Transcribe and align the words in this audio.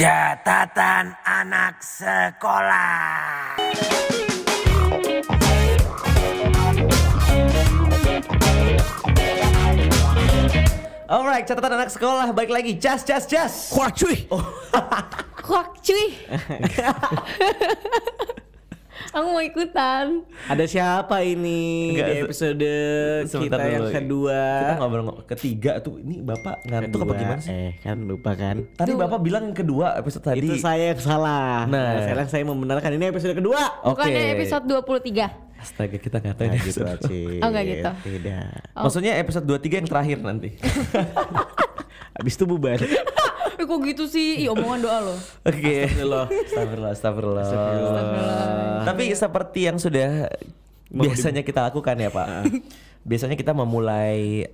Catatan 0.00 1.12
anak 1.28 1.84
sekolah. 1.84 3.52
Alright, 11.04 11.44
catatan 11.44 11.76
anak 11.76 11.92
sekolah 11.92 12.32
balik 12.32 12.48
lagi. 12.48 12.80
Jas, 12.80 13.04
jas, 13.04 13.28
jas. 13.28 13.76
Wah 13.76 13.92
cuy. 13.92 14.24
Kuak 15.44 15.84
cuy. 15.84 16.16
Aku 19.10 19.26
mau 19.26 19.42
ikutan. 19.42 20.22
Ada 20.46 20.64
siapa 20.70 21.26
ini 21.26 21.90
Enggak, 21.98 22.06
di 22.06 22.14
episode 22.22 22.72
Sebentar 23.26 23.58
kita 23.58 23.62
yang 23.66 23.82
dulu. 23.82 23.90
kedua? 23.90 24.40
Kita 24.46 24.74
ngobrol 24.78 25.06
ketiga 25.26 25.72
tuh. 25.82 25.98
Ini 25.98 26.22
Bapak 26.22 26.62
ngantuk 26.62 26.98
apa 27.02 27.06
Kedua. 27.10 27.18
gimana 27.18 27.40
sih? 27.42 27.50
Eh 27.50 27.72
kan 27.82 27.98
lupa 28.06 28.38
kan? 28.38 28.56
Tadi 28.70 28.92
Bapak 28.94 29.18
bilang 29.18 29.50
yang 29.50 29.58
kedua 29.58 29.98
episode 29.98 30.22
tadi. 30.22 30.46
Itu 30.46 30.62
saya 30.62 30.94
yang 30.94 31.02
salah. 31.02 31.66
Nah. 31.66 31.98
Nah, 31.98 32.00
sekarang 32.06 32.26
saya 32.30 32.44
membenarkan 32.46 32.90
ini 32.94 33.04
episode 33.10 33.34
kedua. 33.34 33.82
Oke. 33.82 33.98
Bukannya 33.98 34.22
episode 34.38 34.64
23. 34.70 35.58
Astaga, 35.60 35.96
kita 35.98 36.16
nggak 36.22 36.34
tahu 36.38 36.46
Nah, 36.46 36.54
ini 36.54 36.58
gitu. 36.64 36.80
Oh, 37.42 37.48
nggak 37.50 37.64
gitu. 37.66 37.90
Tidak. 38.14 38.46
Maksudnya 38.78 39.12
episode 39.18 39.44
23 39.44 39.78
yang 39.82 39.88
terakhir 39.90 40.18
nanti. 40.22 40.48
Habis 42.16 42.34
itu 42.38 42.44
bubar. 42.46 42.78
Eh 43.60 43.68
kok 43.68 43.80
gitu 43.84 44.04
sih? 44.08 44.40
Ih 44.40 44.48
omongan 44.56 44.78
doa 44.80 44.98
lo. 45.04 45.14
Oke. 45.44 45.84
Astagfirullah. 45.84 46.26
Astagfirullah, 46.96 47.42
astagfirullah. 47.44 48.04
Tapi 48.88 49.04
seperti 49.12 49.68
yang 49.68 49.76
sudah 49.76 50.32
biasanya 50.88 51.44
kita 51.44 51.68
lakukan 51.68 52.00
ya 52.00 52.08
Pak. 52.08 52.48
biasanya 53.04 53.36
kita 53.36 53.52
memulai 53.52 54.48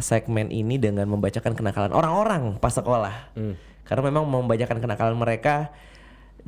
segmen 0.00 0.48
ini 0.48 0.80
dengan 0.80 1.04
membacakan 1.06 1.52
kenakalan 1.52 1.92
orang-orang 1.92 2.56
pas 2.56 2.72
sekolah. 2.72 3.36
Karena 3.84 4.02
memang 4.08 4.24
membacakan 4.24 4.80
kenakalan 4.80 5.20
mereka 5.20 5.68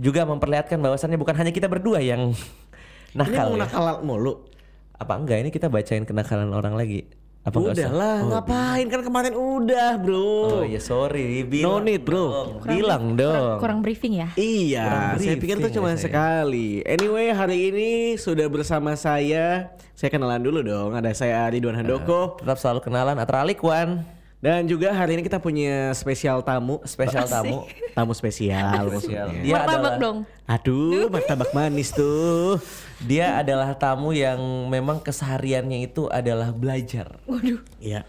juga 0.00 0.24
memperlihatkan 0.24 0.80
bahwasannya 0.80 1.20
bukan 1.20 1.36
hanya 1.36 1.52
kita 1.52 1.68
berdua 1.68 2.00
yang 2.00 2.32
ini 2.32 3.20
nakal 3.20 3.52
mau 3.52 3.60
ya. 3.60 3.68
nakal 3.68 3.84
mulu. 4.00 4.48
Apa 4.96 5.20
enggak 5.20 5.44
ini 5.44 5.50
kita 5.52 5.68
bacain 5.68 6.08
kenakalan 6.08 6.48
orang 6.56 6.72
lagi? 6.72 7.04
Apa 7.42 7.58
enggak 7.58 7.74
usah? 7.74 7.90
Udahlah, 7.90 8.16
ngapain 8.24 8.86
kan 8.86 9.00
kemarin 9.02 9.34
udah, 9.34 9.98
Bro. 9.98 10.22
Oh 10.22 10.62
iya 10.62 10.78
sorry, 10.78 11.42
bilang 11.42 11.82
No 11.82 11.82
need, 11.82 12.00
bro. 12.00 12.22
dong, 12.22 12.50
bilang 12.62 13.04
dong. 13.12 13.58
Kurang, 13.58 13.58
kurang 13.58 13.78
briefing 13.82 14.14
ya. 14.16 14.30
Iya, 14.32 14.86
Kurang 14.86 15.18
saya 15.20 15.34
pikir 15.36 15.54
tuh 15.56 15.66
briefing 15.66 15.74
cuma 15.76 15.88
ya 15.88 15.92
saya. 15.92 16.04
sekali. 16.04 16.68
Anyway, 16.84 17.26
hari 17.28 17.58
ini 17.68 17.90
sudah 18.14 18.46
bersama 18.46 18.94
saya. 18.94 19.74
Saya 19.92 20.08
kenalan 20.08 20.38
dulu 20.38 20.62
dong. 20.62 20.94
Ada 20.94 21.10
saya 21.12 21.42
Ridwan 21.44 21.74
Handoko 21.76 22.38
Tetap 22.38 22.56
selalu 22.56 22.80
kenalan 22.80 23.18
Atra 23.18 23.42
Alikwan. 23.42 24.06
dan 24.38 24.66
juga 24.66 24.90
hari 24.90 25.14
ini 25.14 25.22
kita 25.22 25.38
punya 25.38 25.90
spesial 25.92 26.42
tamu, 26.42 26.78
Spesial 26.84 27.26
tamu. 27.26 27.66
tamu 27.92 28.10
spesial. 28.10 28.86
Spesial. 28.92 29.30
Dia 29.36 29.54
Martabak 29.56 29.74
adalah 29.76 29.94
dong. 29.98 30.18
Aduh, 30.44 31.06
martabak 31.06 31.50
manis 31.52 31.90
tuh. 31.90 32.58
Dia 33.06 33.38
adalah 33.38 33.74
tamu 33.76 34.14
yang 34.14 34.38
memang 34.70 35.02
kesehariannya 35.02 35.86
itu 35.86 36.06
adalah 36.08 36.54
belajar. 36.54 37.18
Waduh. 37.26 37.60
Iya. 37.82 38.06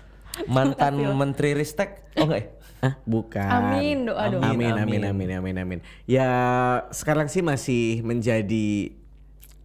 Mantan 0.49 0.97
Menteri 1.13 1.53
Ristek. 1.53 2.09
Oh 2.17 2.25
enggak 2.25 2.39
ya? 2.41 2.47
Ah, 2.83 2.93
bukan. 3.07 3.47
Amin 3.47 4.03
doa 4.11 4.27
dong. 4.27 4.43
Amin, 4.43 4.75
Amin, 4.75 5.01
amin, 5.01 5.01
amin, 5.07 5.29
amin, 5.39 5.55
amin. 5.63 5.79
Ya 6.03 6.27
sekarang 6.91 7.31
sih 7.31 7.39
masih 7.39 8.03
menjadi 8.03 8.91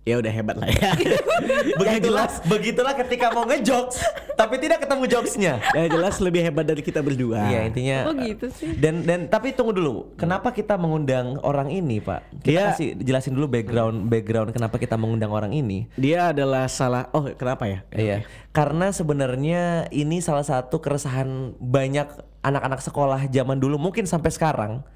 ya 0.06 0.16
udah 0.18 0.32
hebat 0.32 0.56
lah 0.56 0.68
ya. 0.70 0.90
Begitulah, 1.80 2.26
begitulah 2.48 2.94
ketika 2.96 3.30
mau 3.30 3.44
ngejokes 3.46 4.02
tapi 4.34 4.58
tidak 4.62 4.86
ketemu 4.86 5.04
jokesnya. 5.10 5.54
ya 5.74 5.84
jelas 5.90 6.18
lebih 6.22 6.42
hebat 6.46 6.62
dari 6.62 6.82
kita 6.82 7.02
berdua. 7.02 7.50
Iya 7.50 7.60
intinya. 7.66 7.98
Oh 8.06 8.14
gitu 8.14 8.46
sih. 8.54 8.74
Dan 8.78 9.02
dan 9.02 9.26
tapi 9.26 9.50
tunggu 9.50 9.74
dulu, 9.74 10.14
kenapa 10.14 10.54
kita 10.54 10.78
mengundang 10.78 11.42
orang 11.42 11.68
ini, 11.70 11.98
Pak? 11.98 12.42
Kita 12.42 12.50
Dia- 12.50 12.66
kasih 12.74 12.88
jelasin 13.02 13.34
dulu 13.34 13.50
background 13.50 14.06
background 14.06 14.50
kenapa 14.54 14.78
kita 14.78 14.94
mengundang 14.94 15.34
orang 15.34 15.50
ini. 15.50 15.90
Dia 15.98 16.30
adalah 16.30 16.70
salah. 16.70 17.10
Oh, 17.10 17.26
kenapa 17.34 17.66
ya? 17.66 17.78
Iya, 17.90 18.16
karena 18.54 18.90
sebenarnya 18.94 19.90
ini 19.90 20.22
salah 20.22 20.46
satu 20.46 20.78
keresahan 20.78 21.58
banyak 21.58 22.06
anak-anak 22.38 22.78
sekolah 22.80 23.26
zaman 23.28 23.58
dulu 23.58 23.76
mungkin 23.82 24.06
sampai 24.06 24.30
sekarang 24.30 24.86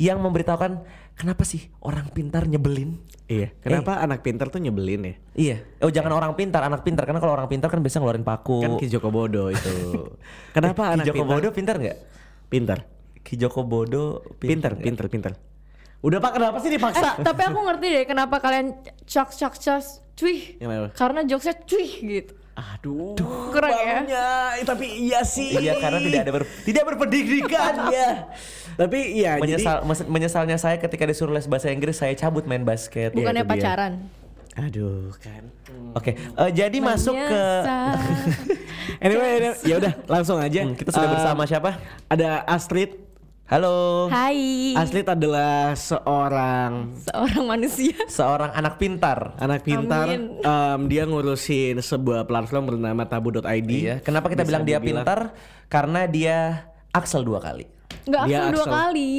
yang 0.00 0.16
memberitahukan 0.18 0.80
kenapa 1.20 1.44
sih 1.44 1.68
orang 1.84 2.08
pintar 2.08 2.48
nyebelin? 2.48 2.96
Iya. 3.28 3.52
Kenapa 3.60 4.00
anak 4.00 4.24
pintar 4.24 4.48
tuh 4.48 4.58
nyebelin 4.58 5.04
ya? 5.04 5.14
Iya. 5.36 5.56
Oh 5.84 5.92
jangan 5.92 6.16
orang 6.16 6.32
pintar, 6.32 6.64
anak 6.64 6.80
pintar 6.80 7.04
karena 7.04 7.20
kalau 7.20 7.36
orang 7.36 7.46
pintar 7.52 7.68
kan 7.68 7.84
biasa 7.84 8.00
ngeluarin 8.00 8.24
paku. 8.24 8.64
Kan 8.64 8.80
Ki 8.80 8.88
Joko 8.88 9.12
Bodo 9.12 9.52
itu. 9.52 9.70
Kenapa 10.56 10.82
Ki 10.88 10.92
anak 10.96 11.04
Joko 11.04 11.20
pintar? 11.20 11.36
Bodo 11.36 11.48
pintar 11.52 11.74
nggak? 11.76 11.98
Pintar. 12.48 12.78
Ki 13.20 13.36
Joko 13.36 13.60
Bodo 13.68 14.24
Pintar, 14.40 14.80
pintar, 14.80 15.06
pintar. 15.12 15.32
Udah 16.00 16.16
Pak, 16.16 16.40
kenapa 16.40 16.56
sih 16.64 16.72
Eh, 16.72 16.80
dipaksa? 16.80 17.20
tapi 17.20 17.42
aku 17.44 17.60
ngerti 17.60 17.86
deh 17.92 18.04
kenapa 18.08 18.40
kalian 18.40 18.72
cak 19.04 19.36
cak 19.36 19.54
cak 19.60 19.84
cuy. 20.16 20.56
Karena 20.96 21.20
jokesnya 21.28 21.60
cuy 21.68 21.86
gitu. 22.00 22.32
Aduh, 22.52 23.14
Kurang 23.48 23.72
ya? 23.72 23.96
baunya. 24.00 24.26
Eh, 24.56 24.64
Tapi 24.64 24.86
iya 25.00 25.20
sih. 25.22 25.54
Iya 25.54 25.76
karena 25.76 25.98
tidak 25.98 26.20
ada 26.22 26.32
ber, 26.32 26.44
tidak 26.68 26.82
berpendidikan 26.84 27.72
ya. 27.94 28.10
Tapi 28.74 28.98
iya, 29.14 29.36
Menyesal 29.36 29.82
mes- 29.82 30.06
menyesalnya 30.06 30.56
saya 30.56 30.76
ketika 30.76 31.04
disuruh 31.04 31.30
les 31.30 31.44
bahasa 31.44 31.68
Inggris 31.68 31.96
saya 31.96 32.12
cabut 32.12 32.44
main 32.44 32.60
basket. 32.60 33.12
Bukannya 33.12 33.42
itu 33.42 33.48
dia. 33.48 33.54
pacaran. 33.56 33.92
jadi 34.50 34.58
aduh 34.58 35.14
kan. 35.16 35.42
Oke, 35.92 36.12
eh, 36.14 36.50
jadi 36.50 36.78
masuk 36.78 37.14
ke 37.14 37.40
Menyesal. 37.62 37.94
Anyway, 39.00 39.32
ya 39.62 39.78
udah 39.78 39.92
langsung 40.04 40.36
aja. 40.36 40.60
Hmm, 40.60 40.74
kita 40.74 40.90
sudah 40.90 41.06
Eh, 41.06 41.12
bersama 41.14 41.42
siapa? 41.44 41.70
Ada 42.06 42.44
Astrid. 42.44 43.09
Halo. 43.50 44.06
Hai. 44.14 44.78
Astrid 44.78 45.10
adalah 45.10 45.74
seorang 45.74 46.94
Seorang 47.02 47.44
manusia. 47.50 47.98
Seorang 48.22 48.54
anak 48.54 48.78
pintar. 48.78 49.34
anak 49.42 49.66
pintar. 49.66 50.06
Amin. 50.06 50.38
Em, 50.38 50.80
dia 50.86 51.02
ngurusin 51.02 51.82
sebuah 51.82 52.30
platform 52.30 52.70
bernama 52.70 53.02
tabu.id. 53.10 53.42
Iya. 53.66 53.98
Kenapa 54.06 54.30
kita 54.30 54.46
Bisa 54.46 54.54
bilang 54.54 54.62
dia 54.62 54.78
dibilang- 54.78 55.02
pintar? 55.02 55.20
Karena 55.66 56.06
dia 56.06 56.62
Axel 56.94 57.26
dua 57.26 57.42
kali. 57.42 57.66
Enggak 58.06 58.22
Dia 58.30 58.38
Axel 58.38 58.54
dua 58.54 58.66
kali. 58.70 59.10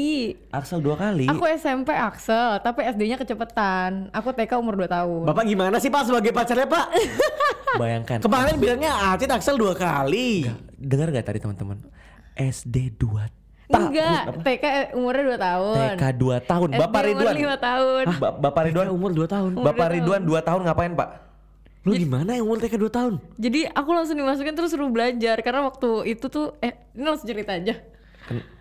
Axel 0.47 0.79
dua 0.79 0.95
kali. 0.95 1.27
Aku 1.27 1.43
SMP 1.51 1.89
Axel, 1.91 2.47
tapi 2.63 2.87
SD-nya 2.87 3.19
kecepetan. 3.19 4.15
Aku 4.15 4.31
TK 4.31 4.55
umur 4.55 4.79
2 4.79 4.87
tahun. 4.87 5.27
Bapak 5.27 5.43
gimana 5.43 5.75
sih 5.75 5.91
Pak 5.91 6.07
sebagai 6.07 6.31
pacarnya 6.31 6.71
Pak? 6.71 6.87
Bayangkan. 7.83 8.23
Kemarin 8.23 8.55
bilangnya 8.55 9.11
Acit 9.11 9.27
Axel 9.27 9.59
dua 9.59 9.75
kali. 9.75 10.47
Dengar 10.79 11.11
gak 11.11 11.27
tadi 11.27 11.43
teman-teman? 11.43 11.83
SD 12.31 12.95
2 12.95 13.40
tahun. 13.71 13.89
Enggak, 13.89 14.21
TK 14.43 14.65
umurnya 14.93 15.23
2 15.25 15.37
tahun. 15.39 15.75
TK 15.95 16.03
2 16.13 16.37
tahun. 16.43 16.67
SD 16.69 16.79
Bapak 16.79 16.99
umur 16.99 17.07
Ridwan. 17.09 17.33
5 17.33 17.57
tahun. 17.57 18.03
Ba- 18.19 18.35
Bapak 18.37 18.61
Ridwan 18.67 18.87
umur 18.91 19.09
2 19.11 19.25
tahun. 19.25 19.51
Bapak 19.57 19.87
Ridwan 19.89 20.21
2 20.21 20.41
tahun 20.41 20.61
ngapain, 20.63 20.91
Pak? 20.93 21.09
Lu 21.81 21.97
gimana 21.97 22.37
yang 22.37 22.45
umur 22.45 22.61
TK 22.61 22.77
2 22.77 22.91
tahun? 22.91 23.13
Jadi 23.35 23.65
aku 23.65 23.89
langsung 23.89 24.13
dimasukin 24.13 24.53
terus 24.53 24.69
suruh 24.69 24.85
belajar 24.85 25.41
karena 25.41 25.65
waktu 25.65 26.13
itu 26.13 26.29
tuh 26.29 26.53
eh 26.59 26.77
ini 26.93 27.03
langsung 27.03 27.25
cerita 27.25 27.57
aja. 27.57 27.73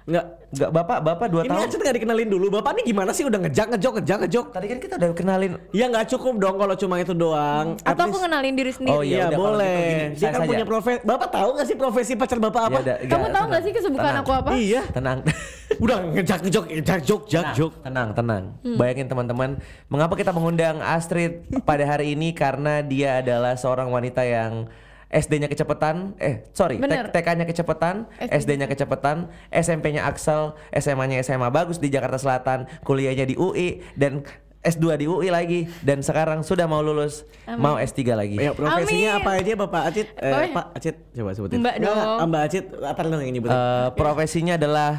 Enggak. 0.02 0.24
Enggak, 0.50 0.70
Bapak 0.74 0.98
Bapak 1.00 1.26
2 1.30 1.46
Ini 1.46 1.50
tahun. 1.54 1.62
Acit 1.62 1.78
gak 1.78 1.94
dikenalin 1.94 2.26
dulu. 2.26 2.50
Bapak 2.50 2.74
nih 2.74 2.84
gimana 2.84 3.14
sih 3.14 3.22
udah 3.22 3.38
ngejak 3.38 3.70
ngejok 3.70 3.92
ngejak 4.00 4.18
ngejok. 4.18 4.46
Tadi 4.50 4.66
kan 4.66 4.78
kita 4.82 4.94
udah 4.98 5.08
kenalin. 5.14 5.52
Ya 5.70 5.86
nggak 5.86 6.10
cukup 6.10 6.34
dong 6.36 6.58
kalau 6.58 6.74
cuma 6.74 6.98
itu 6.98 7.14
doang. 7.14 7.78
At 7.80 7.94
Atau 7.94 8.10
aku 8.10 8.18
ngenalin 8.18 8.54
diri 8.58 8.72
sendiri. 8.74 8.90
Oh, 8.90 9.02
Iya 9.04 9.30
Ya 9.30 9.38
boleh. 9.38 9.70
gitu 9.70 9.86
gini, 9.86 10.06
Dia 10.10 10.18
saya 10.18 10.32
kan 10.32 10.40
saja. 10.40 10.50
punya 10.50 10.64
profesi. 10.66 11.00
Bapak 11.06 11.28
tahu 11.30 11.48
gak 11.54 11.66
sih 11.68 11.76
profesi 11.78 12.12
pacar 12.18 12.38
bapak 12.40 12.62
apa? 12.64 12.78
Ya 12.80 12.96
Kamu 12.98 12.98
enggak, 12.98 13.06
tahu 13.06 13.22
tenang. 13.30 13.46
gak 13.46 13.62
sih 13.62 13.72
kesibukan 13.72 14.02
Tenang. 14.04 14.22
aku 14.26 14.32
apa? 14.34 14.50
Iya. 14.58 14.82
Tenang. 14.90 15.18
Udah 15.84 15.96
ngejak 16.10 16.38
ngejok 16.42 16.64
ngejak 16.68 16.98
jok 17.00 17.22
jak 17.30 17.46
jok. 17.54 17.72
Tenang, 17.80 18.08
tenang. 18.10 18.44
Hmm. 18.60 18.74
Bayangin 18.74 19.06
teman-teman, 19.06 19.50
mengapa 19.86 20.18
kita 20.18 20.34
mengundang 20.34 20.82
Astrid 20.82 21.32
pada 21.62 21.86
hari 21.86 22.12
ini 22.12 22.34
karena 22.34 22.82
dia 22.82 23.22
adalah 23.22 23.54
seorang 23.54 23.86
wanita 23.86 24.26
yang 24.26 24.66
SD-nya 25.10 25.50
kecepatan, 25.50 26.14
eh 26.22 26.46
sorry. 26.54 26.78
TK-nya 26.78 27.42
kecepatan, 27.42 28.06
SD-nya 28.22 28.70
kecepatan, 28.70 29.26
SMP-nya 29.50 30.06
Axel, 30.06 30.54
SMA-nya 30.70 31.18
SMA 31.20 31.50
bagus 31.50 31.82
di 31.82 31.90
Jakarta 31.90 32.14
Selatan, 32.14 32.70
kuliahnya 32.86 33.26
di 33.26 33.34
UI 33.34 33.82
dan 33.98 34.22
S2 34.60 34.86
di 35.00 35.06
UI 35.08 35.32
lagi 35.32 35.66
dan 35.80 36.04
sekarang 36.04 36.44
sudah 36.44 36.68
mau 36.68 36.78
lulus, 36.78 37.24
mau 37.48 37.74
S3 37.74 38.12
lagi. 38.12 38.36
Ya 38.36 38.52
profesinya 38.52 39.16
Amin. 39.16 39.22
apa 39.24 39.30
aja 39.40 39.52
Bapak 39.56 39.82
Acit? 39.88 40.06
Eh, 40.14 40.30
Oh, 40.30 40.46
Pak 40.52 40.66
Acit 40.76 40.96
coba 41.10 41.30
sebutin. 41.32 41.58
Mbak 41.58 41.74
dong. 41.80 41.96
nggak, 41.96 42.26
Mbak 42.28 42.42
Acit 42.44 42.64
apa 42.78 43.00
lu 43.02 43.16
yang 43.18 43.34
nyebutin? 43.34 43.56
Eh, 43.56 43.88
profesinya 43.96 44.54
adalah 44.60 44.90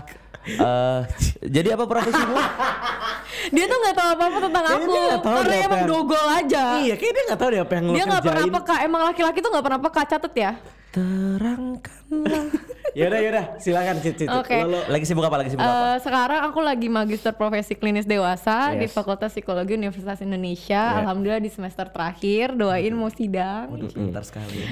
eh, 0.43 0.99
jadi 1.45 1.77
apa 1.77 1.85
profesimu? 1.85 2.33
Dia 3.49 3.65
tuh 3.65 3.77
nggak 3.81 3.95
tahu 3.97 4.09
apa-apa 4.13 4.37
tentang 4.37 4.63
Kayaknya 4.63 4.85
aku 4.85 4.91
dia 4.93 5.01
tahu 5.01 5.33
karena 5.33 5.55
apa 5.55 5.65
emang 5.65 5.81
yang- 5.81 5.89
dogol 5.89 6.25
aja. 6.29 6.63
Iya, 6.77 6.93
kayak 6.99 7.13
dia 7.17 7.23
nggak 7.25 7.39
tahu 7.41 7.49
deh 7.49 7.59
apa 7.65 7.73
yang 7.73 7.85
Dia 7.89 8.03
nggak 8.05 8.23
pernah 8.23 8.45
peka. 8.61 8.75
Emang 8.85 9.01
laki-laki 9.09 9.37
tuh 9.41 9.49
nggak 9.49 9.65
pernah 9.65 9.79
peka 9.81 10.01
catet 10.05 10.33
ya. 10.37 10.51
Terangkanlah. 10.91 12.45
Yaudah 12.91 13.23
yaudah 13.23 13.45
silakan 13.55 14.03
Cit. 14.03 14.27
Oke. 14.27 14.51
Lo- 14.59 14.67
lo- 14.69 14.87
lagi 14.91 15.07
sibuk 15.07 15.23
apa? 15.23 15.39
Lagi 15.39 15.55
sibuk 15.55 15.63
apa? 15.63 15.95
Eh, 15.95 15.97
sekarang 16.03 16.43
aku 16.43 16.59
lagi 16.59 16.91
magister 16.91 17.31
profesi 17.31 17.71
klinis 17.71 18.03
dewasa 18.03 18.75
di 18.75 18.83
Yes. 18.83 18.91
Fakultas 18.91 19.31
Psikologi 19.31 19.79
Universitas 19.79 20.19
Indonesia. 20.19 20.99
Alhamdulillah 20.99 21.39
di 21.39 21.47
semester 21.47 21.87
terakhir. 21.87 22.51
Doain 22.51 22.91
mau 22.91 23.07
sidang. 23.07 23.71
Waduh, 23.71 23.95
pintar 23.95 24.27
sekali. 24.27 24.67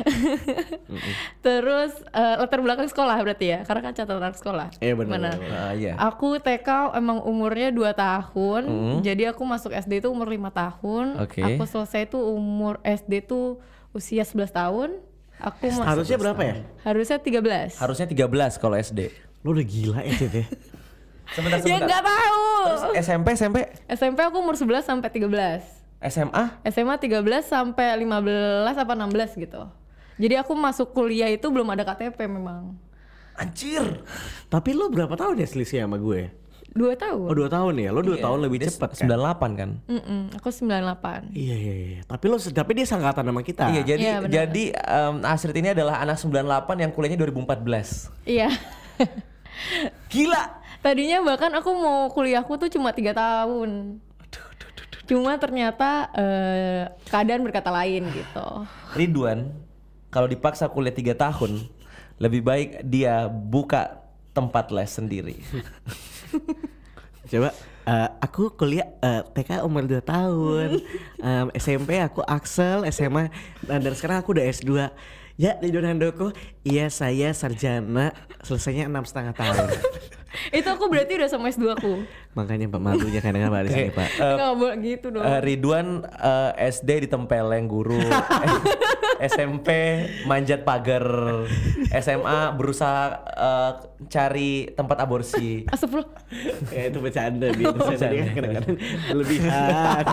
Terus 1.45 1.95
eh, 2.05 2.35
latar 2.35 2.59
belakang 2.59 2.85
sekolah 2.85 3.15
berarti 3.19 3.45
ya, 3.49 3.59
karena 3.63 3.81
kan 3.81 3.93
catatan 3.95 4.33
sekolah. 4.35 4.67
Iya, 4.77 4.93
benar, 4.95 5.11
Mana? 5.15 5.29
benar, 5.31 5.55
Ah, 5.55 5.71
iya. 5.73 5.93
Aku 5.95 6.35
TK 6.37 6.67
emang 6.93 7.23
umurnya 7.23 7.71
2 7.71 7.87
tahun, 7.95 8.61
jadi 8.99 9.31
aku 9.31 9.43
masuk 9.43 9.71
SD 9.71 10.03
itu 10.03 10.09
umur 10.09 10.27
lima 10.27 10.51
tahun. 10.51 11.23
Oke. 11.23 11.39
Aku 11.39 11.63
selesai 11.63 12.11
tuh 12.11 12.27
umur 12.27 12.83
SD 12.83 13.23
tuh 13.23 13.63
usia 13.91 14.27
11 14.27 14.51
tahun. 14.51 14.89
Aku 15.39 15.71
masuk 15.71 15.87
Harusnya 15.87 16.17
berapa 16.19 16.41
ya? 16.43 16.55
harusnya 16.83 17.17
13. 17.17 17.79
Harusnya 17.79 18.07
13 18.07 18.59
kalau 18.59 18.75
SD. 18.75 18.99
Lo 19.39 19.55
udah 19.55 19.63
gila 19.63 19.99
ya 20.03 20.11
Cit 20.19 20.33
ya. 20.35 20.45
Sebentar, 21.29 21.61
Ya 21.61 21.77
nggak 21.79 22.03
tahu. 22.03 22.43
Terus 22.65 22.83
SMP, 22.99 23.27
SMP, 23.37 23.57
SMP 23.87 24.19
aku 24.19 24.41
umur 24.41 24.57
11 24.57 24.81
sampai 24.83 25.07
13. 25.07 25.61
SMA? 26.01 26.43
SMA 26.65 26.95
13 26.97 27.21
sampai 27.43 27.87
15 27.95 28.75
apa 28.75 28.93
16 28.95 29.35
gitu. 29.37 29.61
Jadi 30.19 30.35
aku 30.35 30.51
masuk 30.51 30.91
kuliah 30.91 31.31
itu 31.31 31.47
belum 31.47 31.69
ada 31.71 31.87
KTP 31.87 32.27
memang. 32.27 32.75
Anjir. 33.39 34.03
Tapi 34.51 34.75
lo 34.75 34.91
berapa 34.91 35.15
tahun 35.15 35.39
ya 35.39 35.47
selisih 35.47 35.87
sama 35.87 35.95
gue? 35.95 36.27
Dua 36.69 36.93
tahun. 36.93 37.25
Oh 37.25 37.35
dua 37.35 37.49
tahun 37.49 37.73
ya? 37.81 37.89
Lo 37.89 38.05
dua 38.05 38.21
tahun 38.21 38.45
lebih 38.45 38.61
Dia 38.61 38.69
cepat 38.69 38.93
kan? 38.93 39.09
98 39.09 39.59
kan? 39.59 39.69
Mm-mm, 39.89 40.21
aku 40.37 40.49
98. 40.53 41.33
Iya 41.33 41.55
iya 41.57 41.73
iya. 41.73 41.99
Tapi 42.05 42.25
lo 42.29 42.37
tapi 42.37 42.71
dia 42.77 42.85
sangkatan 42.85 43.25
sama 43.25 43.41
kita. 43.41 43.73
Iya, 43.73 43.81
jadi 43.83 44.03
Iya, 44.03 44.15
benar. 44.21 44.31
jadi 44.31 44.63
em, 44.77 45.15
Astrid 45.25 45.57
ini 45.57 45.69
adalah 45.73 46.01
anak 46.01 46.21
98 46.21 46.77
yang 46.77 46.91
kuliahnya 46.93 47.17
2014. 47.19 48.13
Iya. 48.23 48.49
Gila. 50.13 50.43
Tadinya 50.79 51.19
bahkan 51.25 51.51
aku 51.51 51.69
mau 51.75 52.07
kuliahku 52.13 52.55
tuh 52.55 52.69
cuma 52.71 52.93
tiga 52.93 53.11
tahun. 53.11 53.99
Cuma 55.09 55.41
ternyata 55.41 56.13
eh, 56.13 56.81
keadaan 57.09 57.41
berkata 57.41 57.73
lain 57.73 58.05
gitu. 58.13 58.47
Ridwan 58.93 59.49
kalau 60.13 60.29
dipaksa 60.29 60.69
kuliah 60.69 60.93
3 60.93 61.17
tahun, 61.17 61.65
lebih 62.21 62.41
baik 62.45 62.69
dia 62.85 63.25
buka 63.25 64.05
tempat 64.33 64.69
les 64.69 64.89
sendiri. 64.89 65.37
Coba 67.29 67.53
eh, 67.85 68.09
aku 68.21 68.53
kuliah 68.53 68.89
eh, 69.01 69.21
TK 69.33 69.61
umur 69.65 69.85
2 69.85 70.01
tahun. 70.01 70.69
Em, 71.21 71.47
SMP 71.57 72.01
aku 72.01 72.25
Axel, 72.25 72.85
SMA 72.89 73.29
dan, 73.65 73.85
sekarang 73.93 74.21
aku 74.21 74.33
udah 74.33 74.45
S2. 74.49 74.89
Ya, 75.39 75.55
Ridwan 75.63 75.95
Handoko, 75.95 76.35
iya 76.67 76.91
saya 76.91 77.31
sarjana, 77.31 78.11
selesainya 78.43 78.91
enam 78.91 79.07
setengah 79.07 79.31
tahun. 79.31 79.71
Itu 80.57 80.67
aku 80.69 80.85
berarti 80.89 81.17
udah 81.17 81.29
sama 81.29 81.49
S2 81.49 81.65
aku. 81.73 82.05
Makanya 82.37 82.69
Pak 82.69 82.81
malunya 82.81 83.19
kadang-kadang 83.19 83.53
Pak 83.53 83.63
di 83.65 83.71
sini 83.73 83.91
Pak. 83.91 84.09
Nggak 84.17 84.53
boleh 84.55 84.77
gitu 84.85 85.07
dong. 85.09 85.23
Eh, 85.25 85.39
Ridwan 85.41 85.87
eh, 86.05 86.51
SD 86.69 86.89
ditempeleng 87.09 87.65
guru, 87.65 87.97
SMP 89.33 89.67
manjat 90.23 90.61
pagar, 90.63 91.03
SMA 91.97 92.39
berusaha 92.55 93.03
eh, 93.33 93.71
cari 94.07 94.69
tempat 94.71 94.97
aborsi. 95.01 95.65
Astagfirullah. 95.67 96.21
ya 96.71 96.83
itu 96.87 96.99
bercanda. 97.01 97.47
Saya 97.51 97.97
tadi 97.97 98.15
kan 98.21 98.29
kadang-kadang 98.37 98.75
berlebihan. 99.11 100.03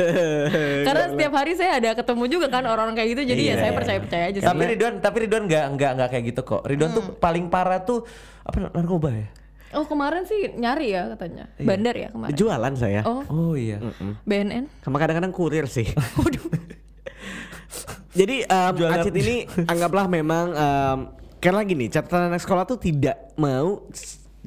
Karena 0.86 1.04
setiap 1.10 1.32
hari 1.34 1.52
saya 1.58 1.72
ada 1.82 1.90
ketemu 1.92 2.24
juga 2.30 2.46
kan 2.48 2.62
orang-orang 2.64 2.96
kayak 2.96 3.08
gitu. 3.18 3.22
Jadi 3.34 3.42
ya 3.42 3.48
Iya. 3.50 3.54
saya 3.58 3.72
percaya-percaya 3.74 4.24
aja 4.30 4.38
sih. 4.38 4.46
Tapi 4.46 4.62
Ridwan, 4.76 4.94
tapi 5.02 5.16
Ridwan 5.26 5.44
nggak 5.50 5.64
nggak 5.74 5.90
nggak 5.98 6.08
kayak 6.14 6.24
gitu 6.30 6.40
kok. 6.46 6.62
Ridwan 6.62 6.90
tuh 6.94 7.04
paling 7.18 7.50
parah 7.50 7.82
tuh 7.82 8.06
apa 8.42 8.70
narkoba 8.70 9.10
ya? 9.10 9.26
Oh 9.70 9.84
kemarin 9.84 10.24
sih 10.24 10.50
nyari 10.52 10.90
ya 10.90 11.08
katanya. 11.08 11.44
Bandar 11.56 11.94
ya 11.94 12.08
kemarin. 12.10 12.34
Jualan 12.34 12.74
saya. 12.74 13.00
Oh 13.04 13.22
Oh 13.24 13.52
iya. 13.54 13.78
BNN. 14.24 14.64
Sama 14.80 14.96
kadang-kadang 14.96 15.30
kurir 15.30 15.64
sih. 15.64 15.86
Jadi 18.10 18.42
um, 18.42 18.72
Jualan- 18.74 18.98
Acit 18.98 19.14
ini 19.14 19.46
anggaplah 19.62 20.06
memang 20.06 20.44
um, 20.50 20.98
karena 21.38 21.60
gini 21.62 21.86
catatan 21.86 22.28
anak 22.28 22.38
sekolah 22.38 22.64
tuh 22.64 22.76
tidak 22.76 23.16
mau 23.36 23.80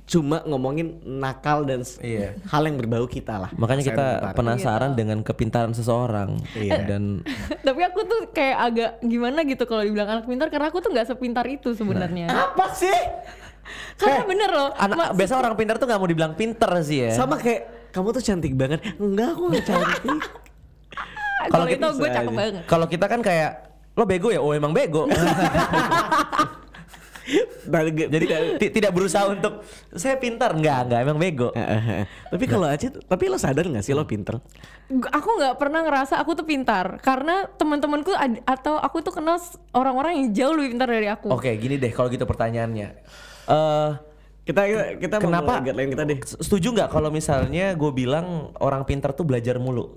cuma 0.03 0.43
ngomongin 0.43 0.99
nakal 1.01 1.63
dan 1.63 1.79
Iya. 1.97 2.35
hal 2.43 2.61
yang 2.61 2.75
berbau 2.75 3.07
kita 3.07 3.39
lah. 3.39 3.49
Makanya 3.55 3.81
kita 3.81 4.05
bentar. 4.19 4.33
penasaran 4.35 4.91
dengan 4.91 5.23
kepintaran 5.23 5.71
seseorang 5.71 6.37
Iya. 6.53 6.85
dan 6.85 7.23
Tapi 7.65 7.79
aku 7.81 8.03
tuh 8.03 8.19
kayak 8.29 8.57
agak 8.61 8.89
gimana 9.01 9.41
gitu 9.41 9.63
kalau 9.63 9.81
dibilang 9.81 10.11
anak 10.11 10.27
pintar 10.27 10.51
karena 10.51 10.67
aku 10.67 10.77
tuh 10.77 10.91
nggak 10.91 11.07
sepintar 11.07 11.47
itu 11.47 11.71
sebenarnya. 11.71 12.27
apa 12.27 12.67
sih? 12.75 12.93
Karena 13.99 14.23
bener 14.23 14.49
loh. 14.49 14.69
anak 14.75 14.95
Ma- 14.95 15.13
biasa 15.13 15.33
orang 15.35 15.53
pintar 15.53 15.75
tuh 15.77 15.87
nggak 15.87 15.99
mau 15.99 16.09
dibilang 16.09 16.33
pinter 16.33 16.69
sih 16.81 17.07
ya. 17.07 17.11
Sama 17.11 17.37
kayak 17.37 17.91
kamu 17.91 18.07
tuh 18.11 18.23
cantik 18.23 18.53
banget. 18.53 18.79
Enggak, 18.97 19.33
aku 19.33 19.43
gak 19.49 19.65
cantik. 19.65 20.21
kalau 21.51 21.65
kita 21.65 21.85
itu 21.85 21.97
gue 21.97 22.09
cakep 22.09 22.23
aja. 22.25 22.39
banget. 22.39 22.63
Kalau 22.65 22.85
kita 22.87 23.05
kan 23.05 23.19
kayak 23.19 23.51
lo 23.93 24.03
bego 24.03 24.29
ya, 24.29 24.39
oh 24.39 24.51
emang 24.51 24.73
bego. 24.73 25.05
Jadi 27.63 28.25
ti- 28.59 28.71
tidak 28.73 28.91
berusaha 28.91 29.31
untuk 29.31 29.63
saya 29.95 30.19
pintar, 30.19 30.51
enggak, 30.51 30.83
enggak 30.83 30.99
emang 30.99 31.15
bego. 31.15 31.55
tapi 32.27 32.45
kalau 32.45 32.67
Acit, 32.67 32.99
tapi 32.99 33.31
lo 33.31 33.39
sadar 33.39 33.63
gak 33.63 33.79
sih 33.79 33.95
lo 33.95 34.03
pinter? 34.03 34.43
Gu- 34.91 35.07
Aku 35.07 35.39
nggak 35.39 35.55
pernah 35.55 35.79
ngerasa 35.81 36.19
aku 36.19 36.35
tuh 36.35 36.43
pintar 36.43 36.99
karena 36.99 37.47
teman-temanku 37.55 38.11
atau 38.43 38.75
aku 38.75 38.99
tuh 38.99 39.15
kenal 39.15 39.39
orang-orang 39.71 40.19
yang 40.19 40.27
jauh 40.33 40.53
lebih 40.53 40.75
pintar 40.75 40.91
dari 40.91 41.07
aku. 41.07 41.31
Oke, 41.31 41.55
gini 41.55 41.79
deh 41.79 41.87
kalau 41.89 42.11
gitu 42.11 42.27
pertanyaannya. 42.27 42.89
Eh 43.47 43.91
Kita 44.43 44.59
kita, 44.99 45.23
kenapa? 45.23 45.63
lain 45.63 45.95
kita 45.95 46.03
deh. 46.03 46.19
Setuju 46.19 46.75
nggak 46.75 46.91
kalau 46.91 47.07
misalnya 47.07 47.71
gue 47.79 47.91
bilang 47.95 48.51
orang 48.59 48.83
pintar 48.83 49.15
tuh 49.15 49.23
belajar 49.23 49.55
mulu? 49.55 49.95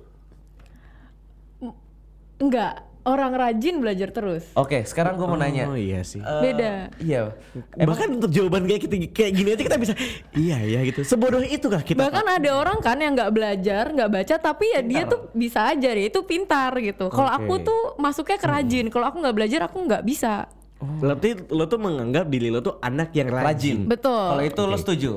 Enggak, 2.38 2.86
orang 3.02 3.34
rajin 3.34 3.82
belajar 3.82 4.14
terus. 4.14 4.46
Oke, 4.54 4.86
sekarang 4.86 5.18
gue 5.18 5.26
mau 5.26 5.34
nanya. 5.34 5.66
Oh 5.66 5.74
iya 5.74 6.06
sih. 6.06 6.22
Eh, 6.22 6.42
Beda. 6.46 6.94
Iya. 7.02 7.34
Bahkan 7.74 8.22
untuk 8.22 8.30
jawaban 8.30 8.70
kayak 8.70 8.86
kita 8.86 8.94
kayak 9.10 9.32
gini 9.34 9.48
aja 9.50 9.62
kita 9.66 9.78
bisa 9.82 9.94
iya 10.38 10.62
ya 10.62 10.78
gitu. 10.86 11.02
Sebodoh 11.02 11.42
itu 11.42 11.66
kah 11.66 11.82
kita? 11.82 12.06
Bahkan 12.06 12.26
ada 12.38 12.50
orang 12.54 12.78
kan 12.78 13.02
yang 13.02 13.18
nggak 13.18 13.32
belajar, 13.34 13.90
nggak 13.90 14.10
baca, 14.14 14.34
tapi 14.38 14.70
ya 14.74 14.80
dia 14.82 15.02
tuh 15.10 15.26
bisa 15.34 15.74
aja 15.74 15.88
deh, 15.90 16.06
itu 16.06 16.22
pintar 16.22 16.70
gitu. 16.78 17.10
Kalau 17.10 17.30
Oke. 17.34 17.50
aku 17.50 17.54
tuh 17.66 17.80
masuknya 17.98 18.38
ke 18.38 18.46
rajin, 18.46 18.86
kalau 18.94 19.10
aku 19.10 19.18
nggak 19.22 19.36
belajar 19.42 19.60
aku 19.66 19.78
nggak 19.82 20.06
bisa. 20.06 20.46
Berarti 20.76 21.48
lo 21.48 21.64
tuh 21.64 21.80
menganggap 21.80 22.28
diri 22.28 22.52
lo 22.52 22.60
tuh 22.60 22.76
anak 22.84 23.12
yang 23.16 23.32
rajin. 23.32 23.46
Rajin. 23.48 23.78
Betul. 23.88 24.26
Kalau 24.36 24.44
itu 24.44 24.62
lo 24.64 24.76
setuju? 24.76 25.12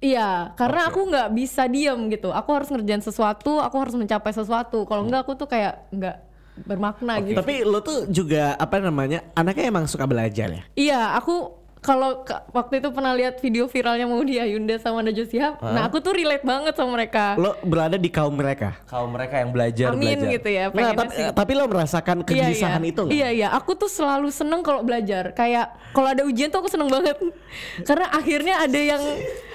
Iya, 0.00 0.56
karena 0.56 0.88
aku 0.88 1.00
nggak 1.12 1.28
bisa 1.36 1.68
diem 1.68 2.08
gitu. 2.08 2.32
Aku 2.32 2.56
harus 2.56 2.72
ngerjain 2.72 3.04
sesuatu, 3.04 3.60
aku 3.60 3.76
harus 3.76 3.92
mencapai 3.92 4.32
sesuatu. 4.32 4.88
Kalau 4.88 5.04
enggak 5.04 5.28
aku 5.28 5.36
tuh 5.36 5.44
kayak 5.44 5.92
nggak 5.92 6.16
bermakna 6.64 7.20
gitu. 7.20 7.36
Tapi 7.36 7.54
lo 7.68 7.84
tuh 7.84 8.08
juga 8.08 8.56
apa 8.56 8.80
namanya 8.80 9.28
anaknya 9.36 9.68
emang 9.68 9.84
suka 9.84 10.08
belajar 10.08 10.48
ya? 10.48 10.62
Iya, 10.72 11.00
aku 11.20 11.59
kalau 11.80 12.20
waktu 12.52 12.84
itu 12.84 12.92
pernah 12.92 13.16
lihat 13.16 13.40
video 13.40 13.64
viralnya 13.64 14.04
Maudi 14.04 14.36
Ayunda 14.36 14.76
sama 14.76 15.00
Najwa 15.00 15.24
Shihab, 15.24 15.54
nah 15.64 15.88
aku 15.88 15.96
tuh 15.98 16.12
relate 16.12 16.44
banget 16.44 16.76
sama 16.76 16.92
mereka. 16.92 17.40
Lo 17.40 17.56
berada 17.64 17.96
di 17.96 18.12
kaum 18.12 18.36
mereka. 18.36 18.76
Kalau 18.84 19.08
mereka 19.08 19.40
yang 19.40 19.48
belajar 19.48 19.88
Amin 19.90 20.12
belajar. 20.12 20.32
gitu 20.36 20.48
ya, 20.48 20.64
Nah, 20.68 20.92
tapi, 20.92 21.12
sih. 21.16 21.32
tapi 21.32 21.52
lo 21.56 21.64
merasakan 21.64 22.16
Iya, 22.20 22.26
kegelisahan 22.28 22.82
iya. 22.84 22.90
itu 22.92 23.00
nggak? 23.00 23.16
Iya 23.16 23.28
iya, 23.32 23.48
aku 23.50 23.72
tuh 23.74 23.88
selalu 23.88 24.28
seneng 24.28 24.60
kalau 24.60 24.84
belajar. 24.84 25.32
Kayak 25.32 25.72
kalau 25.96 26.08
ada 26.12 26.22
ujian 26.28 26.52
tuh 26.52 26.60
aku 26.60 26.68
seneng 26.68 26.92
banget. 26.92 27.16
Karena 27.88 28.12
akhirnya 28.12 28.54
ada 28.60 28.76
yang 28.78 29.02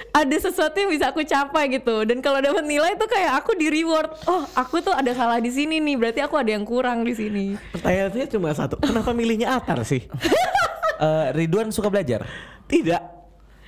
ada 0.10 0.36
sesuatu 0.40 0.74
yang 0.80 0.90
bisa 0.90 1.14
aku 1.14 1.22
capai 1.22 1.70
gitu. 1.70 2.10
Dan 2.10 2.26
kalau 2.26 2.42
dapat 2.42 2.66
nilai 2.66 2.98
tuh 2.98 3.06
kayak 3.06 3.38
aku 3.38 3.54
di 3.54 3.70
reward. 3.70 4.10
Oh, 4.26 4.50
aku 4.58 4.82
tuh 4.82 4.98
ada 4.98 5.14
salah 5.14 5.38
di 5.38 5.54
sini 5.54 5.78
nih. 5.78 5.94
Berarti 5.94 6.26
aku 6.26 6.42
ada 6.42 6.50
yang 6.50 6.66
kurang 6.66 7.06
di 7.06 7.14
sini. 7.14 7.46
Pertanyaannya 7.70 8.26
cuma 8.34 8.50
satu. 8.50 8.82
Kenapa 8.82 9.14
milihnya 9.14 9.62
Atar 9.62 9.86
sih? 9.86 10.02
Eh, 11.00 11.28
Ridwan 11.36 11.70
suka 11.72 11.92
belajar. 11.92 12.24
Tidak. 12.66 13.02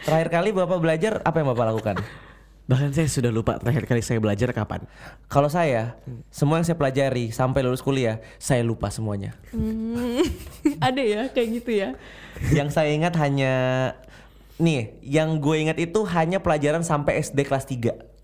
Terakhir 0.05 0.29
kali 0.29 0.49
bapak 0.53 0.79
belajar 0.79 1.13
apa 1.25 1.35
yang 1.41 1.49
bapak 1.51 1.65
lakukan? 1.73 1.97
Bahkan 2.67 2.91
saya 2.91 3.07
sudah 3.07 3.31
lupa 3.31 3.55
terakhir 3.55 3.87
kali 3.87 4.03
saya 4.03 4.19
belajar 4.19 4.51
kapan. 4.51 4.83
Kalau 5.31 5.47
saya, 5.47 5.95
semua 6.27 6.59
yang 6.59 6.67
saya 6.67 6.75
pelajari 6.75 7.31
sampai 7.31 7.63
lulus 7.63 7.79
kuliah, 7.79 8.19
saya 8.35 8.59
lupa 8.59 8.91
semuanya. 8.91 9.39
Hmm, 9.55 10.19
ada 10.87 10.99
ya 10.99 11.31
kayak 11.31 11.63
gitu 11.63 11.71
ya. 11.71 11.95
yang 12.51 12.67
saya 12.67 12.91
ingat 12.91 13.15
hanya 13.23 13.53
nih, 14.59 14.99
yang 14.99 15.39
gue 15.39 15.55
ingat 15.63 15.79
itu 15.79 16.03
hanya 16.11 16.43
pelajaran 16.43 16.83
sampai 16.83 17.23
SD 17.23 17.47
kelas 17.47 17.65
3. 17.65 18.17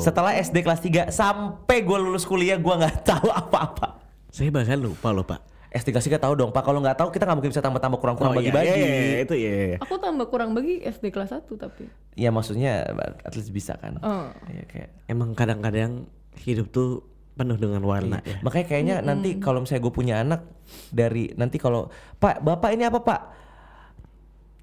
Setelah 0.00 0.32
SD 0.42 0.64
kelas 0.64 0.80
3 0.82 1.12
sampai 1.14 1.84
gue 1.84 1.98
lulus 2.00 2.26
kuliah 2.26 2.58
gue 2.58 2.74
nggak 2.74 3.04
tahu 3.14 3.30
apa-apa. 3.30 4.02
Saya 4.34 4.50
bahkan 4.50 4.82
lupa 4.82 5.14
loh 5.14 5.22
pak. 5.22 5.53
SD 5.74 5.90
kelas 5.90 6.06
3 6.06 6.22
tahu 6.22 6.34
dong 6.38 6.50
Pak, 6.54 6.62
kalau 6.62 6.78
nggak 6.78 6.94
tahu 6.94 7.10
kita 7.10 7.26
nggak 7.26 7.38
mungkin 7.42 7.50
bisa 7.50 7.58
tambah-tambah 7.58 7.98
kurang-kurang 7.98 8.30
Oh, 8.30 8.38
iya, 8.38 8.54
bagi-bagi. 8.54 8.70
iya, 8.70 8.86
iya, 8.86 9.18
itu 9.26 9.34
iya. 9.34 9.52
iya. 9.74 9.78
Aku 9.82 9.98
tambah 9.98 10.30
kurang 10.30 10.54
bagi 10.54 10.78
SD 10.78 11.10
kelas 11.10 11.34
1 11.34 11.50
tapi. 11.58 11.90
Ya 12.14 12.30
maksudnya 12.30 12.86
at 13.26 13.34
least 13.34 13.50
bisa 13.50 13.74
kan. 13.82 13.98
Oh. 13.98 14.30
Iya 14.46 14.64
kayak 14.70 14.88
Emang 15.10 15.34
kadang-kadang 15.34 16.06
hidup 16.38 16.70
tuh 16.70 17.02
penuh 17.34 17.58
dengan 17.58 17.82
warna 17.82 18.22
ya. 18.22 18.38
Makanya 18.46 18.66
kayaknya 18.70 18.96
nanti 19.02 19.42
kalau 19.42 19.66
misalnya 19.66 19.82
gue 19.82 19.94
punya 19.94 20.14
anak 20.22 20.46
dari 20.94 21.34
nanti 21.34 21.58
kalau 21.58 21.90
Pak 22.22 22.38
bapak 22.46 22.70
ini 22.70 22.86
apa 22.86 23.02
Pak? 23.02 23.20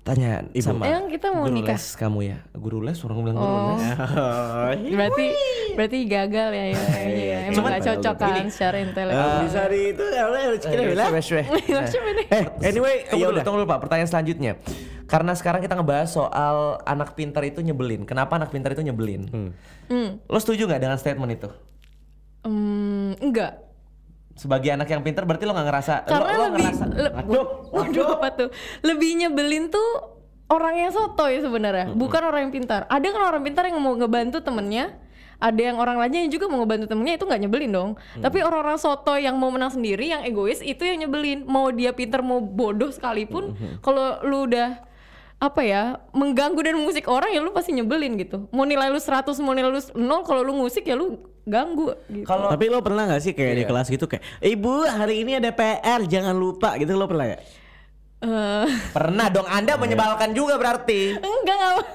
Tanya 0.01 0.41
sama 0.58 0.89
Emang 0.89 1.13
kita 1.13 1.29
mau 1.29 1.46
guru 1.46 1.62
nikah? 1.62 1.77
les 1.77 1.86
kamu 1.93 2.20
ya. 2.25 2.38
Guru 2.58 2.81
les 2.81 2.98
orang 3.05 3.22
bilang 3.22 3.38
guru 3.38 3.53
Oh. 3.53 3.77
les. 3.77 3.93
Berarti 4.98 5.25
berarti 5.72 5.98
gagal 6.03 6.50
ya 6.51 6.65
ya 6.67 6.81
kayaknya 6.81 7.24
ya. 7.24 7.39
Emang 7.48 7.63
gak 7.63 7.81
cocok 7.86 8.15
kan 8.17 8.46
secara 8.50 8.77
intelektual. 8.81 9.46
bisa 9.46 9.62
di 9.70 9.79
itu 9.93 10.03
ya 10.03 10.24
udah 10.25 10.41
kita 10.58 10.84
bilang. 10.84 11.10
Wes, 11.13 11.27
wes, 11.29 11.46
wes. 11.46 11.63
Macam 11.70 12.01
ini. 12.08 12.24
Eh, 12.27 12.43
anyway, 12.65 12.96
Tunggu 13.05 13.13
ya 13.15 13.27
dulu, 13.29 13.38
udah. 13.38 13.43
tunggu 13.46 13.58
dulu 13.62 13.70
Pak. 13.70 13.79
Pertanyaan 13.79 14.10
selanjutnya. 14.10 14.51
Karena 15.05 15.31
sekarang 15.36 15.62
kita 15.62 15.74
ngebahas 15.75 16.10
soal 16.10 16.55
anak 16.81 17.13
pintar 17.13 17.43
itu 17.43 17.62
nyebelin. 17.62 18.01
Kenapa 18.03 18.36
anak 18.36 18.50
pintar 18.50 18.74
itu 18.74 18.81
nyebelin? 18.81 19.29
Hmm. 19.86 20.10
Lo 20.24 20.39
setuju 20.39 20.65
nggak 20.65 20.81
dengan 20.81 20.98
statement 20.98 21.31
itu? 21.31 21.50
Hmm, 22.41 23.13
enggak. 23.22 23.70
Sebagai 24.41 24.74
anak 24.74 24.89
yang 24.89 25.05
pintar 25.05 25.21
berarti 25.29 25.45
lo 25.45 25.53
nggak 25.53 25.67
ngerasa 25.69 25.93
Karena 26.10 26.33
lo, 26.33 26.33
lo 26.33 26.45
lebih 26.50 26.62
ngerasa 26.65 26.83
le- 26.89 27.13
waduh 27.69 28.07
apa 28.17 28.27
tuh? 28.33 28.50
Lebih 28.81 29.10
nyebelin 29.21 29.69
tuh 29.69 29.89
orang 30.50 30.81
yang 30.81 30.89
sotoy 30.89 31.38
sebenarnya, 31.38 31.93
bukan 31.93 32.25
orang 32.25 32.50
yang 32.50 32.53
pintar. 32.53 32.89
Ada 32.89 33.05
kan 33.13 33.21
orang 33.21 33.45
pintar 33.45 33.69
yang 33.69 33.77
mau 33.77 33.93
ngebantu 33.93 34.41
temennya, 34.41 34.98
ada 35.38 35.62
yang 35.62 35.77
orang 35.77 36.01
lainnya 36.01 36.25
yang 36.25 36.31
juga 36.33 36.50
mau 36.50 36.60
ngebantu 36.65 36.89
temennya 36.89 37.21
itu 37.21 37.25
nggak 37.29 37.41
nyebelin 37.45 37.71
dong. 37.71 37.91
Tapi 38.17 38.41
orang-orang 38.41 38.81
sotoy 38.81 39.29
yang 39.29 39.38
mau 39.38 39.53
menang 39.53 39.71
sendiri, 39.71 40.10
yang 40.10 40.25
egois 40.25 40.60
itu 40.65 40.81
yang 40.81 41.05
nyebelin. 41.05 41.45
Mau 41.45 41.69
dia 41.69 41.93
pintar 41.93 42.25
mau 42.25 42.41
bodoh 42.41 42.89
sekalipun, 42.89 43.53
kalau 43.86 44.25
lu 44.25 44.50
udah 44.50 44.89
apa 45.41 45.65
ya 45.65 45.98
mengganggu 46.13 46.62
dan 46.62 46.77
mengusik 46.77 47.10
orang 47.10 47.33
ya 47.33 47.41
lu 47.41 47.50
pasti 47.50 47.74
nyebelin 47.74 48.13
gitu. 48.21 48.45
Mau 48.53 48.62
nilai 48.62 48.93
lu 48.93 49.01
100 49.01 49.33
mau 49.41 49.57
nilai 49.57 49.74
lu 49.74 49.81
0 49.81 50.21
kalau 50.21 50.45
lu 50.45 50.53
ngusik 50.62 50.86
ya 50.86 50.93
lu 50.93 51.17
ganggu 51.50 51.98
gitu. 52.05 52.29
kalau 52.29 52.53
Tapi 52.53 52.69
lo 52.69 52.86
pernah 52.86 53.10
gak 53.10 53.25
sih 53.25 53.33
kayak 53.33 53.53
di 53.57 53.63
kelas 53.65 53.89
gitu 53.89 54.05
kayak, 54.05 54.21
Ibu 54.45 54.86
hari 54.86 55.25
ini 55.25 55.41
ada 55.41 55.50
PR 55.50 56.05
jangan 56.05 56.38
lupa 56.38 56.77
gitu 56.77 56.93
lo 56.93 57.10
pernah 57.10 57.33
ya? 57.33 57.38
Eh, 58.21 58.65
pernah 58.93 59.33
dong 59.33 59.50
Anda 59.50 59.81
menyebalkan 59.81 60.38
juga 60.38 60.62
berarti. 60.62 61.17
enggak 61.17 61.55
enggak 61.57 61.89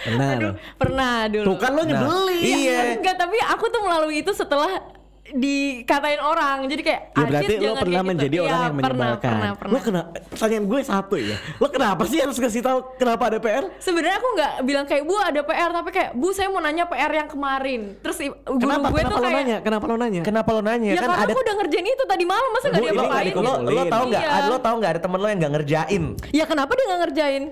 Pernah 0.00 0.28
Aduh, 0.40 0.54
pernah 0.80 1.12
dulu. 1.28 1.44
Tuh 1.52 1.56
kan 1.60 1.70
lo 1.76 1.82
nyebelin. 1.84 2.40
Iya. 2.40 2.80
Enggak, 2.96 3.16
tapi 3.20 3.36
aku 3.44 3.68
tuh 3.68 3.80
melalui 3.84 4.24
itu 4.24 4.32
setelah 4.32 4.80
dikatain 5.24 6.20
orang. 6.20 6.68
Jadi 6.68 6.82
kayak 6.84 7.00
Ya 7.08 7.16
"Ah, 7.16 7.24
berarti 7.24 7.44
lo 7.48 7.60
jangan 7.64 7.80
pernah 7.80 7.96
gitu." 7.96 8.10
menjadi 8.12 8.36
orang 8.36 8.44
Iya, 8.44 8.60
yang 8.60 8.74
pernah, 8.76 8.92
menyebalkan. 8.92 9.32
Pernah, 9.32 9.72
Lo 9.72 9.78
kena 9.80 10.02
pertanyaan 10.28 10.64
gue 10.68 10.80
satu 10.84 11.14
ya. 11.16 11.36
Lo 11.56 11.66
kenapa 11.72 12.02
sih 12.04 12.18
harus 12.20 12.36
kasih 12.36 12.60
tahu 12.60 12.78
kenapa 12.96 13.22
ada 13.32 13.38
PR? 13.40 13.64
Sebenarnya 13.80 14.16
aku 14.20 14.28
nggak 14.36 14.52
bilang 14.62 14.84
kayak 14.84 15.02
bu 15.02 15.14
ada 15.16 15.40
PR 15.40 15.70
tapi 15.72 15.90
kayak 15.90 16.10
bu 16.12 16.28
saya 16.30 16.48
mau 16.52 16.60
nanya 16.60 16.84
PR 16.84 17.12
yang 17.14 17.28
kemarin. 17.28 17.80
Terus 18.04 18.16
guru 18.20 18.60
Kenapa? 18.60 18.86
gue 18.92 19.00
Kenapa 19.00 19.08
tuh 19.08 19.16
lo 19.16 19.24
kayak 19.24 19.36
nanya? 19.40 19.56
Kenapa 19.64 19.84
lo 19.88 19.96
nanya? 19.96 20.20
Kenapa 20.22 20.50
lo 20.52 20.60
nanya? 20.60 20.90
ya 20.92 20.94
kan 20.94 21.02
karena 21.08 21.16
ada 21.16 21.32
aku 21.32 21.40
udah 21.40 21.54
ngerjain 21.56 21.86
itu 21.86 22.04
tadi 22.04 22.24
malam 22.24 22.50
masa 22.52 22.66
nggak 22.68 22.82
dia 22.84 22.92
dikumpulin. 22.92 23.32
lo 23.34 23.52
lo 23.64 23.82
tahu 23.88 24.04
nggak? 24.12 24.22
Iya. 24.22 24.44
Lo 24.44 24.56
tahu 24.60 24.74
nggak 24.76 24.92
ada 24.92 25.00
temen 25.00 25.18
lo 25.18 25.26
yang 25.32 25.38
nggak 25.40 25.54
ngerjain? 25.56 26.02
Ya 26.36 26.44
kenapa 26.44 26.70
dia 26.76 26.84
nggak 26.84 27.00
ngerjain? 27.08 27.44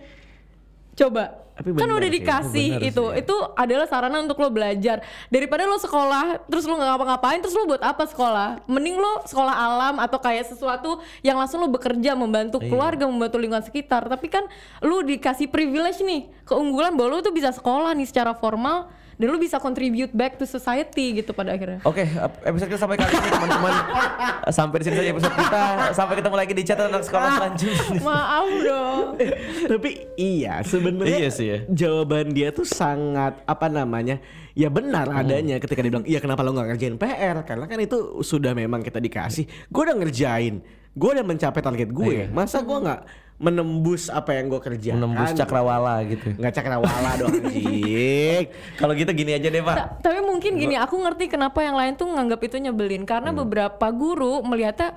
Coba. 0.92 1.41
Tapi 1.52 1.76
kan 1.76 1.84
udah 1.84 2.08
sih, 2.08 2.16
dikasih 2.16 2.68
benar 2.80 2.88
itu. 2.88 3.04
Itu 3.20 3.36
adalah 3.52 3.84
sarana 3.84 4.24
untuk 4.24 4.40
lo 4.40 4.48
belajar. 4.48 5.04
Daripada 5.28 5.68
lo 5.68 5.76
sekolah 5.76 6.48
terus 6.48 6.64
lo 6.64 6.80
nggak 6.80 6.90
ngapa-ngapain 6.96 7.38
terus 7.44 7.52
lo 7.52 7.68
buat 7.68 7.84
apa 7.84 8.08
sekolah? 8.08 8.64
Mending 8.64 8.96
lo 8.96 9.20
sekolah 9.28 9.52
alam 9.52 9.94
atau 10.00 10.16
kayak 10.16 10.48
sesuatu 10.48 11.04
yang 11.20 11.36
langsung 11.36 11.60
lo 11.60 11.68
bekerja 11.68 12.16
membantu 12.16 12.56
Iya. 12.56 12.72
keluarga, 12.72 13.04
membantu 13.04 13.36
lingkungan 13.36 13.64
sekitar. 13.68 14.08
Tapi 14.08 14.26
kan 14.32 14.48
lo 14.80 15.04
dikasih 15.04 15.52
privilege 15.52 16.00
nih, 16.00 16.32
keunggulan 16.48 16.96
bahwa 16.96 17.20
lo 17.20 17.24
tuh 17.24 17.36
bisa 17.36 17.52
sekolah 17.52 17.92
nih 17.92 18.08
secara 18.08 18.32
formal 18.32 18.88
dan 19.22 19.30
lo 19.30 19.38
bisa 19.38 19.56
contribute 19.56 20.10
back 20.10 20.34
to 20.34 20.42
society 20.42 21.14
gitu 21.14 21.30
pada 21.30 21.54
akhirnya. 21.54 21.78
Oke, 21.82 22.02
ep- 22.02 22.42
episode 22.42 22.66
kita 22.66 22.80
sampai 22.80 22.98
kali 22.98 23.14
ini 23.14 23.30
teman-teman. 23.30 23.72
sampai 24.58 24.76
di 24.76 24.84
sini 24.84 24.96
saja 24.98 25.10
episode 25.10 25.34
kita. 25.36 25.62
Sampai 25.94 26.14
ketemu 26.18 26.34
lagi 26.34 26.52
di 26.52 26.62
catatan 26.62 26.90
anak 26.90 27.04
sekolah 27.04 27.28
selanjutnya. 27.32 28.00
Maaf 28.02 28.48
dong. 28.60 29.06
Tapi 29.70 29.90
iya 30.18 30.58
sebenarnya 30.60 31.18
Iya 31.18 31.30
sih 31.30 31.46
ya. 31.46 31.58
jawaban 31.68 32.34
dia 32.34 32.50
tuh 32.50 32.66
sangat 32.66 33.38
apa 33.44 33.70
namanya 33.70 34.18
ya 34.52 34.66
benar 34.66 35.06
adanya 35.08 35.56
ketika 35.56 35.80
dia 35.80 35.88
bilang 35.88 36.04
iya 36.04 36.18
kenapa 36.18 36.42
lo 36.42 36.50
nggak 36.50 36.68
ngerjain 36.68 36.96
PR 36.96 37.36
karena 37.40 37.64
kan 37.64 37.78
itu 37.78 37.96
sudah 38.20 38.52
memang 38.52 38.82
kita 38.82 38.98
dikasih 38.98 39.46
gue 39.46 39.82
udah 39.82 39.96
ngerjain 39.96 40.60
gue 40.92 41.10
udah 41.10 41.22
mencapai 41.22 41.62
target 41.62 41.88
gue 41.88 42.28
masa 42.28 42.60
gue 42.60 42.74
nggak 42.74 43.00
menembus 43.36 44.06
apa 44.06 44.32
yang 44.32 44.46
gue 44.46 44.60
kerjakan 44.60 44.98
Menembus 44.98 45.30
cakrawala 45.32 46.04
gitu. 46.04 46.30
nggak 46.32 46.52
cakrawala 46.52 47.10
dong 47.16 47.32
anjing 47.42 48.44
Kalau 48.74 48.92
gitu 48.92 49.10
gini 49.10 49.32
aja 49.32 49.48
deh, 49.48 49.60
Pak. 49.60 49.74
Ta- 49.74 49.90
tapi 50.00 50.20
mungkin 50.20 50.54
gini, 50.54 50.74
aku 50.74 50.94
ngerti 50.96 51.26
kenapa 51.28 51.58
yang 51.58 51.74
lain 51.74 51.92
tuh 51.92 52.06
nganggap 52.06 52.38
itu 52.40 52.56
nyebelin 52.56 53.02
karena 53.02 53.30
beberapa 53.30 53.86
guru 53.88 54.42
melihatnya 54.42 54.94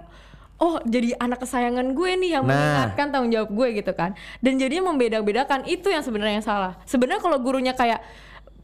oh 0.56 0.80
jadi 0.82 1.18
anak 1.18 1.42
kesayangan 1.42 1.92
gue 1.92 2.12
nih 2.16 2.32
yang 2.32 2.44
Nah. 2.44 2.54
mengingatkan 2.54 3.08
tanggung 3.10 3.28
jawab 3.30 3.50
gue 3.50 3.68
gitu 3.76 3.92
kan. 3.92 4.14
Dan 4.40 4.56
jadinya 4.56 4.88
membeda-bedakan 4.88 5.66
itu 5.66 5.88
yang 5.88 6.00
sebenarnya 6.00 6.40
yang 6.40 6.48
salah. 6.48 6.74
Sebenarnya 6.84 7.20
kalau 7.20 7.38
gurunya 7.38 7.72
kayak 7.72 8.00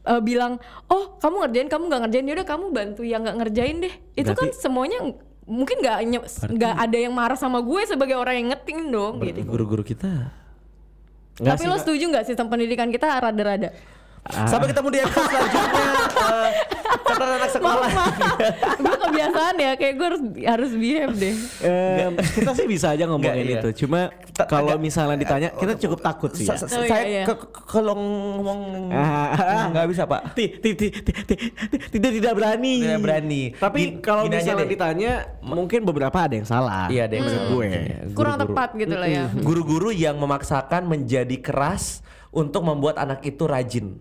eh, 0.02 0.18
bilang, 0.18 0.56
"Oh, 0.86 1.14
kamu 1.16 1.46
ngerjain, 1.46 1.68
kamu 1.68 1.82
nggak 1.86 2.00
ngerjain, 2.02 2.26
yaudah 2.26 2.46
kamu 2.48 2.64
bantu 2.70 3.02
yang 3.02 3.22
nggak 3.22 3.36
ngerjain 3.38 3.76
deh." 3.78 3.94
Itu 4.14 4.32
kan 4.32 4.48
Berarti- 4.48 4.58
semuanya 4.58 4.98
mungkin 5.42 5.82
nggak 5.82 5.98
nggak 6.54 6.74
ada 6.78 6.98
yang 6.98 7.14
marah 7.14 7.34
sama 7.34 7.58
gue 7.58 7.82
sebagai 7.84 8.14
orang 8.14 8.34
yang 8.38 8.48
ngeting 8.54 8.94
dong 8.94 9.18
gitu. 9.22 9.42
Guru-guru 9.42 9.82
kita. 9.82 10.30
Nggak 11.40 11.56
Tapi 11.58 11.64
sih, 11.64 11.70
lo 11.70 11.76
setuju 11.80 12.04
nggak 12.12 12.24
sistem 12.28 12.46
pendidikan 12.52 12.92
kita 12.92 13.18
rada-rada? 13.18 13.72
Sampai 14.22 14.70
ketemu 14.70 14.88
di 14.88 14.98
episode 15.00 15.28
selanjutnya. 15.28 15.86
Eh, 16.22 16.50
catatan 17.02 17.28
anak 17.34 17.50
sekolah. 17.50 17.90
gue 18.78 18.96
kebiasaan 19.00 19.54
ya, 19.58 19.72
kayak 19.74 19.94
gue 19.94 20.06
harus 20.06 20.22
harus 20.38 20.70
behave 20.72 21.14
deh. 21.18 21.34
Em, 21.60 22.12
kita 22.14 22.52
sih 22.54 22.66
bisa 22.66 22.94
aja 22.94 23.04
ngomongin 23.04 23.42
Nggak, 23.42 23.48
iya. 23.48 23.60
itu 23.60 23.70
cuma 23.84 24.00
kalau 24.46 24.78
misalnya 24.78 25.18
ditanya 25.18 25.48
kita 25.50 25.74
cukup 25.78 25.98
takut 25.98 26.30
sih 26.30 26.46
ya. 26.46 26.54
Oh, 26.54 26.62
iya, 26.62 26.86
saya 26.86 27.04
iya. 27.04 27.24
ke- 27.26 27.50
kalau 27.64 27.98
ngomong 27.98 28.60
Ah. 28.92 29.66
nggak 29.68 29.86
bisa, 29.88 30.02
Pak. 30.06 30.22
Ti- 30.32 30.52
ti- 30.56 30.74
ti- 30.78 30.92
ti- 30.94 31.14
ti- 31.26 31.38
ti- 31.50 31.80
tidak 31.90 32.12
tidak 32.16 32.32
berani. 32.38 32.74
Tidak 32.86 33.00
berani. 33.02 33.42
Tapi 33.56 33.80
kalau 33.98 34.22
misalnya 34.24 34.62
deh. 34.62 34.70
ditanya, 34.70 35.12
mungkin 35.42 35.80
beberapa 35.82 36.14
ada 36.14 36.34
yang 36.34 36.46
salah. 36.46 36.86
Iya, 36.86 37.10
ada 37.10 37.14
yang 37.18 37.26
gue. 37.50 37.68
Kurang 38.14 38.36
tepat 38.38 38.78
gitu 38.78 38.94
lah 38.94 39.08
ya. 39.10 39.26
Guru-guru 39.32 39.90
yang 39.90 40.14
memaksakan 40.16 40.86
menjadi 40.86 41.34
keras 41.42 41.98
untuk 42.32 42.62
membuat 42.64 42.96
anak 42.98 43.20
itu 43.22 43.44
rajin. 43.44 44.00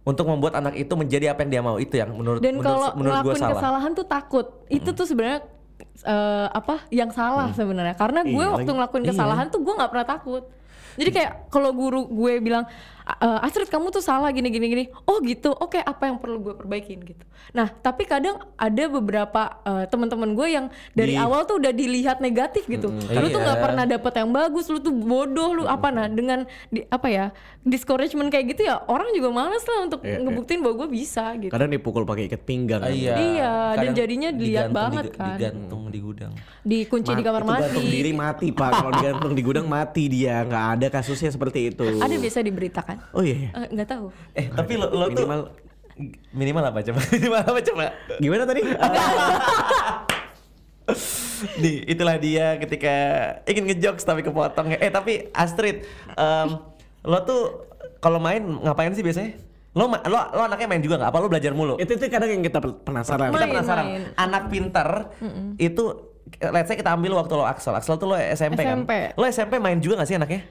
Untuk 0.00 0.24
membuat 0.24 0.56
anak 0.56 0.74
itu 0.80 0.94
menjadi 0.96 1.36
apa 1.36 1.44
yang 1.44 1.50
dia 1.52 1.62
mau 1.62 1.76
itu 1.76 1.94
yang 1.98 2.10
menurut 2.16 2.40
Dan 2.40 2.56
menurut, 2.56 2.72
kalau 2.72 2.88
menurut 2.96 3.16
ngelakuin 3.20 3.42
salah. 3.42 3.52
kesalahan 3.58 3.90
tuh 3.92 4.06
takut. 4.08 4.46
Itu 4.72 4.90
tuh 4.96 5.04
sebenarnya 5.04 5.40
eh, 6.06 6.46
apa 6.50 6.74
yang 6.88 7.10
salah 7.12 7.52
sebenarnya. 7.52 7.94
Karena 7.98 8.24
gue 8.24 8.32
Iya, 8.32 8.54
waktu 8.56 8.70
ngelakuin 8.70 9.04
kesalahan 9.12 9.46
tuh 9.52 9.60
gue 9.60 9.74
nggak 9.76 9.90
pernah 9.92 10.06
takut. 10.08 10.42
Jadi 10.98 11.10
kayak 11.14 11.52
kalau 11.52 11.70
guru 11.70 12.08
gue 12.10 12.42
bilang 12.42 12.64
"A- 13.10 13.18
eh, 13.18 13.40
Astrid 13.42 13.66
kamu 13.66 13.90
tuh 13.90 13.98
salah 13.98 14.30
gini 14.30 14.46
gini 14.46 14.66
gini. 14.68 14.84
Oh 15.02 15.18
gitu. 15.20 15.50
Oke, 15.52 15.78
apa 15.78 16.06
yang 16.06 16.16
perlu 16.16 16.38
gue 16.40 16.54
perbaikin 16.54 17.02
gitu. 17.02 17.24
Nah, 17.50 17.66
tapi 17.68 18.04
kadang 18.04 18.38
ada 18.54 18.84
beberapa 18.86 19.42
eh, 19.62 19.84
teman-teman 19.84 20.30
gue 20.30 20.48
yang 20.48 20.66
dari 20.92 21.14
Di- 21.14 21.18
awal 21.18 21.42
tuh 21.42 21.58
udah 21.58 21.72
dilihat 21.72 22.18
negatif 22.18 22.64
gitu. 22.64 22.88
Lu 22.92 23.26
tuh 23.26 23.40
nggak 23.40 23.58
Iya. 23.58 23.64
pernah 23.64 23.84
dapet 23.84 24.12
yang 24.14 24.30
bagus, 24.30 24.66
lu 24.66 24.78
tuh 24.78 24.92
bodoh, 24.92 25.50
lu 25.52 25.64
apa 25.64 25.90
nah 25.90 26.06
dengan 26.06 26.42
di, 26.68 26.86
apa 26.86 27.08
ya? 27.08 27.26
discouragement 27.60 28.28
kayak 28.28 28.46
gitu 28.50 28.64
ya 28.64 28.80
orang 28.82 29.12
juga 29.12 29.28
males 29.30 29.60
lah 29.62 29.84
untuk 29.84 30.00
Iya, 30.00 30.16
iya. 30.16 30.22
ngebuktiin 30.22 30.60
bahwa 30.60 30.74
gue 30.78 30.88
bisa 30.90 31.24
gitu. 31.36 31.52
Kadang 31.52 31.68
dipukul 31.68 32.04
pakai 32.04 32.24
ikat 32.24 32.42
pinggang. 32.42 32.80
Ah, 32.80 32.88
kan. 32.88 32.94
iya. 32.94 33.14
Iya, 33.14 33.52
dan 33.76 33.90
jadinya 33.92 34.30
dilihat 34.30 34.68
banget 34.70 35.04
di, 35.06 35.14
kan. 35.14 35.36
Digantung 35.36 35.82
di 35.88 35.98
gudang. 35.98 36.32
dikunci 36.62 37.10
di 37.10 37.20
Ma- 37.20 37.26
kamar 37.26 37.42
itu 37.42 37.50
gantung 37.50 37.84
mandi. 37.84 37.92
diri 37.94 38.12
mati 38.12 38.46
pak. 38.50 38.70
Kalau 38.74 38.90
digantung 38.92 39.32
di 39.32 39.42
gudang 39.42 39.66
mati 39.66 40.02
dia. 40.06 40.40
Nggak 40.42 40.66
ada 40.70 40.86
kasusnya 40.90 41.28
seperti 41.28 41.68
itu. 41.68 41.84
Ada 41.98 42.14
biasa 42.14 42.38
diberitakan. 42.40 42.96
Oh 43.10 43.22
iya. 43.22 43.36
iya. 43.36 43.50
Eh, 43.54 43.68
nggak 43.74 43.88
tahu. 43.88 44.06
Eh, 44.34 44.46
tapi 44.50 44.72
lo, 44.78 44.86
lo 44.90 45.06
tuh 45.10 45.26
Minimal 45.26 45.40
minimal 46.32 46.64
apa 46.72 46.80
coba? 46.80 47.00
minimal 47.14 47.40
apa 47.44 47.60
coba? 47.60 47.84
gimana 48.16 48.44
tadi? 48.48 48.60
Nih, 51.62 51.86
itulah 51.88 52.20
dia 52.20 52.58
ketika 52.60 52.94
ingin 53.46 53.64
ngejokes 53.70 54.04
tapi 54.04 54.20
kepotong. 54.20 54.76
Eh, 54.76 54.90
tapi 54.92 55.30
Astrid, 55.32 55.86
em, 56.12 56.48
lo 57.06 57.18
tuh 57.24 57.64
kalau 58.02 58.20
main 58.20 58.42
ngapain 58.42 58.92
sih 58.92 59.04
biasanya? 59.04 59.38
Lo 59.70 59.86
lo 59.86 60.18
lo 60.34 60.42
anaknya 60.44 60.66
main 60.66 60.82
juga 60.82 60.98
nggak? 60.98 61.10
Apa 61.14 61.18
lo 61.22 61.28
belajar 61.30 61.52
mulu? 61.54 61.78
itu 61.78 61.94
itu 61.94 62.04
kadang 62.10 62.28
yang 62.28 62.42
kita 62.42 62.58
penasaran. 62.60 63.30
kita 63.30 63.38
Main, 63.38 63.52
penasaran. 63.54 63.84
main. 63.86 64.02
Anak 64.18 64.42
pinter 64.50 64.88
itu 65.56 65.84
let's 66.50 66.68
say 66.68 66.76
kita 66.76 66.90
ambil 66.92 67.22
waktu 67.22 67.32
lo 67.38 67.46
Axel. 67.46 67.72
Axel 67.72 67.94
tuh 67.96 68.10
lo 68.10 68.16
SMP, 68.18 68.60
SMP. 68.60 69.14
kan? 69.14 69.16
Lo 69.16 69.24
SMP 69.30 69.54
main 69.62 69.78
juga 69.78 70.02
gak 70.02 70.08
sih 70.10 70.18
anaknya? 70.18 70.42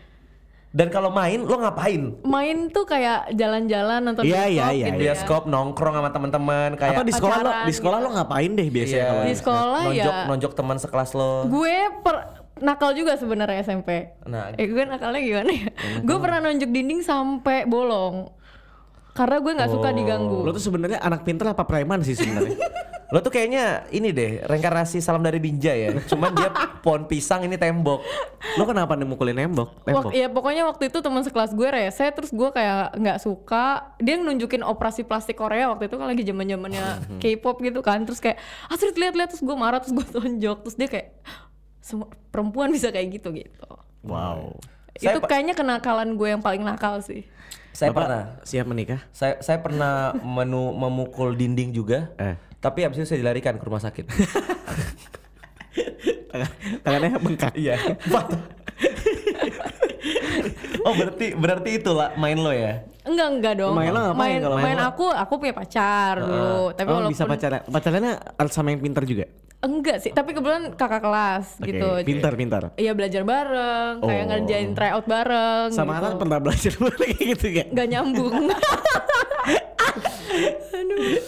Dan 0.69 0.93
kalau 0.93 1.09
main 1.09 1.41
lo 1.41 1.57
ngapain? 1.57 2.13
Main 2.21 2.69
tuh 2.69 2.85
kayak 2.85 3.33
jalan-jalan 3.33 4.05
nonton 4.05 4.21
Iya, 4.21 4.45
bioskop 4.45 4.53
iya, 4.53 4.65
iya, 4.69 4.69
gitu 4.69 4.85
iya. 4.85 4.85
ya. 4.85 5.01
Bioskop 5.01 5.43
nongkrong 5.49 5.95
sama 5.97 6.09
teman-teman 6.13 6.69
kayak 6.77 6.93
Apa 6.93 7.01
di 7.01 7.13
sekolah 7.13 7.37
lo? 7.41 7.51
Di 7.65 7.73
sekolah 7.73 7.97
gitu. 7.97 8.05
lo 8.05 8.09
ngapain 8.13 8.51
deh 8.53 8.67
biasanya 8.69 8.93
Iya, 8.93 9.09
kalau 9.09 9.23
Di 9.25 9.35
sekolah 9.35 9.81
nonjok, 9.83 10.13
ya. 10.13 10.25
nonjok 10.29 10.51
teman 10.53 10.77
sekelas 10.77 11.09
lo. 11.17 11.31
Gue 11.49 11.75
per 12.05 12.15
nakal 12.61 12.93
juga 12.93 13.17
sebenarnya 13.17 13.65
SMP. 13.65 14.13
Nah. 14.29 14.53
eh 14.53 14.67
gue 14.69 14.83
nakalnya 14.85 15.21
gimana 15.23 15.49
ya? 15.49 15.69
gue 16.05 16.17
pernah 16.21 16.39
nonjok 16.45 16.69
dinding 16.69 17.01
sampai 17.01 17.65
bolong. 17.65 18.29
Karena 19.19 19.37
gue 19.37 19.51
nggak 19.51 19.67
suka 19.69 19.89
diganggu. 19.91 20.39
Lo 20.41 20.51
tuh 20.51 20.63
sebenarnya 20.63 20.97
anak 20.97 21.21
pinter 21.21 21.51
apa 21.51 21.63
preman 21.63 21.99
sih 21.99 22.15
sebenarnya? 22.15 22.55
Lo 23.09 23.19
tuh 23.19 23.33
kayaknya 23.33 23.89
ini 23.89 24.13
deh, 24.13 24.45
reinkarnasi 24.45 25.01
salam 25.01 25.19
dari 25.19 25.41
Binja 25.41 25.73
ya. 25.73 25.89
Cuman 25.99 26.29
dia 26.31 26.53
pohon 26.79 27.03
pisang 27.03 27.41
ini 27.41 27.57
tembok. 27.57 28.05
Lo 28.53 28.63
kenapa 28.63 28.93
nih 28.93 29.03
mukulin 29.03 29.33
nembok? 29.35 29.81
Wak- 29.81 29.83
Tembok. 29.83 30.11
ya 30.13 30.27
pokoknya 30.29 30.63
waktu 30.63 30.87
itu 30.87 31.01
teman 31.01 31.19
sekelas 31.19 31.51
gue 31.51 31.67
rese 31.67 32.05
terus 32.07 32.29
gue 32.29 32.47
kayak 32.47 32.95
nggak 32.95 33.17
suka 33.17 33.97
dia 33.97 34.13
nunjukin 34.15 34.61
operasi 34.61 35.03
plastik 35.03 35.35
Korea 35.35 35.67
waktu 35.67 35.89
itu 35.89 35.97
kan 35.97 36.05
lagi 36.05 36.21
zaman 36.21 36.45
zamannya 36.47 36.85
K-pop 37.21 37.59
gitu 37.59 37.81
kan 37.81 38.05
terus 38.05 38.21
kayak 38.21 38.37
Astrid 38.69 38.93
lihat-lihat 38.93 39.33
terus 39.33 39.41
gue 39.41 39.57
marah 39.57 39.81
terus 39.81 39.91
gue 39.91 40.05
tonjok 40.15 40.57
terus 40.63 40.77
dia 40.77 40.87
kayak 40.87 41.07
semua 41.81 42.07
perempuan 42.29 42.69
bisa 42.69 42.87
kayak 42.87 43.09
gitu 43.11 43.33
gitu 43.33 43.67
Wow. 43.99 44.55
Itu 44.95 45.19
kayaknya 45.21 45.51
kenakalan 45.53 46.13
gue 46.13 46.29
yang 46.29 46.39
paling 46.39 46.61
nakal 46.61 47.01
sih 47.01 47.25
Saya 47.73 47.93
Bapak 47.93 48.01
pernah 48.01 48.23
siap 48.43 48.65
menikah? 48.65 48.99
saya 49.13 49.39
saya 49.39 49.61
pernah 49.61 50.11
menu 50.37 50.73
memukul 50.73 51.37
dinding 51.37 51.71
juga. 51.71 52.09
Eh. 52.17 52.35
Tapi 52.59 52.83
habis 52.83 52.99
itu 52.99 53.07
saya 53.07 53.23
dilarikan 53.23 53.55
ke 53.55 53.63
rumah 53.63 53.79
sakit. 53.79 54.05
Tangan, 56.29 56.49
tangannya 56.85 57.17
bengkak. 57.17 57.53
Iya. 57.57 57.73
oh 60.85 60.93
berarti 60.93 61.33
berarti 61.33 61.69
itulah 61.81 62.13
main 62.15 62.37
lo 62.37 62.53
ya? 62.53 62.85
enggak 63.09 63.27
enggak 63.33 63.53
dong 63.57 63.73
Main 63.73 63.89
lo 63.89 63.99
ngapain 64.11 64.21
main, 64.21 64.37
kalau 64.37 64.55
main 64.61 64.65
main 64.69 64.77
lo? 64.77 64.85
aku 64.85 65.05
aku 65.09 65.33
punya 65.41 65.53
pacar 65.57 66.21
dulu 66.21 66.69
tapi 66.77 66.89
oh 66.93 66.95
walaupun 67.01 67.13
bisa 67.17 67.25
pacaran. 67.25 67.61
Pacarannya 67.65 68.13
harus 68.37 68.53
sama 68.53 68.69
yang 68.69 68.81
pintar 68.85 69.03
juga. 69.09 69.25
Enggak 69.61 69.99
sih 69.99 70.09
tapi 70.09 70.31
kebetulan 70.31 70.71
kakak 70.71 71.01
kelas 71.01 71.59
Oke, 71.59 71.67
gitu 71.69 71.87
Pintar 72.01 72.33
pintar. 72.33 72.63
Iya 72.73 72.91
belajar 72.93 73.23
bareng, 73.23 73.99
kayak 73.99 74.23
Oh. 74.23 74.27
ngerjain 74.29 74.71
tryout 74.71 75.03
bareng. 75.03 75.67
Sama 75.69 75.93
gitu. 75.93 76.01
anak 76.01 76.13
pernah 76.15 76.39
belajar 76.39 76.71
kayak 76.99 77.17
gitu 77.29 77.45
gak? 77.53 77.67
nggak 77.69 77.87
nyambung. 77.89 78.33
Aduh. 80.69 81.19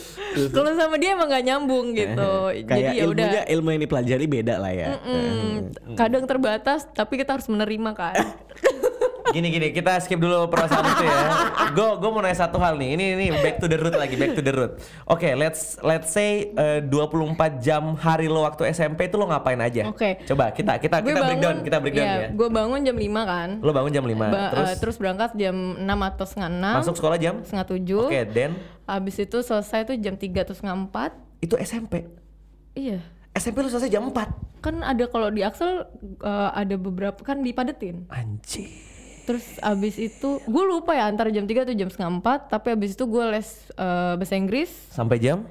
Kalau 0.47 0.71
sama 0.73 0.95
dia 0.95 1.11
emang 1.11 1.27
nggak 1.27 1.43
nyambung 1.43 1.91
gitu. 1.91 2.31
Jadi 2.53 2.63
Kayak 2.63 2.93
ya 2.93 3.03
udah. 3.05 3.29
ilmu 3.49 3.67
yang 3.69 3.81
dipelajari 3.83 4.25
beda 4.25 4.55
lah 4.57 4.71
ya. 4.71 4.87
mm, 4.97 5.55
kadang 5.95 6.23
terbatas, 6.23 6.87
tapi 6.87 7.19
kita 7.19 7.35
harus 7.35 7.47
menerima 7.47 7.91
kan. 7.91 8.15
Gini 9.31 9.47
gini, 9.47 9.67
kita 9.71 9.95
skip 10.03 10.19
dulu 10.19 10.51
perasaan 10.51 10.83
itu 10.91 11.03
ya. 11.07 11.19
Gue 11.71 11.89
gue 12.03 12.09
mau 12.11 12.19
nanya 12.19 12.37
satu 12.43 12.59
hal 12.59 12.75
nih. 12.75 12.99
Ini 12.99 13.05
ini 13.15 13.25
back 13.39 13.63
to 13.63 13.67
the 13.71 13.79
root 13.79 13.95
lagi, 13.95 14.19
back 14.19 14.35
to 14.35 14.43
the 14.43 14.51
root. 14.51 14.71
Oke, 15.07 15.31
let's 15.39 15.79
let's 15.81 16.11
say 16.11 16.51
eh, 16.51 16.83
24 16.83 17.63
jam 17.63 17.95
hari 17.95 18.27
lo 18.27 18.43
waktu 18.43 18.67
SMP 18.75 19.07
itu 19.07 19.15
lo 19.15 19.31
ngapain 19.31 19.57
aja? 19.63 19.87
Oke. 19.87 20.19
Coba 20.27 20.51
kita 20.51 20.75
kita 20.83 20.99
Gue 20.99 21.15
kita 21.15 21.21
breakdown, 21.23 21.55
kita 21.63 21.77
breakdown 21.79 22.07
iya, 22.07 22.19
ya. 22.19 22.29
Gue 22.35 22.47
bangun 22.51 22.79
jam 22.83 22.95
5 22.99 23.31
kan. 23.31 23.49
Lo 23.63 23.71
bangun 23.71 23.91
jam 23.95 24.03
5, 24.03 24.19
Ba- 24.19 24.51
terus 24.51 24.67
eh, 24.67 24.75
terus 24.83 24.95
berangkat 24.99 25.31
jam 25.39 25.55
6 25.79 25.87
atau 25.87 26.25
setengah 26.27 26.51
6 26.75 26.79
masuk 26.83 26.95
sekolah 26.99 27.17
jam? 27.17 27.35
setengah 27.47 27.65
7 27.71 28.11
Oke, 28.11 28.21
then 28.35 28.51
Habis 28.83 29.15
itu 29.23 29.37
selesai 29.39 29.87
tuh 29.87 29.95
jam 29.95 30.19
3 30.19 30.43
atau 30.43 30.51
setengah 30.51 30.75
4 30.91 31.47
itu 31.47 31.55
SMP. 31.55 32.11
Iya. 32.75 32.99
SMP 33.31 33.63
lo 33.63 33.71
selesai 33.71 33.87
jam 33.87 34.03
4. 34.11 34.59
Kan 34.59 34.83
ada 34.83 35.07
kalau 35.07 35.31
di 35.31 35.41
Axel 35.41 35.87
eh, 36.19 36.49
ada 36.51 36.75
beberapa 36.75 37.23
kan 37.23 37.39
dipadetin. 37.39 38.03
Anjir. 38.11 38.90
Terus 39.21 39.45
abis 39.61 39.95
itu 40.01 40.41
gue 40.41 40.63
lupa 40.65 40.97
ya 40.97 41.05
antara 41.05 41.29
jam 41.29 41.45
3 41.45 41.65
atau 41.67 41.75
jam 41.77 41.89
setengah 41.89 42.11
4 42.47 42.53
Tapi 42.53 42.67
abis 42.73 42.97
itu 42.97 43.05
gue 43.05 43.25
les 43.29 43.47
eh, 43.77 44.13
bahasa 44.17 44.35
Inggris 44.35 44.71
Sampai 44.89 45.21
jam? 45.21 45.45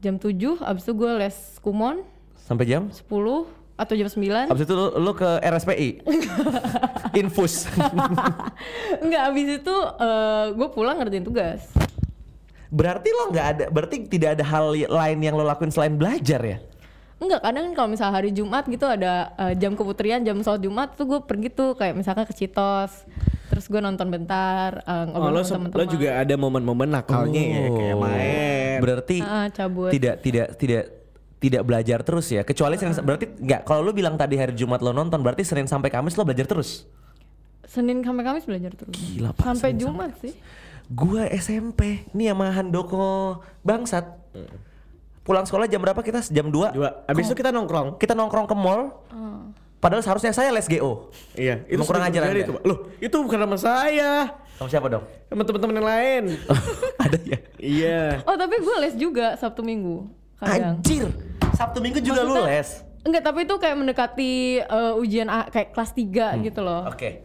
jam 0.00 0.16
7 0.16 0.32
Abis 0.64 0.82
itu 0.88 0.92
gue 0.96 1.12
les 1.20 1.36
kumon 1.60 2.00
Sampai 2.40 2.64
jam? 2.64 2.88
10 2.88 3.04
atau 3.80 3.94
jam 3.96 4.08
9 4.08 4.52
Abis 4.52 4.62
itu 4.64 4.74
lo, 4.76 4.96
lo 4.96 5.12
ke 5.16 5.28
RSPI? 5.40 6.04
Infus. 7.20 7.68
Enggak 9.04 9.22
abis 9.32 9.46
itu 9.60 9.76
gue 10.56 10.68
pulang 10.72 10.96
ngerjain 11.00 11.24
tugas 11.24 11.64
berarti 12.70 13.10
lo 13.10 13.34
nggak 13.34 13.46
ada, 13.50 13.64
berarti 13.66 14.06
tidak 14.06 14.38
ada 14.38 14.44
hal 14.46 14.70
lain 14.70 15.18
yang 15.18 15.34
lo 15.34 15.42
lakuin 15.42 15.74
selain 15.74 15.98
belajar 15.98 16.38
ya? 16.38 16.58
Enggak 17.20 17.40
kadang 17.40 17.62
kan 17.62 17.74
kalau 17.74 17.88
misalnya 17.90 18.14
hari 18.14 18.30
Jumat 18.30 18.64
gitu 18.64 18.82
ada 18.82 19.12
eh, 19.36 19.54
jam 19.54 19.72
keputrian 19.72 20.20
jam 20.20 20.40
sholat 20.40 20.58
Jumat 20.58 20.88
tuh 20.94 21.04
gue 21.06 21.20
pergi 21.20 21.48
tuh 21.48 21.72
kayak 21.74 21.92
misalkan 21.94 22.24
ke 22.24 22.32
Citos 22.32 23.04
Terus 23.46 23.66
gue 23.66 23.76
nonton 23.78 24.08
bentar 24.08 24.80
Oh, 24.82 25.04
ngobrol 25.10 25.30
lo, 25.32 25.40
sama 25.40 25.44
se- 25.44 25.50
lo 25.50 25.58
teman-teman 25.74 25.88
juga 25.90 26.08
ada 26.16 26.34
momen-momen 26.34 26.88
nakalnya 26.88 27.42
ya 27.42 27.66
kayak 27.68 27.94
Oh. 27.94 28.00
main. 28.00 28.78
Berarti 28.80 29.16
Ah, 29.20 29.46
cabut. 29.48 29.90
tidak 29.90 30.14
tidak 30.20 30.46
tidak 30.56 30.84
tidak 31.36 31.62
belajar 31.62 31.98
terus 32.00 32.26
ya? 32.26 32.40
Kecuali 32.40 32.76
Senin 32.76 32.94
berarti 32.96 33.26
nggak 33.28 33.60
kalau 33.62 33.82
lu 33.82 33.90
bilang 33.90 34.14
tadi 34.14 34.36
hari 34.36 34.52
Jumat 34.52 34.78
lo 34.78 34.90
nonton 34.90 35.18
berarti 35.18 35.42
Senin 35.42 35.66
sampai 35.66 35.88
Kamis 35.88 36.14
lo 36.14 36.22
belajar 36.22 36.46
terus? 36.46 36.86
Senin 37.62 38.00
sampai 38.00 38.22
Kamis 38.22 38.44
belajar 38.44 38.72
terus. 38.72 38.94
Gila, 38.94 39.30
Pak, 39.30 39.44
Sampai 39.44 39.70
Senin 39.70 39.82
Jumat 39.82 40.10
sih. 40.16 40.32
Gua 40.86 41.22
SMP 41.26 42.02
nih 42.10 42.30
sama 42.30 42.50
Handoko. 42.50 43.38
Bangsat 43.60 44.10
pulang 45.20 45.44
sekolah 45.44 45.64
jam 45.64 45.78
berapa 45.78 45.98
kita 45.98 46.24
jam 46.26 46.48
2 46.48 46.72
Dua. 46.72 47.04
Abis 47.04 47.24
itu 47.24 47.34
kita 47.34 47.50
nongkrong. 47.50 47.96
kita 47.96 48.12
nongkrong 48.12 48.44
ke 48.44 48.54
mall 48.54 49.04
Oh. 49.10 49.52
padahal 49.78 50.00
seharusnya 50.00 50.30
saya 50.30 50.50
les 50.50 50.66
GO 50.66 51.12
Iya. 51.32 51.64
Emang 51.66 51.84
kurang 51.84 52.04
ajar 52.04 52.24
tuh, 52.42 52.54
Pak. 52.54 52.62
Loh, 52.64 52.78
itu 52.96 53.16
bukan 53.16 53.38
nama 53.38 53.56
saya. 53.56 54.10
sama 54.54 54.68
siapa 54.68 54.88
dong 54.88 55.04
Sama 55.26 55.40
teman-teman 55.42 55.74
yang 55.74 55.88
lain. 55.88 56.22
ada 57.02 57.16
ya 57.22 57.38
iya. 57.56 58.00
Oh 58.22 58.34
tapi 58.34 58.58
gue 58.58 58.76
les 58.78 58.94
juga 58.94 59.32
Sabtu 59.34 59.60
Minggu 59.60 60.04
kadang 60.36 60.76
anjir 60.76 61.08
Sabtu 61.52 61.78
Minggu 61.78 61.96
juga 61.98 62.20
lu 62.20 62.32
Maksudnya- 62.34 62.52
les 62.54 62.70
Enggak, 63.00 63.22
tapi 63.24 63.48
itu 63.48 63.54
kayak 63.56 63.76
mendekati 63.76 64.32
eh, 64.60 64.92
ujian 64.94 65.24
A- 65.26 65.48
kayak 65.48 65.72
kelas 65.72 65.96
3 65.96 66.36
Hmm. 66.36 66.44
gitu 66.44 66.60
loh. 66.60 66.84
Oke. 66.84 67.24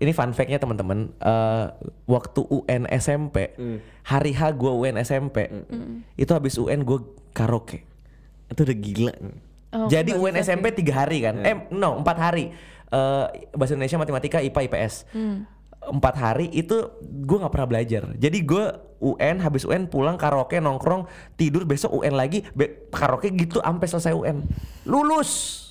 Ini 0.00 0.10
fun 0.10 0.32
fact-nya 0.32 0.56
teman-teman. 0.56 1.12
Eh, 1.14 1.66
waktu 2.06 2.40
UN 2.42 2.88
SMP, 2.90 3.52
hari 4.02 4.32
H 4.32 4.50
gue 4.50 4.72
UN 4.72 4.96
SMP, 4.98 5.44
itu 6.16 6.30
habis 6.30 6.56
UN 6.56 6.80
gue 6.80 6.98
karaoke. 7.30 7.84
Itu 8.48 8.64
udah 8.64 8.74
gila. 8.74 9.12
Oh, 9.70 9.86
Jadi 9.86 10.16
UN 10.16 10.40
SMP 10.40 10.72
tiga 10.72 11.04
hari 11.04 11.20
kan? 11.20 11.36
Eh, 11.38 11.68
no, 11.70 12.00
empat 12.00 12.16
hari. 12.18 12.48
Eh, 12.88 13.24
bahasa 13.52 13.76
Indonesia, 13.76 14.00
matematika, 14.00 14.40
IPA, 14.40 14.60
IPS. 14.66 14.94
Empat 15.82 16.14
hari 16.14 16.48
itu 16.50 16.76
gue 17.00 17.36
nggak 17.38 17.52
pernah 17.52 17.68
belajar. 17.68 18.02
Jadi 18.14 18.38
gue 18.40 18.64
UN, 19.00 19.36
habis 19.38 19.62
UN 19.62 19.84
pulang 19.84 20.16
karaoke, 20.16 20.58
nongkrong, 20.58 21.04
tidur 21.34 21.64
besok 21.64 21.92
UN 21.94 22.12
lagi, 22.12 22.44
be- 22.50 22.88
karaoke 22.90 23.30
gitu 23.30 23.60
sampai 23.60 23.86
selesai 23.86 24.12
UN. 24.12 24.44
Lulus. 24.84 25.69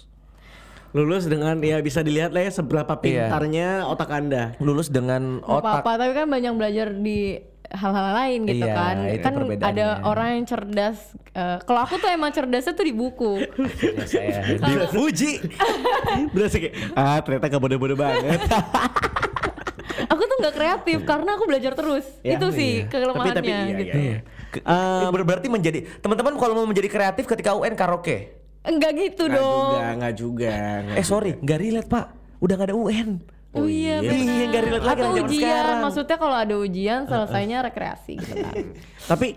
Lulus 0.89 1.25
dengan 1.25 1.53
ya 1.59 1.77
bisa 1.79 2.01
dilihat 2.01 2.33
lah 2.33 2.41
ya 2.41 2.51
seberapa 2.51 2.93
Iya. 2.95 3.29
pintarnya 3.29 3.67
otak 3.85 4.09
Anda. 4.09 4.57
Lulus 4.57 4.89
dengan 4.89 5.37
otak 5.39 5.85
apa-apa, 5.85 5.91
tapi 5.99 6.11
kan 6.13 6.25
banyak 6.25 6.53
belajar 6.53 6.87
di 6.91 7.37
hal-hal 7.69 8.07
lain 8.15 8.39
gitu 8.49 8.65
Iya, 8.65 8.73
kan. 8.73 8.95
itu 9.05 9.21
Kan 9.21 9.33
ada 9.63 9.85
orang 10.01 10.27
yang 10.33 10.43
cerdas. 10.43 11.13
eh, 11.29 11.61
kalau 11.61 11.85
aku 11.85 11.95
tuh 11.95 12.09
emang 12.09 12.33
cerdasnya 12.33 12.73
tuh 12.73 12.81
di 12.81 12.91
buku. 12.91 13.37
Dipuji. 14.65 15.31
Berasa 16.33 16.57
kayak 16.57 16.73
ah 16.93 17.21
ternyata 17.21 17.45
gak 17.47 17.61
bodoh-bodoh 17.61 17.93
banget. 17.93 18.41
aku 20.11 20.21
tuh 20.23 20.35
nggak 20.39 20.55
kreatif 20.55 20.97
karena 21.03 21.29
aku 21.35 21.43
belajar 21.45 21.73
terus. 21.75 22.05
Ya, 22.21 22.33
itu 22.33 22.47
sih 22.49 22.71
iya. 22.81 22.89
kelemahannya 22.89 23.35
Tapi- 23.35 23.45
tapi 23.45 23.51
iya, 23.51 23.77
gitu. 23.77 23.83
iya, 23.93 23.93
iya. 23.93 24.17
Ke- 24.49 24.63
ber- 25.13 25.27
berarti 25.27 25.47
menjadi 25.47 25.79
teman-teman 26.01 26.33
kalau 26.33 26.53
mau 26.55 26.65
menjadi 26.65 26.89
kreatif 26.89 27.27
ketika 27.27 27.53
UN 27.53 27.77
karaoke. 27.77 28.38
Enggak 28.69 28.91
gitu 28.95 29.23
Nggak 29.25 29.35
dong. 29.35 29.69
juga, 29.73 29.85
nggak 29.97 30.13
juga. 30.15 30.53
nggak 30.85 30.95
Eh 30.95 31.05
sorry, 31.05 31.31
nggak 31.35 31.59
relate 31.59 31.89
pak. 31.89 32.05
Udah 32.37 32.53
nggak 32.53 32.69
ada 32.69 32.77
UN. 32.77 33.09
Oh 33.49 33.65
iya, 33.65 33.97
iya. 33.97 34.05
benar. 34.05 34.13
Iya, 34.29 34.43
nggak 34.45 34.63
relate 34.63 34.85
lagi 34.85 35.01
Atau 35.01 35.11
ujian, 35.17 35.41
sekarang. 35.41 35.77
maksudnya 35.81 36.17
kalau 36.17 36.37
ada 36.37 36.55
ujian 36.55 36.99
selesainya 37.03 37.57
rekreasi 37.65 38.13
gitu 38.15 38.35
kan. 38.37 38.53
Tapi 39.09 39.27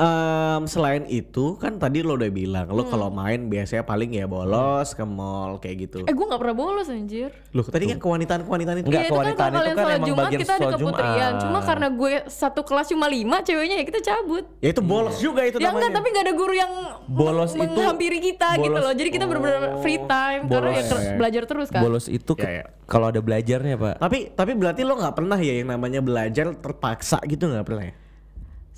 em, 0.00 0.62
selain 0.64 1.04
itu 1.04 1.54
kan 1.54 1.76
tadi 1.76 2.00
lo 2.00 2.16
udah 2.16 2.26
bilang 2.26 2.66
lo 2.66 2.80
Hmm. 2.80 2.90
kalau 2.90 3.08
main 3.08 3.36
biasanya 3.46 3.84
paling 3.84 4.10
ya 4.10 4.24
bolos 4.24 4.90
ke 4.90 5.02
mall 5.02 5.56
kayak 5.56 5.76
gitu. 5.82 5.98
eh 6.02 6.10
gue 6.10 6.24
nggak 6.24 6.40
pernah 6.40 6.56
bolos 6.56 6.88
anjir. 6.88 7.28
Loh 7.50 7.62
tadi 7.62 7.84
kan 7.86 7.98
kewanitaan-kewanitaan 7.98 8.76
itu. 8.78 8.88
Enggak, 8.88 8.96
Iya 8.96 9.04
itu 9.04 9.12
kan 9.12 9.20
kewanitaan 9.20 9.50
itu 9.50 9.58
kalian 9.60 9.76
kan 9.76 9.84
emang 9.86 10.08
Jumat 10.08 10.24
bagian 10.24 10.40
kita 10.40 10.52
ada 10.54 10.66
keputrian. 10.72 11.32
Cuma 11.38 11.58
karena 11.60 11.88
gue 11.90 12.12
satu 12.26 12.60
kelas 12.62 12.86
cuma 12.88 13.06
lima 13.06 13.36
ceweknya 13.40 13.76
ya 13.76 13.84
kita 13.84 14.00
cabut. 14.00 14.44
Ya 14.58 14.68
itu 14.70 14.80
bolos 14.80 15.16
juga 15.18 15.44
itu 15.44 15.56
Ya 15.56 15.68
namanya. 15.68 15.76
enggak, 15.84 15.90
tapi 15.94 16.06
nggak 16.08 16.24
ada 16.24 16.34
guru 16.34 16.54
yang 16.54 16.72
Bolos 17.04 17.50
meng- 17.52 17.66
itu- 17.66 17.76
menghampiri 17.76 18.18
kita 18.18 18.48
gitu 18.56 18.64
bolos- 18.66 18.80
loh. 18.82 18.92
Jadi 18.94 19.08
kita 19.10 19.24
benar-benar 19.26 19.62
free 19.80 20.00
time 20.00 20.40
karena 20.46 20.70
ya 20.70 20.76
Bolos- 20.78 20.88
ter- 20.88 21.14
belajar 21.14 21.42
terus 21.44 21.68
kan. 21.68 21.82
Bolos 21.82 22.06
itu 22.08 22.32
ke- 22.32 22.42
Ya, 22.42 22.50
ya. 22.50 22.64
kalau 22.84 23.06
ada 23.06 23.20
belajarnya 23.20 23.76
pak. 23.76 23.94
Tapi 23.98 24.18
tapi 24.32 24.52
berarti 24.54 24.80
lo 24.80 24.96
nggak 24.96 25.12
pernah 25.14 25.36
ya 25.36 25.52
yang 25.54 25.68
namanya 25.68 26.00
belajar 26.00 26.46
terpaksa 26.54 27.20
gitu 27.24 27.44
nggak 27.44 27.62
pernah 27.62 27.84
ya? 27.84 27.94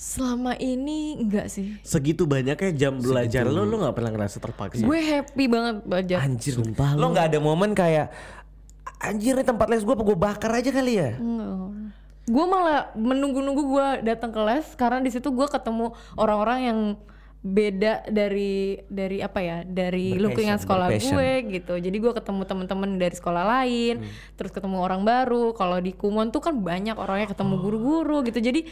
Selama 0.03 0.59
ini 0.59 1.15
enggak 1.15 1.47
sih. 1.47 1.79
Segitu 1.87 2.27
banyaknya 2.27 2.75
jam 2.75 2.99
belajar 2.99 3.47
lo 3.47 3.63
lo 3.63 3.87
nggak 3.87 3.95
pernah 3.95 4.11
ngerasa 4.11 4.43
terpaksa. 4.43 4.83
Gue 4.83 4.99
happy 4.99 5.47
banget 5.47 5.77
belajar. 5.87 6.27
Anjir, 6.27 6.59
Sumpah 6.59 6.99
lo 6.99 7.15
nggak 7.15 7.31
ada 7.31 7.39
momen 7.39 7.71
kayak 7.71 8.11
anjir 8.99 9.39
nih 9.39 9.47
tempat 9.47 9.71
les 9.71 9.87
gue 9.87 9.95
apa 9.95 10.03
gue 10.03 10.19
bakar 10.19 10.51
aja 10.59 10.75
kali 10.75 10.99
ya? 10.99 11.15
Gue 12.27 12.45
malah 12.51 12.91
menunggu-nunggu 12.99 13.63
gue 13.63 13.87
datang 14.11 14.35
ke 14.35 14.43
les 14.43 14.67
karena 14.75 14.99
di 14.99 15.11
situ 15.15 15.31
gue 15.31 15.47
ketemu 15.47 15.95
orang-orang 16.19 16.59
yang 16.67 16.79
beda 17.43 18.07
dari 18.07 18.79
dari 18.87 19.19
apa 19.19 19.43
ya 19.43 19.57
dari 19.67 20.15
Berpassion, 20.15 20.23
lingkungan 20.31 20.59
sekolah 20.63 20.89
berpassion. 20.95 21.11
gue 21.19 21.31
gitu 21.59 21.75
jadi 21.83 21.97
gue 21.99 22.13
ketemu 22.15 22.43
teman-teman 22.47 22.91
dari 23.03 23.15
sekolah 23.19 23.43
lain 23.43 24.07
terus 24.39 24.55
ketemu 24.55 24.79
orang 24.79 25.03
baru 25.03 25.51
kalau 25.51 25.83
di 25.83 25.91
Kumon 25.91 26.31
tuh 26.31 26.39
kan 26.39 26.55
banyak 26.55 26.95
orangnya 26.95 27.35
ketemu 27.35 27.59
guru-guru 27.59 28.23
gitu 28.31 28.39
jadi 28.39 28.63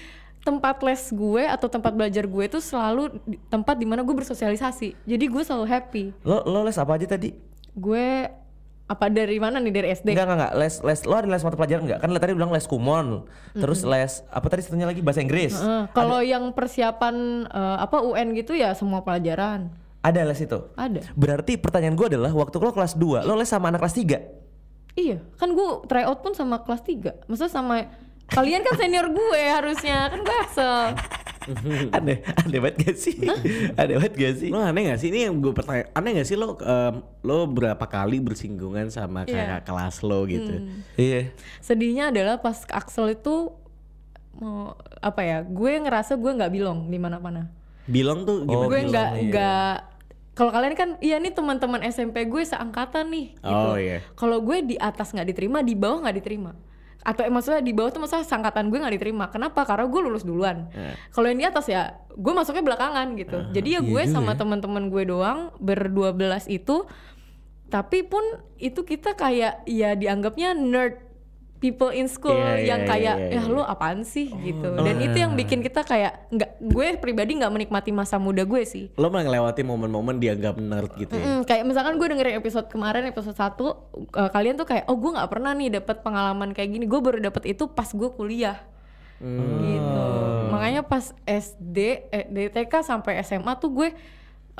tempat 0.41 0.81
les 0.81 1.03
gue 1.13 1.45
atau 1.45 1.69
tempat 1.69 1.93
belajar 1.93 2.25
gue 2.25 2.45
itu 2.47 2.59
selalu 2.65 3.21
tempat 3.53 3.77
di 3.77 3.85
mana 3.85 4.01
gue 4.01 4.17
bersosialisasi. 4.17 4.97
Jadi 5.05 5.25
gue 5.29 5.43
selalu 5.45 5.67
happy. 5.69 6.05
Lo 6.25 6.41
lo 6.49 6.65
les 6.65 6.81
apa 6.81 6.97
aja 6.97 7.05
tadi? 7.05 7.37
Gue 7.77 8.25
apa 8.91 9.07
dari 9.07 9.39
mana 9.39 9.63
nih 9.63 9.71
dari 9.71 9.89
SD? 9.95 10.11
Enggak 10.11 10.27
enggak 10.27 10.39
enggak 10.43 10.53
les 10.59 10.75
les 10.83 11.01
lo 11.07 11.15
ada 11.15 11.29
les 11.31 11.43
mata 11.47 11.55
pelajaran 11.55 11.83
enggak? 11.87 11.99
Kan 12.03 12.11
tadi 12.19 12.33
bilang 12.35 12.51
les 12.51 12.67
kumon. 12.67 13.07
Terus 13.55 13.87
les 13.87 14.27
apa 14.27 14.47
tadi 14.51 14.67
satunya 14.67 14.91
lagi 14.91 14.99
bahasa 14.99 15.23
Inggris. 15.23 15.55
Eh, 15.55 15.85
kalau 15.95 16.19
yang 16.19 16.51
persiapan 16.51 17.47
eh, 17.47 17.77
apa 17.79 18.03
UN 18.03 18.35
gitu 18.35 18.59
ya 18.59 18.75
semua 18.75 19.07
pelajaran 19.07 19.71
Ada 20.03 20.27
les 20.27 20.41
itu. 20.43 20.59
ada. 20.75 21.07
Berarti 21.15 21.55
pertanyaan 21.55 21.95
gue 21.95 22.09
adalah 22.11 22.33
waktu 22.33 22.57
lo 22.57 22.73
kelas 22.73 22.97
2, 22.97 23.21
lo 23.23 23.37
les 23.37 23.47
sama 23.47 23.69
anak 23.69 23.85
kelas 23.85 23.95
3? 23.95 24.97
Iya, 24.97 25.23
kan 25.39 25.53
gue 25.53 25.69
tryout 25.87 26.19
pun 26.19 26.33
sama 26.33 26.67
kelas 26.67 26.83
3 26.83 27.29
Maksudnya 27.31 27.53
sama 27.53 27.87
kalian 28.27 28.65
kan 28.65 28.75
senior 28.75 29.07
gue 29.07 29.43
harusnya 29.45 30.09
kan 30.09 30.21
gue 30.25 30.37
Axel. 30.41 30.83
aneh, 31.97 32.21
aneh 32.21 32.59
banget 32.59 32.77
gak 32.83 32.97
sih? 32.97 33.17
aneh 33.75 33.95
banget 33.97 34.15
gak 34.15 34.35
sih? 34.37 34.49
Lo 34.49 34.61
aneh 34.61 34.83
gak 34.87 34.99
sih 34.99 35.09
ini 35.09 35.25
yang 35.25 35.39
gue 35.39 35.51
pertanya 35.51 35.89
aneh 35.93 36.11
gak 36.15 36.29
sih 36.29 36.37
lo 36.37 36.55
em, 36.57 36.95
lo 37.21 37.47
berapa 37.47 37.81
kali 37.83 38.21
bersinggungan 38.21 38.89
sama 38.89 39.25
kakak 39.25 39.37
Iya. 39.41 39.65
kelas 39.65 39.97
lo 40.01 40.25
gitu? 40.25 40.55
Iya. 40.95 41.33
Sedihnya 41.59 42.11
adalah 42.11 42.39
pas 42.39 42.65
Axel 42.69 43.15
itu 43.15 43.57
mau 44.33 44.77
apa 44.99 45.21
ya? 45.21 45.39
Gue 45.43 45.77
ngerasa 45.77 46.15
gue 46.15 46.31
nggak 46.31 46.53
bilong 46.53 46.87
di 46.87 46.97
mana-mana. 46.97 47.49
Bilang 47.85 48.23
tuh 48.23 48.45
Oh, 48.45 48.47
gimana? 48.47 48.67
gue 48.67 48.79
bilong, 48.79 48.91
nggak 48.93 49.09
iya. 49.11 49.23
nggak 49.27 49.75
kalau 50.31 50.51
kalian 50.51 50.73
kan 50.73 50.91
iya 51.01 51.19
nih 51.19 51.35
teman-teman 51.35 51.85
SMP 51.85 52.25
gue 52.25 52.41
seangkatan 52.41 53.11
nih 53.11 53.27
gitu. 53.35 53.67
Oh, 53.67 53.77
iya. 53.77 54.01
Kalau 54.15 54.41
gue 54.41 54.63
di 54.63 54.77
atas 54.77 55.11
nggak 55.11 55.27
diterima, 55.27 55.61
di 55.61 55.75
bawah 55.75 56.05
nggak 56.05 56.17
diterima. 56.17 56.53
Atau 57.01 57.25
eh, 57.25 57.33
maksudnya 57.33 57.65
di 57.65 57.73
bawah 57.73 57.91
tuh 57.91 58.01
maksudnya 58.05 58.25
seangkatan 58.29 58.69
gue 58.69 58.79
nggak 58.79 58.95
diterima. 59.01 59.33
Kenapa? 59.33 59.65
Karena 59.65 59.89
gue 59.89 60.01
lulus 60.01 60.25
duluan. 60.25 60.69
Kalau 61.11 61.27
yang 61.27 61.41
di 61.41 61.47
atas 61.49 61.67
ya 61.67 61.97
gue 62.13 62.33
masuknya 62.33 62.65
belakangan 62.65 63.07
gitu. 63.17 63.39
Jadi 63.57 63.69
ya 63.77 63.81
gue 63.81 64.03
sama 64.09 64.37
teman-teman 64.37 64.93
gue 64.93 65.09
doang 65.09 65.53
berdua 65.59 66.13
belas 66.13 66.45
itu 66.47 66.85
tapi 67.71 68.03
pun 68.03 68.21
itu 68.59 68.83
kita 68.83 69.15
kayak 69.15 69.63
ya 69.65 69.95
dianggapnya 69.95 70.59
nerd 70.59 71.10
people 71.61 71.93
in 71.93 72.09
school 72.09 72.35
Iya, 72.35 72.57
iya, 72.57 72.69
yang 72.73 72.81
iya, 72.83 72.89
kayak 72.89 73.17
iya, 73.21 73.37
ya 73.37 73.43
iya. 73.45 73.53
lo 73.53 73.63
apaan 73.63 74.03
sih? 74.03 74.33
Gitu. 74.33 74.65
Dan 74.65 74.97
itu 75.05 75.17
yang 75.21 75.37
bikin 75.37 75.61
kita 75.61 75.85
kayak 75.85 76.27
nggak 76.33 76.51
gue 76.57 76.89
pribadi 76.97 77.37
nggak 77.37 77.53
menikmati 77.53 77.93
masa 77.93 78.17
muda 78.17 78.43
gue 78.49 78.65
sih. 78.65 78.89
Lo 78.97 79.13
malah 79.13 79.29
ngelewati 79.29 79.63
momen-momen 79.63 80.17
dianggap 80.17 80.57
nerd 80.57 80.91
gitu 80.97 81.13
ya? 81.15 81.25
Mm, 81.25 81.41
kayak 81.45 81.65
misalkan 81.69 82.01
gue 82.01 82.07
dengerin 82.09 82.35
episode 82.41 82.67
kemarin 82.73 83.05
episode 83.13 83.37
1 83.37 83.61
uh, 83.61 83.77
kalian 84.33 84.57
tuh 84.57 84.67
kayak 84.67 84.89
oh 84.89 84.97
gue 84.97 85.11
nggak 85.13 85.31
pernah 85.31 85.53
nih 85.53 85.69
dapat 85.79 86.01
pengalaman 86.01 86.57
kayak 86.57 86.73
gini. 86.73 86.89
Gue 86.89 87.01
baru 87.05 87.21
dapat 87.21 87.45
itu 87.53 87.69
pas 87.69 87.87
gue 87.93 88.09
kuliah. 88.09 88.59
Gitu. 89.21 90.05
Makanya 90.49 90.81
pas 90.81 91.13
SD 91.29 92.09
eh, 92.09 92.25
dari 92.33 92.49
TK 92.49 92.81
sampai 92.81 93.21
SMA 93.21 93.53
tuh 93.61 93.69
gue 93.69 93.89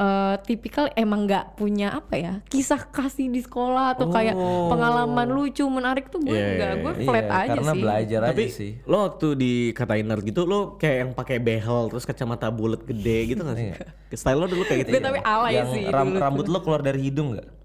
eh, 0.01 0.35
tipikal 0.43 0.89
emang 0.95 1.21
nggak 1.23 1.55
punya 1.55 1.93
apa 1.93 2.15
ya 2.15 2.33
kisah 2.47 2.89
kasih 2.89 3.29
di 3.29 3.39
sekolah 3.39 3.93
atau 3.93 4.09
kayak 4.09 4.33
pengalaman 4.67 5.29
lucu 5.29 5.61
menarik 5.63 6.09
tuh 6.09 6.19
gue 6.19 6.33
Iya, 6.33 6.49
nggak 6.55 6.71
iya, 6.71 6.81
gue 6.81 6.93
Iya, 6.95 7.05
flat 7.05 7.29
aja 7.29 7.49
karena 7.53 7.71
sih 7.71 7.81
belajar 7.81 8.21
Tapi 8.25 8.43
aja 8.43 8.55
sih. 8.55 8.73
lo 8.83 8.97
waktu 9.03 9.27
dikatain 9.35 10.07
nerd 10.07 10.25
gitu 10.25 10.41
lo 10.43 10.61
kayak 10.75 10.97
yang 10.99 11.11
pakai 11.13 11.37
behel 11.39 11.87
terus 11.87 12.03
kacamata 12.03 12.49
bulat 12.49 12.81
gede 12.83 13.19
gitu 13.29 13.41
gak 13.43 13.55
sih? 13.55 13.69
Style 14.17 14.37
lo 14.37 14.47
dulu 14.47 14.65
kayak 14.65 14.81
gitu. 14.83 14.91
gue 14.91 15.03
tapi 15.03 15.21
alay 15.21 15.53
Yang 15.55 15.69
sih 15.71 15.83
ram- 15.87 16.09
dulu. 16.09 16.19
rambut 16.19 16.47
lo 16.47 16.59
keluar 16.61 16.81
dari 16.81 17.01
hidung 17.03 17.37
nggak? 17.37 17.60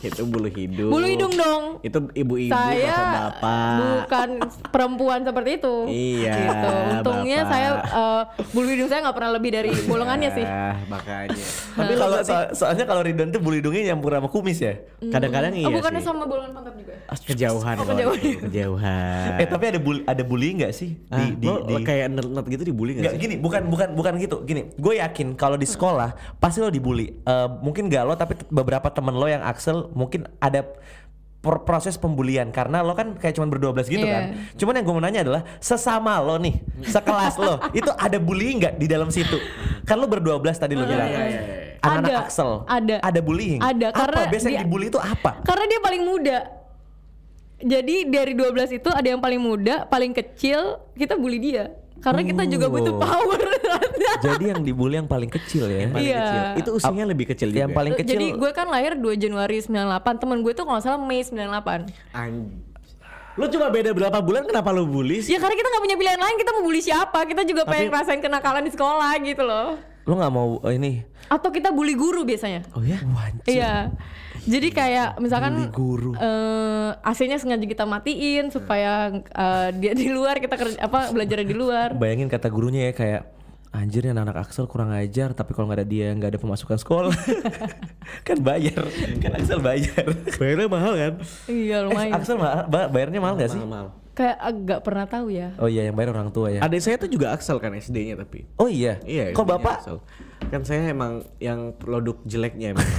Itu 0.00 0.22
bulu 0.22 0.46
hidung. 0.46 0.88
bulu 0.88 1.04
hidung 1.04 1.32
dong 1.32 1.62
Itu 1.80 1.98
ibu-ibu 2.12 2.50
saya 2.50 2.94
bapak-bapak. 3.34 3.78
bukan 3.98 4.28
perempuan 4.68 5.20
seperti 5.20 5.50
itu. 5.56 5.74
Iya, 5.86 6.34
Gitu. 6.38 6.70
Untungnya 6.92 7.38
Bapak. 7.40 7.50
saya 7.50 7.68
eh, 7.84 8.22
bulu 8.48 8.68
hidung 8.68 8.86
saya 8.86 9.00
nggak 9.02 9.16
pernah 9.16 9.32
lebih 9.32 9.50
dari 9.52 9.70
bolongannya 9.84 10.30
sih. 10.32 10.44
Ah, 10.44 10.78
makanya. 10.86 11.34
Tapi 11.78 11.92
kalau 11.94 12.16
so- 12.20 12.50
soalnya 12.54 12.84
kalau 12.84 13.02
Ridwan 13.02 13.28
tuh 13.28 13.38
bulu 13.38 13.54
hidungnya 13.54 13.82
nyampur 13.88 14.10
sama 14.12 14.28
kumis 14.28 14.58
ya. 14.58 14.74
Kadang-kadang 15.00 15.52
iya 15.52 15.66
oh, 15.66 15.72
bukannya 15.72 15.98
sih. 15.98 16.06
sama 16.06 16.24
bolongan 16.24 16.52
pantat 16.52 16.74
juga. 16.74 16.92
ya? 16.94 17.14
Kejauhan. 17.24 17.74
Oh, 17.74 17.84
kejauhan. 17.84 18.22
Kejauhan. 18.44 19.30
Eh 19.36 19.46
tapi 19.46 19.64
ada 19.66 19.78
bully, 19.78 20.00
ada 20.04 20.22
bullying 20.22 20.56
nggak 20.58 20.72
sih 20.72 20.94
Ah, 21.08 21.18
di 21.20 21.34
di, 21.36 21.46
lo 21.46 21.62
di 21.64 21.74
kayak 21.80 22.06
nerd-nerd 22.08 22.46
gitu 22.48 22.62
dibully 22.64 22.92
gak 22.92 23.02
Nggak 23.02 23.14
sih? 23.14 23.20
gini, 23.20 23.34
bukan 23.36 23.62
bukan 23.66 23.88
bukan 23.94 24.12
gitu. 24.16 24.36
Gini, 24.42 24.70
gue 24.72 24.94
yakin 24.96 25.34
kalau 25.34 25.54
di 25.54 25.64
sekolah 25.64 26.12
pasti 26.36 26.58
lo 26.58 26.68
dibully. 26.68 27.18
Eh, 27.18 27.48
mungkin 27.60 27.86
gak 27.86 28.04
lo 28.04 28.14
tapi 28.14 28.38
beberapa 28.46 28.86
temen 28.88 29.12
lo 29.12 29.26
yang 29.26 29.40
Axel 29.40 29.87
mungkin 29.92 30.28
ada 30.38 30.64
proses 31.38 31.94
pembulian 31.94 32.50
karena 32.50 32.82
lo 32.82 32.92
kan 32.92 33.14
kayak 33.14 33.32
cuman 33.32 33.48
berdua 33.48 33.70
belas 33.70 33.86
gitu 33.86 34.02
Iya. 34.02 34.10
kan. 34.10 34.24
Cuman 34.58 34.72
yang 34.74 34.84
gue 34.84 34.92
mau 34.92 35.00
nanya 35.00 35.20
adalah 35.22 35.42
sesama 35.58 36.18
lo 36.18 36.34
nih, 36.36 36.60
sekelas 36.82 37.38
lo, 37.38 37.62
itu 37.78 37.88
ada 37.88 38.18
bullying 38.18 38.58
nggak 38.58 38.74
di 38.74 38.86
dalam 38.86 39.08
situ? 39.08 39.38
Kan 39.86 39.96
lo 39.96 40.10
berdua 40.10 40.36
belas 40.36 40.58
tadi 40.58 40.74
lo 40.74 40.82
bilang. 40.82 41.06
Anak-anak 41.78 42.10
Ada, 42.10 42.14
Axel. 42.20 42.50
ada. 42.66 42.96
Ada 42.98 43.20
bullying. 43.22 43.62
Ada, 43.62 43.94
Apa? 43.94 43.98
karena 44.02 44.20
biasanya 44.26 44.52
dia- 44.52 44.62
dibully 44.66 44.86
itu 44.90 44.98
apa? 44.98 45.30
Karena 45.46 45.64
dia 45.64 45.80
paling 45.80 46.02
muda. 46.02 46.38
Jadi 47.58 47.96
dari 48.06 48.32
12 48.34 48.70
itu 48.72 48.90
ada 48.90 49.02
yang 49.02 49.18
paling 49.18 49.38
muda, 49.38 49.86
paling 49.86 50.10
kecil, 50.10 50.78
kita 50.94 51.14
bully 51.14 51.38
dia. 51.38 51.70
Karena 51.98 52.22
kita 52.22 52.42
juga 52.44 52.66
butuh 52.66 52.92
Oh. 52.92 53.00
power. 53.00 53.40
Jadi 54.24 54.44
yang 54.48 54.62
dibully 54.62 54.96
yang 54.96 55.06
paling 55.06 55.28
kecil 55.28 55.66
ya. 55.66 55.86
Paling 55.88 56.04
Iya. 56.04 56.18
kecil. 56.18 56.42
Itu 56.56 56.70
usianya 56.74 57.06
lebih 57.06 57.26
kecil 57.28 57.48
juga. 57.48 57.60
Yang 57.60 57.72
paling 57.72 57.94
kecil. 57.94 58.12
Jadi 58.12 58.26
gue 58.34 58.50
kan 58.52 58.66
lahir 58.66 58.92
2 58.94 59.14
Januari 59.14 59.58
98, 59.58 59.78
temen 60.16 60.38
gue 60.40 60.52
tuh 60.52 60.62
kalau 60.62 60.74
nggak 60.74 60.84
salah 60.84 61.00
Mei 61.00 61.20
98. 61.20 61.86
Anj- 62.12 62.66
Lo 63.34 63.46
cuma 63.46 63.70
beda 63.70 63.94
berapa 63.94 64.18
bulan 64.18 64.42
kenapa 64.42 64.70
lo 64.70 64.82
bully 64.82 65.22
sih? 65.22 65.30
Ya 65.30 65.38
karena 65.38 65.54
kita 65.54 65.68
nggak 65.68 65.84
punya 65.84 65.96
pilihan 65.96 66.18
lain, 66.18 66.36
kita 66.36 66.50
mau 66.50 66.62
bully 66.64 66.82
siapa? 66.82 67.22
Kita 67.22 67.42
juga 67.44 67.62
Tapi- 67.62 67.70
pengen 67.76 67.88
rasain 67.88 68.18
kenakalan 68.18 68.62
di 68.62 68.72
sekolah 68.72 69.14
gitu 69.20 69.42
loh. 69.42 69.78
lo 70.02 70.16
nggak 70.16 70.32
mau 70.32 70.58
eh, 70.64 70.74
ini? 70.74 70.92
Atau 71.28 71.52
kita 71.52 71.68
bully 71.68 71.92
guru 71.92 72.24
biasanya. 72.24 72.64
Oh 72.72 72.80
ya? 72.80 72.98
Iya. 73.44 73.92
Jadi 74.44 74.68
kayak 74.68 75.16
misalkan 75.16 75.56
Bully 75.56 75.70
guru. 75.70 76.10
eh, 76.12 76.90
AC-nya 77.02 77.36
sengaja 77.36 77.64
kita 77.64 77.82
matiin 77.82 78.48
supaya 78.48 79.10
eh, 79.14 79.68
dia 79.74 79.92
di 79.92 80.06
luar 80.08 80.36
kita 80.36 80.54
kerja 80.54 80.78
apa 80.78 81.08
belajar 81.08 81.40
di 81.40 81.52
luar. 81.52 81.92
Bayangin 81.92 82.26
kata 82.26 82.46
gurunya 82.46 82.88
ya 82.88 82.94
kayak 82.94 83.22
Anjir 83.68 84.00
ya 84.00 84.12
anak 84.12 84.32
Axel 84.38 84.64
kurang 84.64 84.88
ajar 84.90 85.32
tapi 85.32 85.52
kalau 85.52 85.68
nggak 85.68 85.78
ada 85.78 85.86
dia 85.86 86.08
nggak 86.10 86.30
ada 86.30 86.38
pemasukan 86.38 86.78
sekolah 86.78 87.12
kan 88.26 88.40
bayar 88.40 88.80
kan 89.18 89.32
Axel 89.34 89.60
bayar 89.60 90.08
Bayarnya 90.34 90.66
mahal 90.66 90.92
kan? 90.94 91.12
Iya 91.44 91.76
eh, 91.76 91.80
lumayan. 91.84 92.12
Axel 92.16 92.36
ma- 92.36 92.64
ba- 92.64 92.88
bayarnya 92.88 93.20
mahal 93.20 93.36
nggak 93.36 93.50
sih 93.50 93.60
Mahal. 93.60 93.92
Kayak 94.16 94.36
agak 94.40 94.80
pernah 94.80 95.04
tahu 95.04 95.28
ya. 95.28 95.52
oh 95.56 95.68
iya 95.68 95.84
yang 95.84 95.94
bayar 95.94 96.10
orang 96.10 96.32
tua 96.32 96.48
ya 96.48 96.58
Adik 96.58 96.80
saya 96.80 96.96
tuh 96.96 97.06
juga 97.06 97.28
Axel 97.30 97.60
kan 97.60 97.70
SD-nya 97.70 98.16
tapi. 98.16 98.48
oh 98.56 98.66
iya 98.66 99.04
Iya. 99.04 99.36
kok 99.36 99.44
bapak 99.44 99.84
Axel. 99.84 100.00
Kan 100.48 100.64
saya 100.64 100.88
emang 100.88 101.12
yang 101.36 101.76
produk 101.76 102.16
jeleknya 102.24 102.72
emang. 102.72 102.88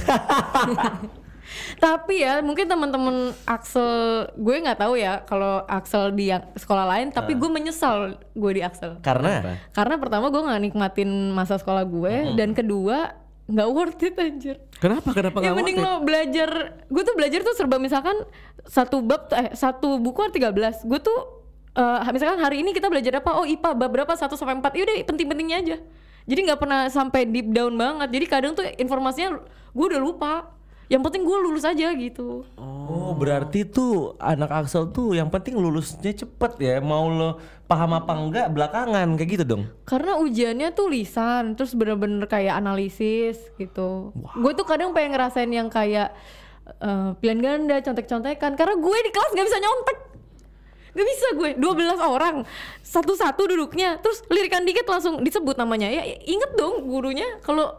Tapi 1.76 2.22
ya 2.22 2.40
mungkin 2.40 2.66
teman-teman 2.66 3.16
Axel 3.44 3.90
gue 4.34 4.54
nggak 4.60 4.78
tahu 4.78 4.94
ya 4.94 5.24
kalau 5.24 5.64
Axel 5.66 6.12
di 6.12 6.30
sekolah 6.56 6.86
lain. 6.86 7.10
Tapi 7.10 7.34
gue 7.34 7.50
menyesal 7.50 8.16
gue 8.32 8.50
di 8.52 8.62
Axel. 8.62 8.98
karena 9.00 9.58
Karena 9.70 9.94
pertama 9.96 10.28
gue 10.28 10.40
nggak 10.40 10.60
nikmatin 10.62 11.10
masa 11.30 11.56
sekolah 11.56 11.82
gue 11.84 12.34
dan 12.34 12.52
kedua 12.52 13.16
nggak 13.50 13.68
worth 13.74 13.98
it 14.00 14.14
anjir. 14.14 14.56
Kenapa? 14.78 15.10
Kenapa 15.10 15.42
Ya 15.42 15.50
nggak 15.50 15.56
mending 15.58 15.78
worth 15.78 15.90
it? 15.90 15.90
lo 15.90 16.06
belajar 16.06 16.50
Gue 16.86 17.02
tuh 17.02 17.14
belajar 17.18 17.40
tuh 17.42 17.54
serba 17.58 17.76
misalkan 17.76 18.14
Satu 18.62 19.02
bab 19.02 19.26
eh 19.34 19.50
satu 19.52 19.98
buku 19.98 20.22
ada 20.22 20.54
13 20.54 20.86
Gue 20.86 21.02
tuh 21.02 21.18
eh, 21.74 22.00
Misalkan 22.14 22.38
hari 22.38 22.62
ini 22.62 22.70
kita 22.70 22.86
belajar 22.86 23.18
apa 23.18 23.36
Oh 23.36 23.44
IPA 23.44 23.74
bab 23.74 23.90
berapa 23.90 24.14
1 24.14 24.30
sampai 24.32 24.54
4 24.56 24.70
Yaudah 24.78 24.94
penting-pentingnya 25.02 25.56
aja 25.60 25.76
Jadi 26.24 26.40
nggak 26.46 26.60
pernah 26.62 26.86
sampai 26.88 27.26
deep 27.26 27.50
down 27.50 27.74
banget 27.74 28.08
Jadi 28.14 28.24
kadang 28.30 28.52
tuh 28.54 28.64
informasinya 28.78 29.42
Gue 29.74 29.86
udah 29.90 30.00
lupa 30.00 30.32
Yang 30.90 31.02
penting 31.06 31.22
gue 31.22 31.38
lulus 31.38 31.62
aja 31.62 31.94
gitu. 31.94 32.42
Oh 32.58 33.14
berarti 33.14 33.62
tuh 33.62 34.18
anak 34.18 34.50
Axel 34.66 34.90
tuh 34.90 35.14
yang 35.14 35.30
penting 35.30 35.54
lulusnya 35.54 36.10
cepet 36.10 36.52
ya. 36.58 36.82
Mau 36.82 37.06
lo 37.06 37.38
paham 37.70 37.94
apa 37.94 38.10
enggak 38.18 38.50
belakangan 38.50 39.06
kayak 39.14 39.30
gitu 39.38 39.44
dong. 39.46 39.70
Karena 39.86 40.18
ujiannya 40.18 40.74
tuh 40.74 40.90
lisan 40.90 41.54
Terus 41.54 41.78
bener-bener 41.78 42.26
kayak 42.26 42.58
analisis 42.58 43.38
gitu. 43.54 44.10
Gue 44.34 44.52
tuh 44.58 44.66
kadang 44.66 44.90
pengen 44.90 45.14
ngerasain 45.14 45.46
yang 45.46 45.70
kayak 45.70 46.10
eh, 46.82 47.10
Pilihan 47.22 47.38
ganda, 47.38 47.78
contek-contekan. 47.86 48.58
Karena 48.58 48.74
gue 48.74 48.96
di 49.06 49.10
kelas 49.14 49.30
gak 49.30 49.46
bisa 49.46 49.58
nyontek. 49.62 49.98
Gak 50.90 51.06
bisa 51.06 51.26
gue, 51.38 51.50
12 51.54 52.02
orang. 52.02 52.36
Satu-satu 52.82 53.46
duduknya 53.46 54.02
Terus 54.02 54.26
lirikan 54.26 54.66
dikit 54.66 54.90
langsung 54.90 55.22
disebut 55.22 55.54
namanya. 55.54 55.86
Ya 55.86 56.02
inget 56.02 56.50
dong 56.58 56.82
gurunya 56.90 57.38
Kalau 57.46 57.78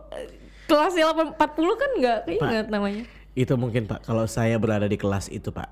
eh, 0.71 0.79
kelasnya 0.79 1.03
840 1.35 1.81
kan 1.81 1.91
gak 1.99 2.19
keinget 2.25 2.67
namanya 2.71 3.03
Itu 3.31 3.55
mungkin 3.55 3.87
Pak, 3.87 4.07
kalau 4.07 4.27
saya 4.27 4.55
berada 4.59 4.87
di 4.87 4.95
kelas 4.95 5.31
itu 5.31 5.51
Pak. 5.51 5.69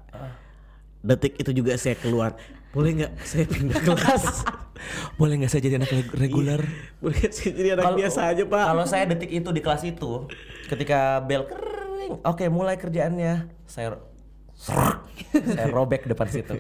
Detik 1.00 1.40
itu 1.40 1.52
juga 1.52 1.76
saya 1.80 1.96
keluar. 1.96 2.36
Boleh 2.72 3.04
nggak 3.04 3.14
saya 3.24 3.44
pindah 3.48 3.80
kelas? 3.84 4.24
boleh 5.20 5.44
nggak 5.44 5.52
saya 5.52 5.62
jadi 5.68 5.76
anak 5.76 5.92
reg- 5.92 6.16
reguler 6.16 6.62
Boleh 7.04 7.20
nggak 7.20 7.34
saya 7.36 7.52
jadi 7.52 7.70
anak 7.76 8.00
biasa 8.00 8.20
aja 8.32 8.44
Pak? 8.48 8.64
Kalau 8.64 8.86
saya 8.88 9.04
detik 9.12 9.32
itu 9.32 9.50
di 9.52 9.60
kelas 9.60 9.84
itu, 9.84 10.12
ketika 10.72 11.20
bel 11.20 11.44
kering, 11.50 12.24
oke 12.24 12.46
mulai 12.48 12.80
kerjaannya, 12.80 13.52
saya 13.68 14.00
saya 14.56 15.68
robek 15.68 16.08
depan 16.08 16.28
situ. 16.32 16.56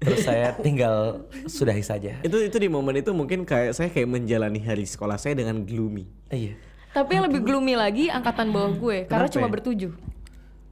terus 0.00 0.24
saya 0.24 0.56
tinggal 0.56 1.26
sudahi 1.44 1.84
saja. 1.84 2.16
Itu 2.24 2.40
itu 2.40 2.56
di 2.56 2.72
momen 2.72 3.02
itu 3.02 3.12
mungkin 3.12 3.44
kayak 3.44 3.76
saya 3.76 3.92
kayak 3.92 4.08
menjalani 4.08 4.62
hari 4.64 4.88
sekolah 4.88 5.20
saya 5.20 5.36
dengan 5.36 5.60
gloomy. 5.66 6.08
Iya. 6.32 6.56
Tapi 6.90 7.10
yang 7.12 7.24
lebih 7.26 7.40
gloomy 7.40 7.74
lagi 7.74 8.08
angkatan 8.08 8.50
bawah 8.50 8.72
gue 8.72 8.96
karena 9.04 9.26
Kenapa 9.26 9.34
cuma 9.34 9.46
ya? 9.46 9.52
bertujuh. 9.54 9.92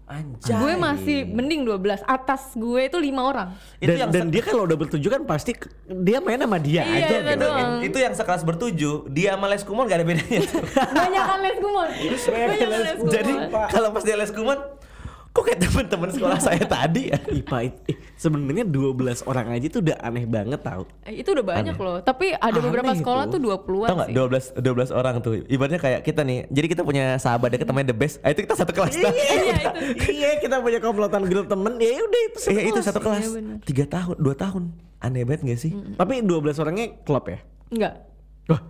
Anjay. 0.09 0.57
Gue 0.57 0.73
masih 0.75 1.19
mending 1.29 1.69
12. 1.69 2.01
Atas 2.03 2.57
gue 2.57 2.81
itu 2.81 2.97
lima 2.97 3.23
orang. 3.23 3.53
Itu 3.77 3.93
dan, 3.93 4.01
yang 4.01 4.09
dan 4.09 4.27
dia 4.33 4.41
kalau 4.41 4.65
udah 4.65 4.73
bertujuh 4.75 5.05
kan 5.07 5.23
pasti 5.23 5.53
dia 5.85 6.19
main 6.19 6.41
sama 6.41 6.57
dia 6.57 6.81
Iya, 6.81 6.97
aja 6.97 6.97
itu 6.97 7.15
gitu. 7.29 7.45
doang. 7.45 7.73
itu 7.85 7.99
yang 8.01 8.15
sekelas 8.17 8.41
bertujuh, 8.41 8.95
dia 9.07 9.37
sama 9.37 9.53
Les 9.53 9.61
Kumon 9.61 9.85
gak 9.85 10.01
ada 10.01 10.07
bedanya. 10.09 10.41
Banyak 10.97 11.23
kan 11.23 11.39
les 11.45 11.57
kumon. 11.61 11.89
Banyak 12.25 12.57
les 12.57 12.93
kumon. 12.97 13.13
Jadi 13.13 13.33
kalau 13.69 13.89
pas 13.93 14.01
dia 14.01 14.17
Les 14.17 14.33
Kumon, 14.33 14.59
kok 15.29 15.43
kayak 15.45 15.61
teman-teman 15.61 16.09
sekolah 16.11 16.39
saya 16.39 16.59
tadi 16.61 17.09
ya? 17.09 17.19
IPA 17.39 17.59
it- 17.63 17.81
eh, 17.87 17.97
sebenarnya 18.15 18.65
12 18.65 18.95
orang 19.23 19.47
aja 19.51 19.67
tuh 19.69 19.81
udah 19.81 19.97
aneh 19.99 20.25
banget 20.25 20.61
tau. 20.61 20.83
Eh, 21.03 21.21
itu 21.21 21.31
udah 21.31 21.45
banyak 21.47 21.75
loh. 21.75 21.99
Tapi 22.01 22.33
ada 22.33 22.59
beberapa 22.59 22.91
Aneh 22.91 22.99
sekolah 22.99 23.25
itu. 23.25 23.33
tuh 23.33 23.41
20-an 23.63 23.87
Tahu 23.87 23.97
nggak 23.97 24.11
sih. 24.11 24.17
12 24.59 24.91
12 24.91 24.91
orang 24.93 25.15
tuh. 25.19 25.33
Ibaratnya 25.45 25.79
kayak 25.79 26.01
kita 26.03 26.21
nih. 26.23 26.39
Jadi 26.49 26.67
kita 26.69 26.83
punya 26.83 27.05
sahabat 27.17 27.49
deket 27.51 27.67
namanya 27.67 27.91
The 27.91 27.97
Best. 27.97 28.19
Ah, 28.21 28.31
itu 28.31 28.43
kita 28.43 28.55
satu 28.55 28.73
kelas. 28.73 28.95
Bang. 28.95 29.15
Iya 29.15 29.35
itu. 29.39 29.71
iya 30.11 30.31
kita 30.37 30.57
punya 30.59 30.79
komplotan 30.79 31.23
grup 31.25 31.47
temen 31.47 31.73
ya 31.77 31.99
udah 31.99 32.21
itu 32.25 32.39
Iya 32.49 32.63
itu 32.67 32.81
satu 32.81 32.99
kelas. 32.99 33.25
Iya. 33.29 33.63
Tiga 33.63 33.85
tahun, 33.87 34.17
dua 34.17 34.35
tahun. 34.35 34.63
Aneh 34.99 35.23
banget 35.23 35.47
gak 35.47 35.61
sih? 35.61 35.71
Tapi 35.95 36.21
12 36.21 36.35
orangnya 36.59 36.87
klub 37.03 37.23
ya? 37.25 37.39
Enggak. 37.71 37.95
Wah, 38.47 38.61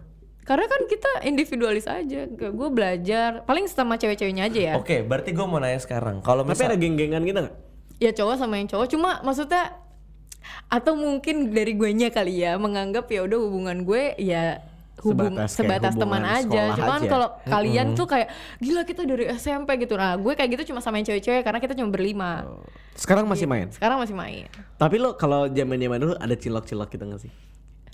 Karena 0.48 0.64
kan 0.64 0.80
kita 0.88 1.10
individualis 1.28 1.84
aja. 1.84 2.24
Gue 2.32 2.68
belajar 2.72 3.44
paling 3.44 3.68
sama 3.68 4.00
cewek-ceweknya 4.00 4.48
aja 4.48 4.60
ya. 4.72 4.74
Oke, 4.80 5.04
berarti 5.04 5.36
gue 5.36 5.44
mau 5.44 5.60
nanya 5.60 5.76
sekarang. 5.76 6.24
Kalau 6.24 6.40
tapi 6.40 6.56
misal 6.56 6.72
ada 6.72 6.80
geng-gengan 6.80 7.20
gitu 7.20 7.38
gak? 7.44 7.54
Ya 8.00 8.10
cowok 8.16 8.40
sama 8.40 8.56
yang 8.56 8.64
cowok. 8.72 8.88
Cuma 8.88 9.20
maksudnya 9.20 9.76
atau 10.72 10.96
mungkin 10.96 11.52
dari 11.52 11.76
gue 11.76 11.92
nya 11.92 12.08
kali 12.08 12.40
ya 12.40 12.56
menganggap 12.56 13.04
ya 13.12 13.28
udah 13.28 13.38
hubungan 13.44 13.84
gue 13.84 14.16
ya 14.16 14.64
hubung 15.04 15.36
Sebatas 15.36 15.52
sebatas, 15.54 15.94
teman 15.94 16.24
aja. 16.24 16.62
Cuman 16.74 17.00
kalau 17.04 17.28
kalian 17.44 17.92
tuh 17.92 18.08
kayak 18.08 18.32
gila 18.58 18.82
kita 18.88 19.04
dari 19.04 19.28
SMP 19.36 19.76
gitu. 19.84 20.00
Nah, 20.00 20.16
gue 20.16 20.32
kayak 20.32 20.58
gitu 20.58 20.72
cuma 20.72 20.80
sama 20.80 20.96
yang 20.96 21.12
cewek-cewek 21.12 21.44
karena 21.44 21.60
kita 21.60 21.76
cuma 21.76 21.92
berlima. 21.92 22.48
Sekarang 22.96 23.28
masih 23.28 23.44
main? 23.44 23.68
Sekarang 23.68 24.00
masih 24.00 24.16
main. 24.16 24.48
Tapi 24.80 24.96
lo 24.96 25.14
kalau 25.14 25.46
zaman-zaman 25.46 25.98
dulu 26.00 26.14
ada 26.16 26.34
cilok-cilok 26.34 26.88
gitu 26.88 27.04
gak 27.04 27.20
sih? 27.20 27.32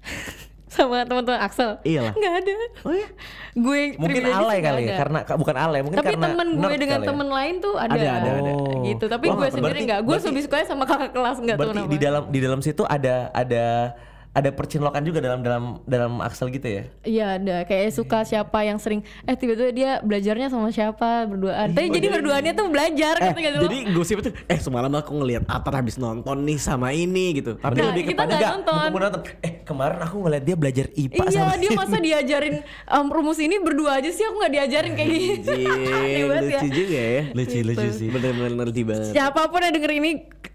Sama 0.75 1.07
teman-teman 1.07 1.39
Axel. 1.39 1.79
Iyalah. 1.87 2.13
Nggak 2.19 2.35
ada. 2.43 2.55
Oh 2.83 2.95
ya? 2.95 3.09
gue 3.55 3.81
mungkin 3.95 4.23
alay 4.27 4.59
nggak 4.59 4.75
kali 4.75 4.83
ya, 4.83 4.97
karena 4.99 5.19
ka- 5.23 5.39
bukan 5.39 5.55
alay, 5.55 5.81
mungkin 5.87 5.99
tapi 6.03 6.19
karena 6.19 6.27
temen 6.27 6.49
gue 6.59 6.75
dengan 6.75 6.99
ya. 6.99 7.07
temen 7.07 7.29
lain 7.31 7.55
tuh 7.63 7.75
ada, 7.79 7.95
Ada, 7.95 8.09
ada, 8.11 8.31
ada. 8.35 8.51
Oh. 8.51 8.83
gitu 8.83 9.05
tapi 9.07 9.27
gue 9.31 9.49
sendiri 9.55 9.79
enggak 9.87 10.01
gue 10.03 10.17
lebih 10.19 10.43
sukanya 10.43 10.67
sama 10.67 10.83
kakak 10.83 11.11
kelas 11.15 11.37
enggak 11.39 11.57
tuh 11.57 11.71
Berarti 11.71 11.79
namanya 11.79 11.95
di 11.95 11.99
dalam 12.03 12.23
di 12.35 12.39
dalam 12.43 12.61
situ 12.67 12.83
ada 12.83 13.31
ada 13.31 13.95
ada 14.35 14.51
percinlokan 14.51 14.99
juga 15.01 15.19
dalam 15.19 15.41
dalam 15.41 15.65
dalam 15.85 16.13
Axel 16.19 16.51
gitu 16.51 16.67
ya. 16.69 16.83
Iya 17.01 17.27
ada 17.39 17.57
kayak 17.63 17.89
suka 17.89 18.23
siapa 18.23 18.61
yang 18.61 18.77
sering 18.77 19.01
eh 19.23 19.33
tiba-tiba 19.33 19.71
dia 19.71 19.91
belajarnya 20.01 20.51
sama 20.51 20.69
siapa 20.69 21.25
berduaan. 21.25 21.71
Tapi 21.71 21.87
jadi 21.89 22.07
berduaannya 22.13 22.53
tuh 22.53 22.67
belajar 22.67 23.15
Eh, 23.17 23.27
gitu 23.29 23.41
gitu. 23.41 23.59
jadi 23.65 23.79
gosip 23.93 24.17
itu 24.19 24.31
eh 24.45 24.59
semalam 24.59 24.91
aku 24.91 25.15
ngelihat 25.15 25.47
Atar 25.47 25.75
habis 25.77 25.95
nonton 25.97 26.43
nih 26.43 26.59
sama 26.59 26.91
ini 26.91 27.39
gitu. 27.39 27.55
Tapi 27.57 27.75
Nah, 27.77 27.87
lebih 27.89 28.11
kepada 28.11 28.27
nggak 28.29 28.51
Enggak, 28.59 28.75
nonton. 28.91 29.01
nonton. 29.01 29.23
Eh 29.41 29.53
kemarin 29.63 29.99
aku 30.01 30.17
ngeliat 30.21 30.43
dia 30.43 30.57
belajar 30.57 30.87
IPA 30.93 31.25
Iya 31.25 31.31
sama 31.33 31.55
dia 31.55 31.65
ini. 31.65 31.79
masa 31.81 31.97
diajarin 31.97 32.57
um, 32.89 33.07
rumus 33.09 33.39
ini 33.39 33.57
berdua 33.57 33.97
aja 33.97 34.11
sih 34.11 34.21
aku 34.21 34.37
nggak 34.37 34.53
diajarin 34.53 34.93
kayak 34.93 35.11
gitu. 35.15 35.51
Banget 36.27 36.43
ya. 36.45 36.59
lucu 36.59 36.69
juga 36.69 36.99
ya. 36.99 37.23
lucu 37.31 37.59
lucu 37.63 37.89
sih. 37.93 38.09
Bener-bener 38.09 38.53
nerdy 38.57 38.83
banget. 38.83 39.11
Siapa 39.11 39.47
pun 39.47 39.61
yang 39.61 39.71
denger 39.73 39.93
ini 39.95 40.11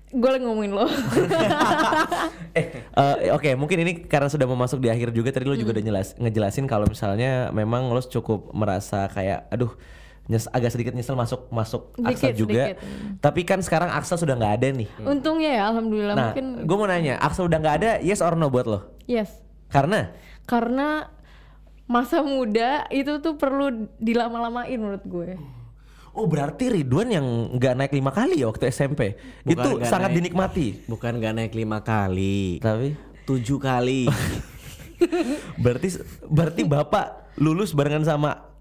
gue 0.10 0.26
lagi 0.28 0.44
ngomongin 0.44 0.74
lo. 0.74 0.84
Eh, 2.52 2.79
eh, 3.00 3.32
oke, 3.32 3.50
mungkin 3.56 3.78
ini 3.82 3.94
karena 4.04 4.28
sudah 4.28 4.44
mau 4.44 4.56
masuk 4.56 4.80
di 4.80 4.92
akhir 4.92 5.10
juga 5.10 5.32
tadi 5.32 5.48
lo 5.48 5.56
juga 5.56 5.72
udah 5.72 5.86
jelas 5.86 6.14
ngejelasin 6.16 6.66
kalau 6.66 6.84
misalnya 6.86 7.48
memang 7.50 7.88
lo 7.88 8.00
cukup 8.00 8.52
merasa 8.52 9.08
kayak 9.08 9.48
aduh 9.48 9.72
nyes, 10.30 10.46
agak 10.54 10.70
sedikit 10.70 10.94
nyesel 10.94 11.18
masuk 11.18 11.50
masuk 11.50 11.90
Sedikit, 11.98 12.34
juga. 12.38 12.64
sedikit. 12.70 12.78
Tapi 13.18 13.42
kan 13.44 13.60
sekarang 13.66 13.90
Axel 13.90 14.20
sudah 14.20 14.38
nggak 14.38 14.54
ada 14.62 14.68
nih. 14.70 14.90
Untungnya 15.02 15.52
ya 15.58 15.64
alhamdulillah 15.68 16.14
Nah, 16.14 16.24
mungkin 16.30 16.46
gue 16.70 16.76
mau 16.78 16.86
nanya, 16.86 17.18
Axel 17.18 17.50
udah 17.50 17.58
nggak 17.58 17.76
ada, 17.82 17.92
yes 18.00 18.22
or 18.22 18.38
no 18.38 18.48
buat 18.48 18.70
lo? 18.70 18.94
yes. 19.06 19.42
Karena 19.70 20.14
Karena 20.46 21.06
masa 21.86 22.22
muda 22.22 22.86
itu 22.90 23.18
tuh 23.22 23.38
perlu 23.38 23.90
dilama-lamain 23.98 24.78
menurut 24.78 25.02
gue. 25.06 25.34
Oh 26.20 26.28
berarti 26.28 26.68
Ridwan 26.68 27.08
yang 27.08 27.26
nggak 27.56 27.74
naik 27.80 27.94
lima 27.96 28.12
kali 28.12 28.44
ya 28.44 28.52
waktu 28.52 28.68
SMP 28.68 29.16
Bukan 29.48 29.56
itu 29.56 29.70
nggak 29.80 29.88
sangat 29.88 30.12
naik. 30.12 30.18
dinikmati. 30.20 30.68
Bukan 30.84 31.12
gak 31.24 31.34
naik 31.40 31.54
lima 31.56 31.80
kali, 31.80 32.60
Tapi 32.60 32.92
tujuh 33.24 33.56
kali. 33.56 34.04
berarti 35.64 35.96
berarti 36.28 36.62
bapak 36.68 37.40
lulus 37.40 37.72
barengan 37.72 38.04
sama 38.04 38.52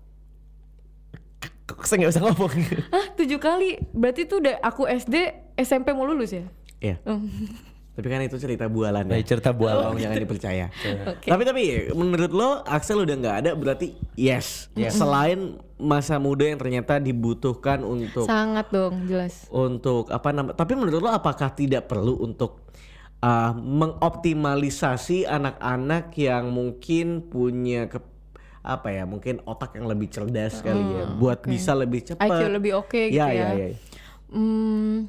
saya 1.82 2.06
nggak 2.06 2.12
bisa 2.14 2.22
ngomong. 2.22 2.52
Hah 2.94 3.06
tujuh 3.18 3.38
kali? 3.42 3.82
Berarti 3.90 4.22
tuh 4.30 4.38
udah 4.38 4.62
aku 4.62 4.86
SD 4.86 5.14
SMP 5.58 5.90
mau 5.90 6.06
lulus 6.06 6.30
ya? 6.30 6.46
Iya. 6.78 6.96
Hmm. 7.02 7.26
Tapi 7.98 8.06
kan 8.06 8.22
itu 8.22 8.38
cerita 8.38 8.70
bualan 8.70 9.10
ya. 9.10 9.18
Nah, 9.18 9.26
cerita 9.26 9.50
bualan. 9.50 9.90
Tolong 9.90 9.98
jangan 9.98 10.18
dipercaya. 10.22 10.66
Oke. 11.10 11.26
Tapi 11.26 11.42
tapi 11.42 11.62
menurut 11.98 12.30
lo 12.30 12.62
Axel 12.62 13.02
udah 13.02 13.16
nggak 13.18 13.36
ada 13.42 13.50
berarti 13.58 13.98
yes. 14.14 14.70
Selain 14.94 15.58
masa 15.82 16.22
muda 16.22 16.46
yang 16.46 16.62
ternyata 16.62 17.02
dibutuhkan 17.02 17.82
untuk 17.82 18.26
Sangat 18.26 18.70
dong 18.70 19.06
jelas. 19.06 19.46
untuk 19.50 20.10
apa 20.10 20.34
nama 20.34 20.50
tapi 20.50 20.74
menurut 20.74 21.06
lo 21.06 21.10
apakah 21.14 21.54
tidak 21.54 21.86
perlu 21.86 22.18
untuk 22.18 22.66
uh, 23.22 23.54
mengoptimalisasi 23.54 25.22
anak-anak 25.26 26.10
yang 26.18 26.50
mungkin 26.50 27.30
punya 27.30 27.86
ke, 27.86 28.02
apa 28.66 28.90
ya 28.90 29.06
mungkin 29.06 29.38
otak 29.46 29.78
yang 29.78 29.86
lebih 29.86 30.10
cerdas 30.10 30.60
kali 30.60 30.82
ya 30.82 31.14
buat 31.14 31.46
bisa 31.46 31.78
lebih 31.78 32.04
cepat 32.14 32.26
IQ 32.26 32.42
lebih 32.58 32.72
oke 32.74 33.02
gitu 33.10 33.22
ya, 33.22 33.30
ya. 33.30 33.48
ya, 33.54 33.66
ya. 33.70 33.78
Hmm, 34.28 35.08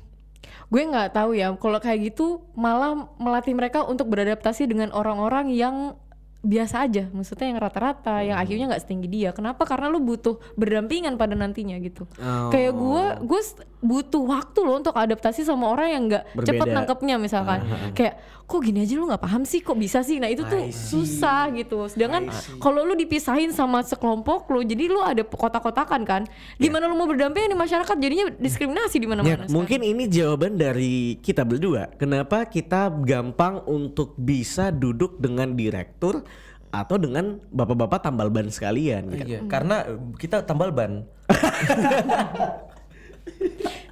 gue 0.69 0.81
nggak 0.81 1.15
tahu 1.15 1.37
ya. 1.37 1.53
Kalau 1.57 1.79
kayak 1.81 2.13
gitu 2.13 2.45
malah 2.53 3.09
melatih 3.17 3.53
mereka 3.53 3.85
untuk 3.85 4.09
beradaptasi 4.09 4.69
dengan 4.69 4.93
orang-orang 4.93 5.51
yang 5.53 5.97
biasa 6.39 6.87
aja. 6.87 7.11
Maksudnya 7.11 7.51
yang 7.51 7.59
rata-rata, 7.59 8.23
yang 8.23 8.39
Hmm. 8.39 8.43
IQ-nya 8.47 8.65
nggak 8.71 8.83
setinggi 8.87 9.07
dia. 9.11 9.29
Kenapa? 9.35 9.67
Karena 9.67 9.91
lu 9.91 9.99
butuh 9.99 10.39
berdampingan 10.55 11.19
pada 11.19 11.35
nantinya 11.35 11.75
gitu. 11.83 12.07
Oh. 12.15 12.47
Kayak 12.47 12.73
gue, 12.79 13.05
gue 13.27 13.41
butuh 13.79 14.23
waktu 14.23 14.59
loh 14.63 14.79
untuk 14.79 14.95
adaptasi 14.95 15.43
sama 15.43 15.71
orang 15.71 15.87
yang 15.91 16.03
nggak 16.07 16.23
Berbeda. 16.35 16.71
nangkepnya 16.71 17.15
misalkan. 17.19 17.63
Kayak 17.91 18.19
kok 18.49 18.65
gini 18.65 18.81
aja 18.81 18.97
lu 18.97 19.05
nggak 19.05 19.21
paham 19.21 19.43
sih, 19.45 19.59
kok 19.61 19.77
bisa 19.77 19.99
sih? 20.01 20.17
Nah 20.17 20.31
itu 20.31 20.41
tuh 20.47 20.57
susah 20.71 21.51
gitu. 21.53 21.85
Sedangkan 21.91 22.31
kalau 22.57 22.87
lu 22.87 22.95
dipisahin 22.95 23.51
sama 23.51 23.83
sekelompok 23.83 24.47
lu, 24.49 24.63
jadi 24.63 24.89
lu 24.89 25.03
ada 25.03 25.21
kotak-kotakan 25.27 26.01
kan. 26.07 26.21
Gimana 26.55 26.87
lu 26.87 26.95
mau 26.95 27.07
berdampingan 27.07 27.51
di 27.51 27.59
masyarakat? 27.59 27.95
Jadinya 27.99 28.31
diskriminasi 28.39 28.95
di 28.97 29.07
mana-mana. 29.07 29.43
sekarang. 29.43 29.53
mungkin 29.53 29.79
ini 29.83 30.07
jawaban 30.07 30.55
dari 30.55 31.19
kita 31.19 31.43
berdua. 31.43 31.91
Kenapa 31.99 32.47
kita 32.47 32.89
gampang 33.03 33.63
untuk 33.67 34.15
bisa 34.17 34.71
duduk 34.71 35.19
dengan 35.21 35.53
direktur 35.53 36.23
atau 36.69 37.01
dengan 37.01 37.41
bapak-bapak 37.49 37.99
tambal 38.01 38.29
ban 38.29 38.45
sekalian? 38.49 39.09
gitu. 39.09 39.25
Iya, 39.25 39.39
karena 39.49 39.85
kita 40.17 40.45
tambal 40.45 40.69
ban. 40.69 41.05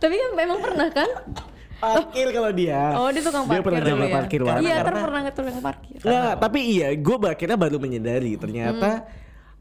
Tapi 0.01 0.15
kan 0.17 0.31
memang 0.37 0.57
pernah 0.61 0.87
kan? 0.93 1.09
Parkir 1.77 2.33
kalau 2.33 2.49
dia. 2.53 2.97
Oh 2.97 3.09
dia 3.13 3.21
tukang 3.21 3.45
Dia 3.45 3.61
parkir 3.61 3.65
pernah 3.69 3.81
dulu 3.85 4.01
jadi 4.01 4.09
ya. 4.09 4.15
parkir 4.17 4.41
warna. 4.41 4.61
Iya, 4.65 4.75
Karena- 4.81 5.03
pernah 5.05 5.21
tukang 5.29 5.61
parkir. 5.61 5.97
Nggak, 6.01 6.33
tapi 6.41 6.59
iya, 6.65 6.87
gue 6.97 7.15
akhirnya 7.21 7.57
baru 7.57 7.77
menyadari 7.77 8.33
ternyata 8.33 8.89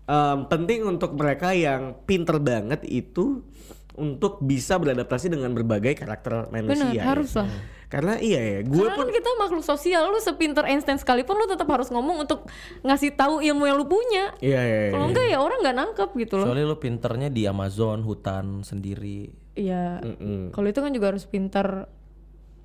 em, 0.09 0.39
penting 0.49 0.81
untuk 0.89 1.13
mereka 1.13 1.53
yang 1.53 1.93
pinter 2.09 2.41
banget 2.41 2.81
itu 2.89 3.45
untuk 3.97 4.41
bisa 4.45 4.77
beradaptasi 4.77 5.33
dengan 5.33 5.53
berbagai 5.53 5.97
karakter 5.97 6.49
manusia. 6.53 6.89
Benar, 6.89 6.97
ya. 6.97 7.03
harus 7.05 7.33
lah. 7.37 7.49
Karena 7.87 8.19
iya 8.19 8.43
ya, 8.43 8.61
gue 8.67 8.83
Karena 8.83 8.99
pun 8.99 9.07
kan 9.07 9.15
kita 9.15 9.31
makhluk 9.39 9.63
sosial, 9.63 10.11
lu 10.11 10.19
sepinter 10.19 10.67
Einstein 10.67 10.99
sekalipun 10.99 11.39
lu 11.39 11.47
tetap 11.47 11.71
harus 11.71 11.87
ngomong 11.95 12.27
untuk 12.27 12.51
ngasih 12.83 13.15
tahu 13.15 13.39
ilmu 13.39 13.63
yang 13.63 13.79
lu 13.79 13.87
punya. 13.87 14.35
iya 14.43 14.59
iya. 14.59 14.79
iya. 14.91 14.93
Kalau 14.93 15.07
enggak 15.07 15.27
ya 15.31 15.39
orang 15.39 15.59
nggak 15.63 15.77
nangkep 15.77 16.11
gitu 16.19 16.35
loh. 16.43 16.47
Soalnya 16.51 16.67
lo 16.67 16.79
pinternya 16.83 17.29
di 17.31 17.47
Amazon, 17.47 18.03
hutan 18.03 18.67
sendiri, 18.67 19.47
Iya. 19.57 20.05
Mm-mm. 20.05 20.53
Kalau 20.53 20.69
itu 20.69 20.81
kan 20.85 20.93
juga 20.93 21.07
harus 21.11 21.25
pintar 21.25 21.89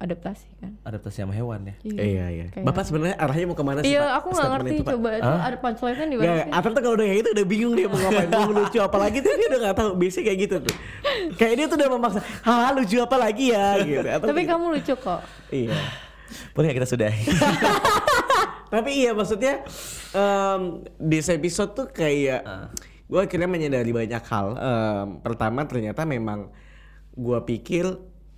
adaptasi 0.01 0.49
kan. 0.57 0.73
adaptasi 0.81 1.21
sama 1.21 1.31
hewan 1.31 1.61
ya. 1.63 1.75
Iya 1.85 2.25
iya. 2.27 2.45
Kayak- 2.49 2.65
Bapak 2.65 2.83
sebenarnya 2.83 3.15
arahnya 3.15 3.45
mau 3.45 3.53
ke 3.53 3.61
mana 3.61 3.79
sih 3.79 3.93
Iya, 3.93 4.01
Pak? 4.01 4.11
aku 4.17 4.27
nggak 4.31 4.49
ngerti 4.51 4.73
itu, 4.73 4.83
coba 4.87 5.09
itu 5.13 5.29
ada 5.37 5.57
punchline-nya 5.57 6.05
di 6.07 6.15
mana? 6.17 6.33
Atar 6.49 6.69
tuh 6.71 6.81
kalau 6.81 6.95
udah 6.95 7.05
kayak 7.05 7.17
gitu 7.17 7.29
udah 7.31 7.45
bingung 7.45 7.73
dia 7.73 7.85
mau 7.85 7.99
ngapain 8.01 8.27
mau 8.27 8.49
lucu 8.51 8.77
apa 8.77 8.97
lagi 8.97 9.17
tuh 9.19 9.31
dia 9.31 9.47
udah 9.47 9.59
nggak 9.61 9.75
tahu 9.77 9.89
biasanya 9.95 10.25
kayak 10.25 10.39
gitu 10.39 10.55
tuh 10.59 10.75
kayak 11.35 11.53
dia 11.53 11.65
tuh 11.65 11.77
udah 11.77 11.89
memaksa 11.91 12.19
ha 12.41 12.53
lucu 12.71 12.95
apa 12.97 13.15
lagi 13.15 13.45
ya 13.47 13.67
gitu 13.79 14.07
Atar 14.09 14.25
Tapi 14.25 14.41
tuh- 14.41 14.49
kamu 14.49 14.65
lucu 14.73 14.93
kok. 14.95 15.21
iya 15.49 15.77
Boleh 16.51 16.71
kita 16.71 16.87
sudahi? 16.87 17.23
Tapi 18.73 18.91
iya 18.97 19.11
maksudnya 19.11 19.67
em, 20.11 20.61
di 20.97 21.19
episode 21.19 21.71
tuh 21.73 21.87
kayak 21.87 22.41
gue 23.05 23.19
akhirnya 23.19 23.43
menyadari 23.45 23.91
banyak 23.91 24.23
hal. 24.23 24.47
Em, 24.55 25.07
pertama 25.19 25.67
ternyata 25.67 26.03
memang 26.05 26.47
gue 27.11 27.39
pikir 27.45 27.83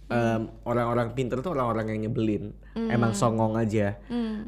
em, 0.07 0.41
orang-orang 0.63 1.13
pinter 1.13 1.39
tuh 1.39 1.51
orang-orang 1.53 1.95
yang 1.95 2.09
nyebelin. 2.09 2.51
Hmm. 2.73 2.89
Emang 2.89 3.11
songong 3.13 3.55
aja. 3.55 3.99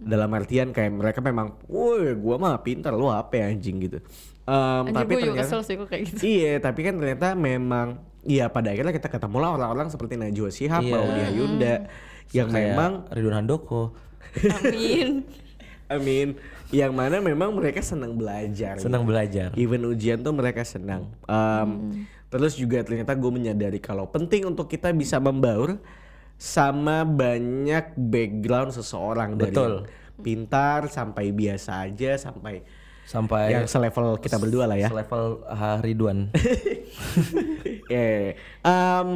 Dalam 0.02 0.30
artian 0.34 0.74
kayak 0.74 0.92
mereka 0.92 1.20
memang, 1.22 1.56
woi 1.68 2.16
gua 2.18 2.36
mah 2.36 2.60
pinter 2.60 2.92
lu 2.92 3.08
apa 3.08 3.40
ya 3.40 3.46
anjing 3.54 3.78
gitu. 3.80 4.00
Em, 4.46 4.84
Anjir 4.90 4.94
tapi 4.94 5.12
gue 5.18 5.22
juga 5.26 5.42
ternyata 5.42 5.50
kesel 5.50 5.62
sih 5.66 5.74
kok 5.74 5.88
kayak 5.90 6.04
gitu. 6.06 6.22
Iya, 6.22 6.54
tapi 6.62 6.80
kan 6.86 6.94
ternyata 7.02 7.34
memang 7.34 7.88
Iya 8.26 8.50
pada 8.50 8.74
akhirnya 8.74 8.90
kita 8.90 9.06
ketemu 9.06 9.38
lah 9.38 9.50
orang-orang 9.54 9.94
seperti 9.94 10.18
Najwa 10.18 10.50
Shihab, 10.50 10.82
Iya. 10.82 10.94
Maudy 10.98 11.22
Ayunda 11.30 11.76
yang 12.34 12.50
Kayak 12.50 12.74
memang 12.74 12.92
Ridwan 13.14 13.36
Handoko 13.46 13.94
Amin. 14.50 15.22
Amin 15.94 16.28
yang 16.74 16.92
mana 16.98 17.22
memang 17.22 17.54
mereka 17.54 17.80
senang 17.86 18.18
belajar. 18.18 18.82
senang 18.82 19.06
belajar. 19.06 19.54
Even 19.54 19.86
ujian 19.86 20.26
tuh 20.26 20.34
mereka 20.34 20.66
senang. 20.66 21.14
Um, 21.30 22.04
Terus 22.36 22.60
juga 22.60 22.84
ternyata 22.84 23.16
gue 23.16 23.32
menyadari 23.32 23.80
kalau 23.80 24.12
penting 24.12 24.44
untuk 24.44 24.68
kita 24.68 24.92
bisa 24.92 25.24
membaur 25.24 25.80
sama 26.36 27.08
banyak 27.08 27.96
background 27.96 28.76
seseorang 28.76 29.40
Betul. 29.40 29.88
dari 29.88 30.20
pintar 30.20 30.92
sampai 30.92 31.32
biasa 31.32 31.88
aja 31.88 32.20
sampai 32.20 32.60
Sampai 33.06 33.54
yang 33.54 33.70
selevel 33.70 34.18
kita 34.18 34.42
berdua 34.42 34.66
lah 34.66 34.82
ya. 34.82 34.90
selevel 34.90 35.46
ah, 35.46 35.78
Ridwan. 35.80 36.20
Ya, 37.86 38.34
um, 38.66 39.08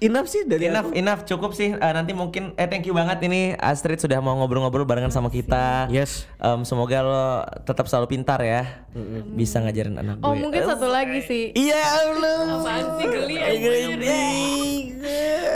enough 0.00 0.28
sih 0.28 0.44
dari 0.44 0.68
enough, 0.68 0.92
enough 0.92 1.22
cukup 1.24 1.52
sih. 1.52 1.72
Eh, 1.74 1.92
nanti 1.92 2.12
mungkin 2.12 2.52
eh 2.56 2.68
thank 2.68 2.84
you 2.84 2.94
banget 2.94 3.22
ini 3.24 3.54
Astrid 3.56 4.00
sudah 4.00 4.18
mau 4.20 4.36
ngobrol-ngobrol 4.38 4.84
barengan 4.84 5.12
sama 5.12 5.28
kita. 5.32 5.88
Yes. 5.88 6.28
Em, 6.38 6.62
semoga 6.66 6.98
lo 7.02 7.26
tetap 7.64 7.86
selalu 7.88 8.18
pintar 8.18 8.40
ya. 8.42 8.86
Bisa 9.36 9.60
ngajarin 9.60 9.96
anak 10.00 10.16
gue. 10.20 10.26
Oh 10.26 10.34
mungkin 10.36 10.62
satu 10.64 10.88
lagi 10.88 11.20
sih. 11.24 11.52
Iya 11.52 11.80
Allah. 11.80 12.36
Apaan 12.60 12.86
sih 13.00 13.06
geli 13.08 13.36
anjir. 13.40 13.72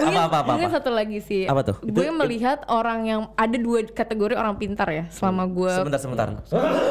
Mungkin, 0.01 0.17
Apa, 0.17 0.23
apa, 0.33 0.39
apa, 0.41 0.51
mungkin 0.57 0.71
apa? 0.73 0.77
satu 0.81 0.91
lagi 0.95 1.19
sih. 1.21 1.45
Apa 1.45 1.61
tuh? 1.61 1.77
Gue 1.85 2.09
melihat 2.09 2.65
orang 2.73 3.05
yang 3.05 3.21
ada 3.37 3.57
dua 3.61 3.85
kategori 3.85 4.33
orang 4.33 4.57
pintar 4.57 4.89
ya 4.89 5.05
selama 5.13 5.45
gue. 5.45 5.73
Sebentar, 5.73 6.01
sebentar. 6.01 6.29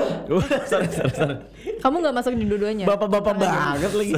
sorry, 0.70 0.88
sorry, 0.94 1.14
sorry. 1.18 1.36
Kamu 1.82 1.96
nggak 2.06 2.16
masuk 2.16 2.38
di 2.38 2.46
dua-duanya. 2.46 2.86
Bapak-bapak 2.86 3.34
banget 3.40 3.92
lagi. 3.98 4.14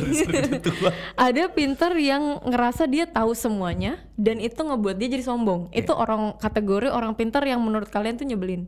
ada 1.30 1.44
pinter 1.72 1.96
yang 1.96 2.44
ngerasa 2.44 2.84
dia 2.92 3.08
tahu 3.08 3.32
semuanya 3.32 3.96
dan 4.20 4.44
itu 4.44 4.60
ngebuat 4.60 5.00
dia 5.00 5.08
jadi 5.08 5.24
sombong. 5.24 5.72
Itu 5.72 5.96
orang 5.96 6.36
kategori 6.36 6.92
orang 6.92 7.16
pinter 7.16 7.40
yang 7.48 7.64
menurut 7.64 7.88
kalian 7.88 8.20
tuh 8.20 8.28
nyebelin. 8.28 8.68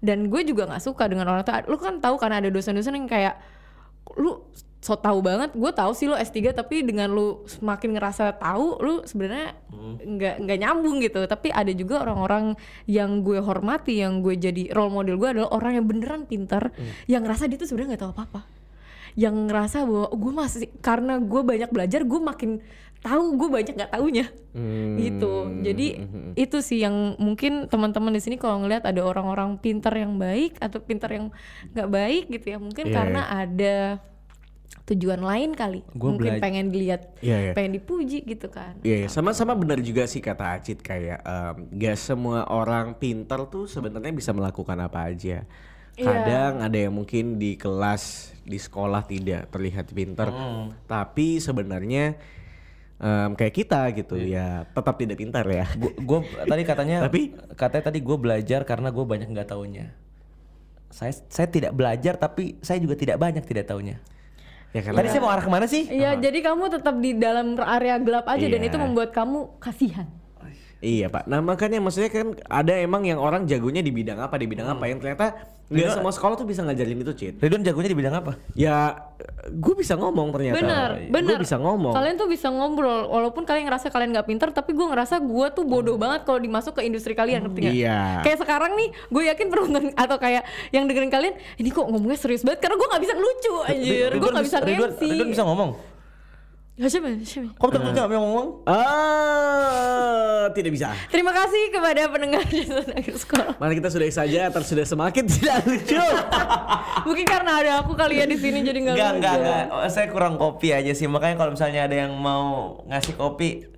Dan 0.00 0.32
gue 0.32 0.48
juga 0.48 0.64
nggak 0.64 0.80
suka 0.80 1.04
dengan 1.12 1.28
orang 1.28 1.44
itu. 1.44 1.52
Lu 1.68 1.76
kan 1.76 2.00
tahu 2.00 2.16
karena 2.16 2.40
ada 2.40 2.48
dosen-dosen 2.48 2.96
yang 2.96 3.04
kayak 3.04 3.36
lu 4.16 4.40
so 4.80 4.96
tahu 4.96 5.20
banget. 5.20 5.52
Gue 5.52 5.68
tahu 5.76 5.92
sih 5.92 6.08
lu 6.08 6.16
S3 6.16 6.56
tapi 6.56 6.80
dengan 6.80 7.12
lu 7.12 7.44
semakin 7.44 8.00
ngerasa 8.00 8.40
tahu 8.40 8.80
lu 8.80 8.94
sebenarnya 9.04 9.52
nggak 10.08 10.48
nggak 10.48 10.58
nyambung 10.64 11.04
gitu. 11.04 11.20
Tapi 11.28 11.52
ada 11.52 11.68
juga 11.76 12.00
orang-orang 12.00 12.56
yang 12.88 13.20
gue 13.20 13.44
hormati 13.44 14.00
yang 14.00 14.24
gue 14.24 14.40
jadi 14.40 14.72
role 14.72 14.88
model 14.88 15.20
gue 15.20 15.36
adalah 15.36 15.52
orang 15.52 15.76
yang 15.76 15.84
beneran 15.84 16.24
pinter 16.24 16.72
yang 17.04 17.20
ngerasa 17.28 17.44
dia 17.44 17.60
tuh 17.60 17.68
sebenarnya 17.68 17.92
nggak 17.92 18.04
tahu 18.08 18.14
apa-apa 18.16 18.57
yang 19.18 19.50
ngerasa 19.50 19.82
bahwa 19.82 20.08
gue 20.14 20.32
masih 20.32 20.70
karena 20.78 21.18
gue 21.18 21.42
banyak 21.42 21.70
belajar 21.74 22.06
gue 22.06 22.20
makin 22.22 22.62
tahu 23.02 23.34
gue 23.34 23.48
banyak 23.50 23.74
nggak 23.74 23.92
taunya. 23.94 24.26
Gitu. 24.98 25.34
Jadi 25.62 25.86
itu 26.34 26.58
sih 26.62 26.82
yang 26.82 27.18
mungkin 27.18 27.66
teman-teman 27.66 28.14
di 28.14 28.22
sini 28.22 28.36
kalau 28.38 28.62
ngelihat 28.62 28.86
ada 28.86 29.02
orang-orang 29.02 29.58
pintar 29.58 29.94
yang 29.94 30.18
baik 30.18 30.58
atau 30.62 30.78
pintar 30.82 31.10
yang 31.14 31.34
nggak 31.74 31.88
baik 31.90 32.24
gitu 32.30 32.46
ya 32.54 32.58
mungkin 32.58 32.84
Iya, 32.90 32.94
karena 32.94 33.22
ada 33.26 33.76
tujuan 34.88 35.20
lain 35.20 35.52
kali. 35.52 35.84
Gua 35.92 36.16
mungkin 36.16 36.40
pengen 36.40 36.72
dilihat 36.72 37.18
Iya, 37.20 37.50
iya. 37.50 37.52
pengen 37.52 37.76
dipuji 37.76 38.24
gitu 38.24 38.48
kan. 38.48 38.78
Iya, 38.82 39.04
iya. 39.04 39.08
sama-sama 39.10 39.52
benar 39.52 39.78
juga 39.84 40.08
sih 40.08 40.22
kata 40.24 40.58
Acit 40.58 40.80
kayak 40.80 41.20
em, 41.22 41.54
gak 41.76 41.96
semua 42.00 42.48
orang 42.48 42.96
pintar 42.96 43.46
tuh 43.52 43.68
sebenarnya 43.68 44.14
bisa 44.14 44.32
melakukan 44.32 44.80
apa 44.80 45.12
aja. 45.12 45.44
Kadang 45.94 46.60
ada 46.60 46.78
yang 46.78 46.92
mungkin 46.92 47.36
di 47.36 47.54
kelas 47.54 48.34
di 48.42 48.56
sekolah 48.56 49.02
tidak 49.02 49.48
terlihat 49.48 49.90
pintar, 49.90 50.28
tapi 50.84 51.36
sebenarnya 51.36 52.16
em, 52.96 53.30
kayak 53.32 53.54
kita 53.54 53.80
gitu 53.92 54.16
ya 54.16 54.64
tetap 54.64 54.94
tidak 54.94 55.16
pintar 55.16 55.44
ya. 55.44 55.66
Gue 55.78 56.20
tadi 56.24 56.62
katanya 56.62 56.96
Tapi- 57.06 57.34
katanya 57.54 57.84
tadi 57.88 57.98
gue 57.98 58.16
belajar 58.16 58.60
karena 58.62 58.88
gue 58.88 59.04
banyak 59.04 59.28
nggak 59.28 59.48
taunya. 59.48 59.92
Saya 60.88 61.12
saya 61.28 61.44
tidak 61.46 61.74
belajar 61.74 62.16
tapi 62.16 62.56
saya 62.58 62.78
juga 62.78 62.96
tidak 62.96 63.16
banyak 63.16 63.44
tidak 63.44 63.66
taunya. 63.66 64.00
ya 64.68 64.84
karena 64.84 65.00
Tadi 65.00 65.08
saya 65.08 65.20
mau 65.20 65.32
arah 65.32 65.40
ke 65.40 65.48
mana 65.48 65.64
sih? 65.64 65.88
Iya, 65.88 66.20
jadi 66.20 66.44
kamu 66.44 66.68
tetap 66.68 67.00
di 67.00 67.16
dalam 67.16 67.56
area 67.56 67.96
gelap 67.96 68.28
aja 68.28 68.44
dan 68.44 68.60
Iya. 68.60 68.68
itu 68.68 68.76
membuat 68.76 69.10
kamu 69.10 69.56
kasihan. 69.56 70.04
Iya 70.78 71.10
pak, 71.10 71.26
nah 71.26 71.42
makanya 71.42 71.82
maksudnya 71.82 72.06
kan 72.06 72.38
ada 72.46 72.70
emang 72.70 73.02
yang 73.02 73.18
orang 73.18 73.42
jagonya 73.44 73.82
di 73.82 73.90
bidang 73.90 74.14
apa, 74.16 74.38
di 74.38 74.46
bidang 74.46 74.70
apa 74.70 74.86
yang 74.86 75.02
ternyata 75.02 75.34
nggak 75.68 76.00
semua 76.00 76.12
sekolah 76.16 76.34
tuh 76.40 76.48
bisa 76.48 76.64
ngajarin 76.64 76.96
itu 76.96 77.12
Cit 77.12 77.34
Ridwan 77.44 77.60
jagonya 77.60 77.92
di 77.92 77.98
bidang 78.00 78.16
apa? 78.24 78.32
Ya 78.56 79.04
gue 79.52 79.74
bisa 79.76 80.00
ngomong 80.00 80.32
ternyata 80.32 80.56
Bener, 80.56 80.90
Gue 81.08 81.12
bener. 81.12 81.38
bisa 81.40 81.60
ngomong 81.60 81.92
Kalian 81.92 82.16
tuh 82.16 82.28
bisa 82.30 82.48
ngobrol, 82.48 83.04
walaupun 83.04 83.44
kalian 83.44 83.68
ngerasa 83.68 83.92
kalian 83.92 84.16
nggak 84.16 84.28
pinter, 84.28 84.48
tapi 84.48 84.72
gue 84.72 84.86
ngerasa 84.88 85.20
gue 85.20 85.46
tuh 85.52 85.68
bodoh 85.68 86.00
banget 86.00 86.24
kalau 86.24 86.40
dimasuk 86.40 86.78
ke 86.78 86.82
industri 86.88 87.12
kalian, 87.12 87.44
ngerti 87.44 87.60
nggak? 87.68 87.74
Iya. 87.74 88.00
Kayak 88.24 88.38
sekarang 88.44 88.72
nih, 88.80 88.88
gue 89.12 89.22
yakin 89.28 89.46
penonton 89.52 89.84
atau 89.92 90.16
kayak 90.16 90.42
yang 90.72 90.88
dengerin 90.88 91.12
kalian, 91.12 91.34
ini 91.60 91.68
kok 91.68 91.84
ngomongnya 91.84 92.16
serius 92.16 92.46
banget 92.46 92.64
karena 92.64 92.76
gue 92.80 92.88
nggak 92.88 93.02
bisa 93.04 93.14
lucu, 93.18 93.54
anjir. 93.66 94.10
Gue 94.16 94.30
nggak 94.30 94.46
bisa 94.46 94.58
Ridwan, 94.62 94.90
nge-MC. 94.94 95.02
Ridwan 95.04 95.28
bisa 95.34 95.44
ngomong. 95.44 95.70
Ya, 96.78 96.86
siapa? 96.86 97.10
Siapa? 97.26 97.58
Kok 97.58 97.68
betul 97.74 97.90
nggak 97.90 98.06
ngomong? 98.06 98.62
Ah, 98.62 100.46
tidak 100.54 100.70
bisa. 100.78 100.94
Terima 101.10 101.34
kasih 101.34 101.74
kepada 101.74 102.06
pendengar 102.06 102.46
di 102.46 102.62
akhir 102.70 103.18
sekolah. 103.18 103.58
Mari 103.58 103.82
kita 103.82 103.90
sudahi 103.90 104.14
saja 104.14 104.46
atau 104.46 104.62
sudah 104.62 104.86
semakin 104.86 105.26
tidak 105.26 105.66
lucu. 105.66 105.98
Mungkin 107.10 107.26
karena 107.26 107.58
ada 107.58 107.70
aku 107.82 107.98
kali 107.98 108.22
ya 108.22 108.30
di 108.30 108.38
sini 108.38 108.62
jadi 108.62 108.78
nggak 108.78 108.94
Enggak, 108.94 109.10
lucu. 109.10 109.18
enggak, 109.18 109.34
enggak. 109.42 109.64
Oh, 109.74 109.90
Saya 109.90 110.06
kurang 110.06 110.38
kopi 110.38 110.70
aja 110.70 110.94
sih. 110.94 111.10
Makanya 111.10 111.34
kalau 111.34 111.50
misalnya 111.58 111.90
ada 111.90 111.96
yang 111.98 112.14
mau 112.14 112.78
ngasih 112.86 113.18
kopi 113.18 113.74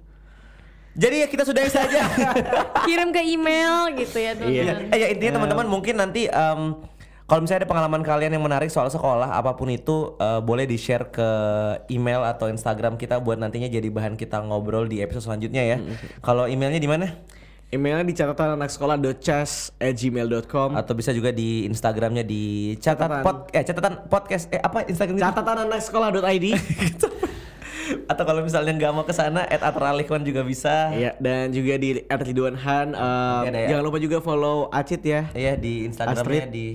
jadi 0.90 1.24
ya 1.24 1.26
kita 1.30 1.46
sudahi 1.46 1.70
saja. 1.70 2.02
Kirim 2.86 3.14
ke 3.14 3.22
email 3.22 3.94
gitu 3.96 4.18
ya 4.20 4.34
teman-teman. 4.36 4.90
Eh 4.90 4.98
ya 4.98 5.06
intinya 5.14 5.32
teman-teman 5.40 5.66
mungkin 5.70 5.94
nanti 5.96 6.26
em, 6.26 6.60
kalau 7.30 7.46
misalnya 7.46 7.62
ada 7.62 7.70
pengalaman 7.70 8.02
kalian 8.02 8.34
yang 8.34 8.42
menarik 8.42 8.74
soal 8.74 8.90
sekolah 8.90 9.38
apa 9.38 9.54
pun 9.54 9.70
itu 9.70 10.18
eh, 10.18 10.42
boleh 10.42 10.66
di 10.66 10.74
share 10.74 11.14
ke 11.14 11.30
email 11.86 12.26
atau 12.26 12.50
Instagram 12.50 12.98
kita 12.98 13.22
buat 13.22 13.38
nantinya 13.38 13.70
jadi 13.70 13.86
bahan 13.86 14.18
kita 14.18 14.42
ngobrol 14.42 14.90
di 14.90 14.98
episode 14.98 15.30
selanjutnya 15.30 15.62
ya. 15.62 15.76
Kalau 16.26 16.50
emailnya 16.50 16.82
di 16.82 16.90
mana? 16.90 17.06
Emailnya 17.70 18.02
di 18.02 18.18
catatan 18.18 18.58
anak 18.58 18.66
sekolah 18.74 18.98
gmail.com 18.98 20.74
Atau 20.74 20.98
bisa 20.98 21.14
juga 21.14 21.30
di 21.30 21.70
Instagramnya 21.70 22.26
di 22.26 22.74
Catatan. 22.82 23.22
catatan 23.22 23.22
pod 23.22 23.36
eh 23.54 23.62
catatan 23.62 23.92
podcast 24.10 24.50
eh 24.50 24.58
apa 24.58 24.90
Instagram 24.90 25.22
catatan 25.22 25.56
anak 25.70 25.80
sekolah.id 25.86 26.46
atau 28.10 28.22
kalau 28.26 28.42
misalnya 28.42 28.74
nggak 28.74 28.92
mau 28.94 29.06
ke 29.06 29.14
sana 29.14 29.46
@atralikwan 29.46 30.22
juga 30.26 30.42
bisa. 30.42 30.90
Iya 30.94 31.14
dan 31.22 31.54
juga 31.54 31.78
di 31.78 32.02
Ridwan 32.06 32.58
Han 32.58 32.94
um, 32.94 33.42
Ada 33.46 33.58
ya. 33.58 33.68
Jangan 33.74 33.84
lupa 33.86 33.98
juga 34.02 34.18
follow 34.18 34.66
Acit 34.70 35.02
ya 35.06 35.30
Iya 35.30 35.54
di 35.54 35.86
Instagramnya 35.86 36.22
Astrid. 36.22 36.50
di 36.50 36.66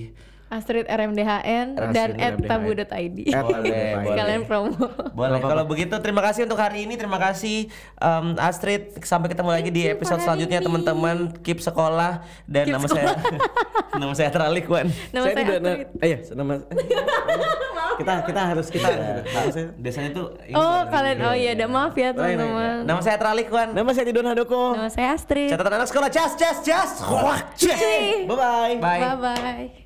Astrid 0.46 0.86
RMDHN 0.86 1.74
dan. 1.90 2.14
@tabu.id. 2.40 3.18
At 3.34 3.42
Boleh. 3.42 3.92
Kalian 4.22 4.42
promo. 4.46 4.70
Boleh. 5.10 5.42
Kalau 5.42 5.64
begitu 5.66 5.94
terima 5.98 6.22
kasih 6.22 6.46
untuk 6.46 6.56
hari 6.56 6.86
ini. 6.86 6.94
Terima 6.94 7.18
kasih 7.18 7.66
um, 7.98 8.38
Astrid. 8.38 8.94
Sampai 9.02 9.26
ketemu 9.26 9.50
lagi 9.50 9.70
di 9.70 9.82
episode 9.84 10.22
selanjutnya 10.22 10.62
teman-teman. 10.62 11.34
Keep 11.42 11.58
sekolah 11.58 12.22
dan 12.46 12.64
Keep 12.64 12.74
nama 12.74 12.86
saya 12.86 13.06
nama 14.00 14.12
saya 14.12 14.30
Tralik 14.30 14.66
Wan. 14.66 14.86
Nama 15.10 15.24
Saya 15.24 15.34
saya 15.34 15.42
tidak 15.42 15.58
Astrid. 15.58 15.86
eh 15.98 16.08
ya 16.14 16.18
nama 16.32 16.52
kita 17.96 18.12
kita 18.22 18.40
harus 18.44 18.66
kita 18.68 18.88
harus- 19.26 19.72
Biasanya 19.76 20.10
tuh 20.12 20.26
Oh 20.52 20.80
kalian 20.86 21.16
oh 21.22 21.34
iya 21.34 21.50
ada 21.52 21.66
maaf 21.66 21.94
ya 21.96 22.14
teman-teman. 22.14 22.84
Nama 22.84 23.00
saya 23.02 23.16
Tralik 23.18 23.48
Wan. 23.48 23.74
Nama 23.74 23.88
saya 23.90 24.04
Ridwan 24.06 24.30
Handoko 24.30 24.78
Nama 24.78 24.90
saya 24.92 25.08
Astrid. 25.10 25.50
Catatan 25.50 25.72
anak 25.74 25.88
sekolah. 25.90 26.06
Jas 26.06 26.38
jas 26.38 26.62
jas. 26.62 27.02
Wah, 27.02 27.40
jas. 27.58 27.82
Bye 28.22 28.30
bye 28.30 28.74
Bye. 28.78 29.00
Bye 29.02 29.16
bye. 29.18 29.85